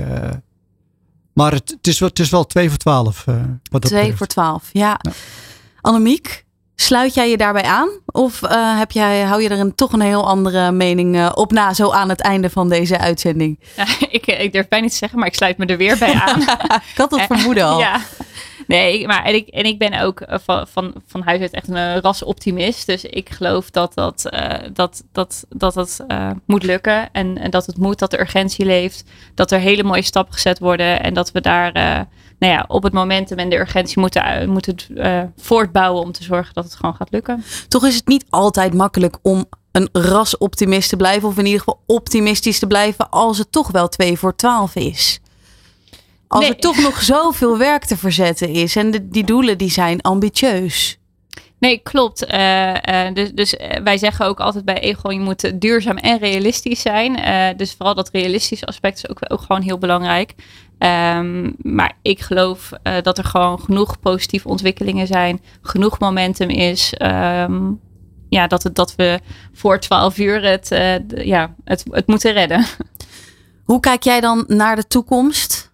Maar 1.32 1.52
het, 1.52 1.70
het, 1.70 1.86
is 1.86 1.98
wel, 1.98 2.08
het 2.08 2.18
is 2.18 2.30
wel 2.30 2.46
2 2.46 2.68
voor 2.68 2.78
12. 2.78 3.24
Uh, 3.28 3.34
wat 3.70 3.82
2 3.82 4.16
voor 4.16 4.26
12, 4.26 4.68
ja. 4.72 4.98
ja. 5.02 5.12
Annemiek, 5.80 6.44
sluit 6.76 7.14
jij 7.14 7.30
je 7.30 7.36
daarbij 7.36 7.62
aan? 7.62 7.88
Of 8.06 8.42
uh, 8.42 8.78
heb 8.78 8.90
jij, 8.90 9.20
hou 9.20 9.42
je 9.42 9.48
er 9.48 9.58
een, 9.58 9.74
toch 9.74 9.92
een 9.92 10.00
heel 10.00 10.28
andere 10.28 10.72
mening 10.72 11.16
uh, 11.16 11.30
op 11.34 11.52
na, 11.52 11.74
zo 11.74 11.90
aan 11.90 12.08
het 12.08 12.20
einde 12.20 12.50
van 12.50 12.68
deze 12.68 12.98
uitzending? 12.98 13.58
Ja, 13.76 13.86
ik, 14.10 14.26
ik 14.26 14.52
durf 14.52 14.68
bijna 14.68 14.84
niet 14.84 14.92
te 14.92 14.98
zeggen, 14.98 15.18
maar 15.18 15.28
ik 15.28 15.34
sluit 15.34 15.58
me 15.58 15.66
er 15.66 15.76
weer 15.76 15.98
bij 15.98 16.14
aan. 16.14 16.40
ik 16.92 16.96
had 16.96 17.10
het 17.10 17.22
vermoeden 17.22 17.64
al. 17.64 17.80
Ja. 17.86 18.00
Nee, 18.72 19.06
maar 19.06 19.24
en 19.24 19.34
ik, 19.34 19.48
en 19.48 19.64
ik 19.64 19.78
ben 19.78 20.00
ook 20.00 20.22
van, 20.28 20.66
van, 20.66 20.92
van 21.06 21.22
huis 21.22 21.40
uit 21.40 21.52
echt 21.52 21.68
een 21.68 22.00
rasoptimist. 22.00 22.86
Dus 22.86 23.04
ik 23.04 23.30
geloof 23.30 23.70
dat 23.70 23.94
dat, 23.94 24.28
uh, 24.32 24.52
dat, 24.72 25.04
dat, 25.12 25.44
dat, 25.48 25.74
dat 25.74 26.04
moet 26.46 26.62
lukken. 26.62 27.12
En, 27.12 27.38
en 27.38 27.50
dat 27.50 27.66
het 27.66 27.76
moet, 27.76 27.98
dat 27.98 28.10
de 28.10 28.20
urgentie 28.20 28.64
leeft. 28.64 29.04
Dat 29.34 29.50
er 29.50 29.58
hele 29.58 29.82
mooie 29.82 30.02
stappen 30.02 30.34
gezet 30.34 30.58
worden. 30.58 31.02
En 31.02 31.14
dat 31.14 31.32
we 31.32 31.40
daar 31.40 31.72
nou 32.38 32.52
ja, 32.52 32.64
op 32.68 32.82
het 32.82 32.92
momentum 32.92 33.38
en 33.38 33.48
de 33.48 33.58
urgentie 33.58 34.00
moeten, 34.00 34.50
moeten 34.50 34.76
voortbouwen 35.36 36.02
om 36.02 36.12
te 36.12 36.22
zorgen 36.22 36.54
dat 36.54 36.64
het 36.64 36.74
gewoon 36.74 36.94
gaat 36.94 37.10
lukken. 37.10 37.44
Toch 37.68 37.86
is 37.86 37.94
het 37.94 38.06
niet 38.06 38.24
altijd 38.30 38.74
makkelijk 38.74 39.18
om 39.22 39.44
een 39.72 39.88
rasoptimist 39.92 40.88
te 40.88 40.96
blijven. 40.96 41.28
Of 41.28 41.38
in 41.38 41.44
ieder 41.44 41.58
geval 41.58 41.82
optimistisch 41.86 42.58
te 42.58 42.66
blijven 42.66 43.10
als 43.10 43.38
het 43.38 43.52
toch 43.52 43.70
wel 43.70 43.88
2 43.88 44.18
voor 44.18 44.36
12 44.36 44.74
is. 44.74 45.20
Als 46.32 46.44
nee. 46.44 46.52
er 46.52 46.60
toch 46.60 46.78
nog 46.78 47.02
zoveel 47.02 47.58
werk 47.58 47.84
te 47.84 47.96
verzetten 47.96 48.48
is. 48.48 48.76
En 48.76 48.90
de, 48.90 49.08
die 49.08 49.24
doelen 49.24 49.58
die 49.58 49.70
zijn 49.70 50.00
ambitieus. 50.00 50.98
Nee, 51.58 51.78
klopt. 51.78 52.32
Uh, 52.32 52.74
uh, 52.74 53.14
dus 53.14 53.32
dus 53.32 53.54
uh, 53.54 53.76
wij 53.84 53.98
zeggen 53.98 54.26
ook 54.26 54.40
altijd 54.40 54.64
bij 54.64 54.80
Egon, 54.80 55.14
je 55.14 55.20
moet 55.20 55.60
duurzaam 55.60 55.96
en 55.96 56.18
realistisch 56.18 56.80
zijn. 56.80 57.16
dus 57.56 57.72
vooral 57.72 57.94
dat 57.94 58.10
realistische 58.12 58.66
aspect 58.66 58.96
is 58.96 59.08
ook, 59.08 59.18
ook 59.28 59.40
gewoon 59.40 59.62
heel 59.62 59.78
belangrijk. 59.78 60.34
Ehm, 60.78 61.50
maar 61.56 61.92
ik 62.02 62.20
geloof 62.20 62.70
dat 63.02 63.18
er 63.18 63.24
gewoon 63.24 63.60
genoeg 63.60 64.00
positieve 64.00 64.48
ontwikkelingen 64.48 65.06
zijn, 65.06 65.40
genoeg 65.62 65.98
momentum 65.98 66.48
is. 66.48 66.94
Ehm, 66.94 67.70
ja, 68.28 68.46
dat, 68.46 68.62
het, 68.62 68.74
dat 68.74 68.94
we 68.94 69.20
voor 69.52 69.80
12 69.80 70.18
uur 70.18 70.44
het, 70.44 70.68
ja, 71.14 71.54
het, 71.64 71.84
het 71.90 72.06
moeten 72.06 72.32
redden. 72.32 72.66
Hoe 73.64 73.80
kijk 73.80 74.02
jij 74.02 74.20
dan 74.20 74.44
naar 74.46 74.76
de 74.76 74.86
toekomst? 74.86 75.71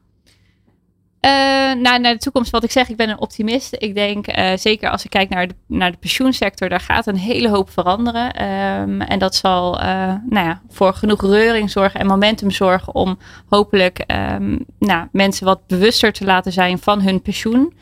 Uh, 1.20 1.30
naar 1.74 2.02
de 2.02 2.16
toekomst, 2.16 2.50
wat 2.50 2.64
ik 2.64 2.70
zeg, 2.70 2.88
ik 2.88 2.96
ben 2.96 3.08
een 3.08 3.20
optimist. 3.20 3.76
Ik 3.78 3.94
denk, 3.94 4.38
uh, 4.38 4.50
zeker 4.56 4.90
als 4.90 5.04
ik 5.04 5.10
kijk 5.10 5.28
naar 5.28 5.48
de, 5.48 5.54
naar 5.66 5.90
de 5.90 5.96
pensioensector, 5.96 6.68
daar 6.68 6.80
gaat 6.80 7.06
een 7.06 7.16
hele 7.16 7.48
hoop 7.48 7.70
veranderen. 7.70 8.44
Um, 8.80 9.00
en 9.00 9.18
dat 9.18 9.34
zal 9.34 9.80
uh, 9.80 9.84
nou 10.28 10.46
ja, 10.46 10.60
voor 10.68 10.94
genoeg 10.94 11.20
reuring 11.20 11.70
zorgen 11.70 12.00
en 12.00 12.06
momentum 12.06 12.50
zorgen 12.50 12.94
om 12.94 13.18
hopelijk 13.48 14.04
um, 14.06 14.64
nou, 14.78 15.08
mensen 15.12 15.46
wat 15.46 15.66
bewuster 15.66 16.12
te 16.12 16.24
laten 16.24 16.52
zijn 16.52 16.78
van 16.78 17.00
hun 17.00 17.22
pensioen. 17.22 17.74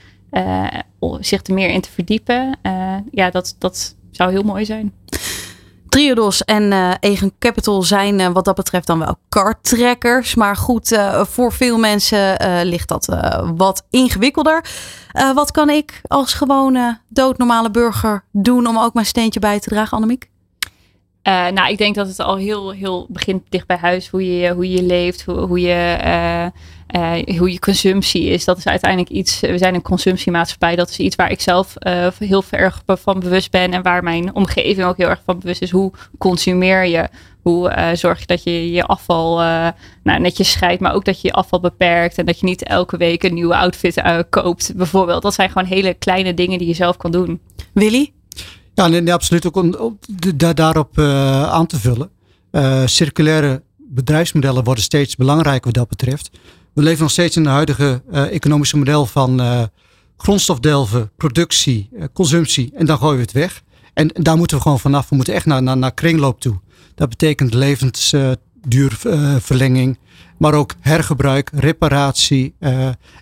zich 1.20 1.47
er 1.47 1.55
meer 1.55 1.70
in 1.70 1.80
te 1.80 1.91
verdiepen. 1.91 2.59
ja, 3.11 3.30
dat, 3.30 3.57
dat 3.59 3.97
zou 4.11 4.30
heel 4.30 4.43
mooi 4.43 4.64
zijn. 4.64 4.93
Triodos 5.97 6.44
en 6.44 6.62
uh, 6.62 6.92
Egen 7.01 7.32
Capital 7.38 7.82
zijn 7.82 8.18
uh, 8.18 8.28
wat 8.28 8.44
dat 8.44 8.55
betreft 8.55 8.86
dan 8.86 8.99
wel 8.99 9.16
karttrekkers. 9.28 10.34
Maar 10.34 10.57
goed, 10.57 10.92
uh, 10.92 11.24
voor 11.24 11.53
veel 11.53 11.78
mensen 11.78 12.36
ligt 12.66 12.88
dat 12.88 13.16
wat 13.57 13.86
ingewikkelder. 13.90 14.64
wat 15.34 15.51
kan 15.51 15.70
ik 15.70 16.01
als 16.07 16.34
gewone 16.34 16.99
doodnormale 17.09 17.70
burger 17.70 18.24
doen 18.32 18.66
om 18.66 18.78
ook 18.78 18.94
mijn 18.94 19.07
steentje 19.07 19.40
bij 19.40 19.61
te 19.61 19.68
dragen, 19.68 19.97
Annemiek? 19.97 20.28
nou, 21.22 21.70
ik 21.70 21.78
denk 21.78 21.94
dat 21.94 22.09
het 22.09 22.20
al 22.20 22.36
heel, 22.36 22.70
heel 22.70 23.07
begint 23.09 23.42
dicht 23.49 23.66
bij 23.66 23.76
huis. 23.76 24.09
Hoe 24.09 24.38
je, 24.38 24.53
hoe 24.53 24.70
je 24.70 24.82
leeft, 24.82 25.24
hoe, 25.24 25.38
hoe 25.38 25.61
je 25.61 26.53
uh, 26.97 27.38
hoe 27.38 27.53
je 27.53 27.59
consumptie 27.59 28.24
is, 28.24 28.44
dat 28.44 28.59
is 28.59 28.66
uiteindelijk 28.66 29.11
iets. 29.11 29.40
We 29.40 29.59
zijn 29.59 29.74
een 29.74 29.82
consumptiemaatschappij. 29.82 30.76
Dat 30.76 30.90
is 30.90 30.99
iets 30.99 31.16
waar 31.16 31.30
ik 31.30 31.40
zelf 31.40 31.74
uh, 31.78 32.09
heel 32.18 32.44
erg 32.51 32.82
van 32.86 33.20
bewust 33.20 33.51
ben. 33.51 33.72
En 33.72 33.82
waar 33.82 34.03
mijn 34.03 34.34
omgeving 34.34 34.86
ook 34.86 34.97
heel 34.97 35.09
erg 35.09 35.22
van 35.24 35.38
bewust 35.38 35.62
is. 35.62 35.70
Hoe 35.70 35.92
consumeer 36.18 36.84
je? 36.84 37.09
Hoe 37.42 37.70
uh, 37.70 37.88
zorg 37.92 38.20
je 38.20 38.26
dat 38.26 38.42
je 38.42 38.70
je 38.70 38.84
afval 38.84 39.36
nou, 40.03 40.20
netjes 40.20 40.51
scheidt, 40.51 40.80
maar 40.80 40.94
ook 40.94 41.05
dat 41.05 41.20
je 41.20 41.28
je 41.28 41.34
afval 41.34 41.61
beperkt. 41.61 42.18
En 42.18 42.26
dat 42.26 42.40
je 42.40 42.47
niet 42.47 42.62
elke 42.62 42.97
week 42.97 43.22
een 43.22 43.34
nieuwe 43.34 43.57
outfit 43.57 44.03
koopt, 44.30 44.72
bijvoorbeeld. 44.76 45.22
Dat 45.22 45.34
zijn 45.34 45.51
gewoon 45.51 45.68
hele 45.68 45.94
kleine 45.94 46.34
dingen 46.34 46.59
die 46.59 46.68
je 46.68 46.74
zelf 46.74 46.97
kan 46.97 47.11
doen. 47.11 47.40
Willy? 47.72 48.12
Ja, 48.74 48.88
nee, 48.88 49.01
nee 49.01 49.14
absoluut. 49.14 49.47
Ook 49.47 49.57
om 49.57 49.99
daarop 50.55 50.99
aan 50.99 51.66
te 51.66 51.78
vullen. 51.78 52.11
circulaire 52.88 53.62
bedrijfsmodellen 53.76 54.64
worden 54.64 54.84
steeds 54.84 55.16
belangrijker 55.16 55.64
wat 55.64 55.74
dat 55.74 55.88
betreft. 55.88 56.30
We 56.77 56.83
leven 56.83 57.03
nog 57.03 57.11
steeds 57.11 57.37
in 57.37 57.43
het 57.43 57.53
huidige 57.53 58.03
uh, 58.11 58.33
economische 58.33 58.77
model 58.77 59.07
van 59.07 59.41
uh, 59.41 59.62
grondstofdelven, 60.16 61.11
productie, 61.16 61.89
uh, 61.93 62.05
consumptie 62.12 62.72
en 62.74 62.87
dan 62.87 62.99
gooien 62.99 63.16
we 63.16 63.22
het 63.22 63.33
weg. 63.33 63.62
En, 63.95 64.11
daar 64.12 64.37
moeten 64.37 64.57
we 64.57 64.62
gewoon 64.62 64.81
vanaf. 64.81 65.09
We 65.09 65.16
moeten 65.16 65.35
echt 65.35 65.47
naar, 65.47 65.62
naar, 65.62 65.77
naar 65.77 65.95
kringloop 65.95 66.41
toe. 66.41 66.61
Dat 66.95 67.09
betekent 67.09 67.55
levensduurverlenging, 67.55 69.99
maar 70.39 70.55
ook 70.55 70.74
hergebruik, 70.81 71.51
reparatie 71.55 72.55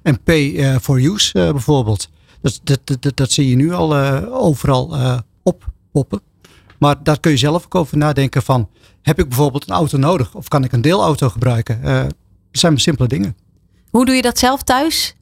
en 0.03 0.23
pay 0.25 0.79
for 0.81 1.05
use 1.05 1.33
bijvoorbeeld. 1.33 2.09
Dat, 2.41 2.61
dat, 2.65 2.81
dat, 3.03 3.17
dat, 3.17 3.31
zie 3.31 3.49
je 3.49 3.57
nu 3.57 3.73
al 3.73 3.97
overal 4.31 4.97
oppoppen. 5.43 6.21
Maar 6.79 7.03
daar 7.03 7.21
kun 7.21 7.31
je 7.31 7.37
zelf 7.37 7.65
ook 7.65 7.75
over 7.75 7.97
nadenken 7.97 8.43
van, 8.43 8.69
heb 9.03 9.19
ik 9.19 9.29
bijvoorbeeld 9.29 9.69
een 9.69 9.75
auto 9.75 9.99
nodig 9.99 10.35
of 10.35 10.49
kan 10.49 10.65
ik 10.65 10.73
een 10.73 10.83
deelauto 10.83 11.29
gebruiken? 11.29 11.83
dat 11.83 12.15
zijn 12.51 12.79
simpele 12.79 13.09
dingen. 13.09 13.44
Hoe 13.95 14.05
doe 14.05 14.15
je 14.15 14.23
dat 14.23 14.39
zelf 14.39 14.63
thuis? 14.63 15.17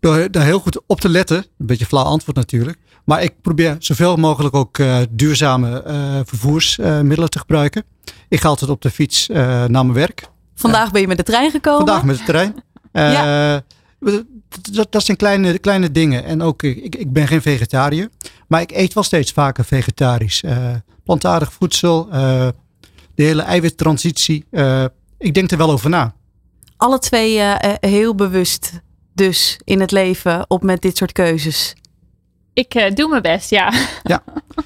Door 0.00 0.30
daar 0.30 0.44
heel 0.44 0.60
goed 0.60 0.80
op 0.86 1.00
te 1.00 1.08
letten. 1.08 1.36
Een 1.36 1.66
beetje 1.66 1.86
flauw 1.86 2.04
antwoord 2.04 2.36
natuurlijk. 2.36 2.78
Maar 3.04 3.22
ik 3.22 3.40
probeer 3.42 3.76
zoveel 3.78 4.16
mogelijk 4.16 4.54
ook 4.54 4.78
uh, 4.78 4.98
duurzame 5.10 5.84
uh, 5.86 6.20
vervoersmiddelen 6.24 7.30
te 7.30 7.38
gebruiken. 7.38 7.84
Ik 8.28 8.40
ga 8.40 8.48
altijd 8.48 8.70
op 8.70 8.82
de 8.82 8.90
fiets 8.90 9.28
uh, 9.28 9.36
naar 9.36 9.68
mijn 9.68 9.92
werk. 9.92 10.28
Vandaag 10.54 10.90
ben 10.90 11.00
je 11.00 11.06
met 11.06 11.16
de 11.16 11.22
trein 11.22 11.50
gekomen? 11.50 11.86
Vandaag 11.86 12.04
met 12.04 12.18
de 12.18 12.24
trein. 12.24 12.54
ja. 12.92 13.62
dat, 14.72 14.92
dat, 14.92 15.04
zijn 15.04 15.16
kleine, 15.16 15.58
kleine 15.58 15.90
dingen. 15.90 16.24
En 16.24 16.42
ook, 16.42 16.62
ik, 16.62 16.96
ik 16.96 17.12
ben 17.12 17.26
geen 17.26 17.42
vegetariër. 17.42 18.08
Maar 18.48 18.60
ik 18.60 18.70
eet 18.70 18.94
wel 18.94 19.02
steeds 19.02 19.32
vaker 19.32 19.64
vegetarisch. 19.64 20.42
plantaardig 21.04 21.52
voedsel. 21.52 22.08
de 23.14 23.22
hele 23.22 23.42
eiwittransitie. 23.42 24.44
ik 25.18 25.34
denk 25.34 25.50
er 25.50 25.58
wel 25.58 25.70
over 25.70 25.90
na 25.90 26.18
alle 26.80 26.98
twee 26.98 27.36
uh, 27.36 27.54
heel 27.80 28.14
bewust 28.14 28.80
dus 29.14 29.60
in 29.64 29.80
het 29.80 29.90
leven 29.90 30.44
op 30.48 30.62
met 30.62 30.82
dit 30.82 30.96
soort 30.96 31.12
keuzes? 31.12 31.74
Ik 32.52 32.74
uh, 32.74 32.94
doe 32.94 33.08
mijn 33.08 33.22
best, 33.22 33.50
ja. 33.50 33.72
ja. 34.02 34.22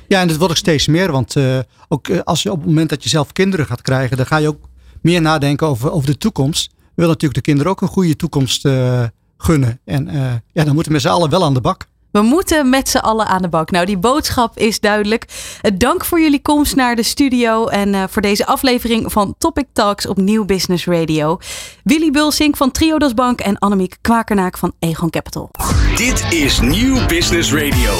Ja, 0.08 0.20
en 0.20 0.28
dat 0.28 0.36
wordt 0.36 0.52
ook 0.52 0.58
steeds 0.58 0.86
meer. 0.86 1.12
Want 1.12 1.36
uh, 1.36 1.58
ook 1.88 2.10
als 2.10 2.42
je 2.42 2.50
op 2.50 2.56
het 2.56 2.66
moment 2.66 2.88
dat 2.88 3.02
je 3.02 3.08
zelf 3.08 3.32
kinderen 3.32 3.66
gaat 3.66 3.82
krijgen, 3.82 4.16
dan 4.16 4.26
ga 4.26 4.36
je 4.36 4.48
ook 4.48 4.68
meer 5.00 5.20
nadenken 5.20 5.66
over, 5.66 5.92
over 5.92 6.06
de 6.06 6.18
toekomst. 6.18 6.70
We 6.70 6.90
willen 6.94 7.10
natuurlijk 7.10 7.34
de 7.34 7.50
kinderen 7.50 7.72
ook 7.72 7.80
een 7.80 7.88
goede 7.88 8.16
toekomst 8.16 8.68
gunnen. 9.36 9.80
En 9.84 10.08
ja, 10.52 10.64
dan 10.64 10.74
moeten 10.74 10.84
we 10.84 10.92
met 10.92 11.00
z'n 11.00 11.08
allen 11.08 11.30
wel 11.30 11.44
aan 11.44 11.54
de 11.54 11.60
bak. 11.60 11.86
We 12.14 12.22
moeten 12.22 12.68
met 12.68 12.88
z'n 12.88 12.98
allen 12.98 13.26
aan 13.26 13.42
de 13.42 13.48
bak. 13.48 13.70
Nou, 13.70 13.86
die 13.86 13.98
boodschap 13.98 14.58
is 14.58 14.80
duidelijk. 14.80 15.24
Dank 15.74 16.04
voor 16.04 16.20
jullie 16.20 16.42
komst 16.42 16.76
naar 16.76 16.96
de 16.96 17.02
studio 17.02 17.66
en 17.66 17.88
uh, 17.88 18.02
voor 18.08 18.22
deze 18.22 18.46
aflevering 18.46 19.12
van 19.12 19.34
Topic 19.38 19.64
Talks 19.72 20.06
op 20.06 20.16
Nieuw 20.16 20.44
Business 20.44 20.86
Radio. 20.86 21.38
Willy 21.82 22.10
Bulsink 22.10 22.56
van 22.56 22.70
Triodos 22.70 23.14
Bank 23.14 23.40
en 23.40 23.58
Annemiek 23.58 23.96
Kwakernaak 24.00 24.58
van 24.58 24.72
Egon 24.78 25.10
Capital. 25.10 25.50
Dit 25.96 26.32
is 26.32 26.60
Nieuw 26.60 27.06
Business 27.06 27.52
Radio. 27.52 27.92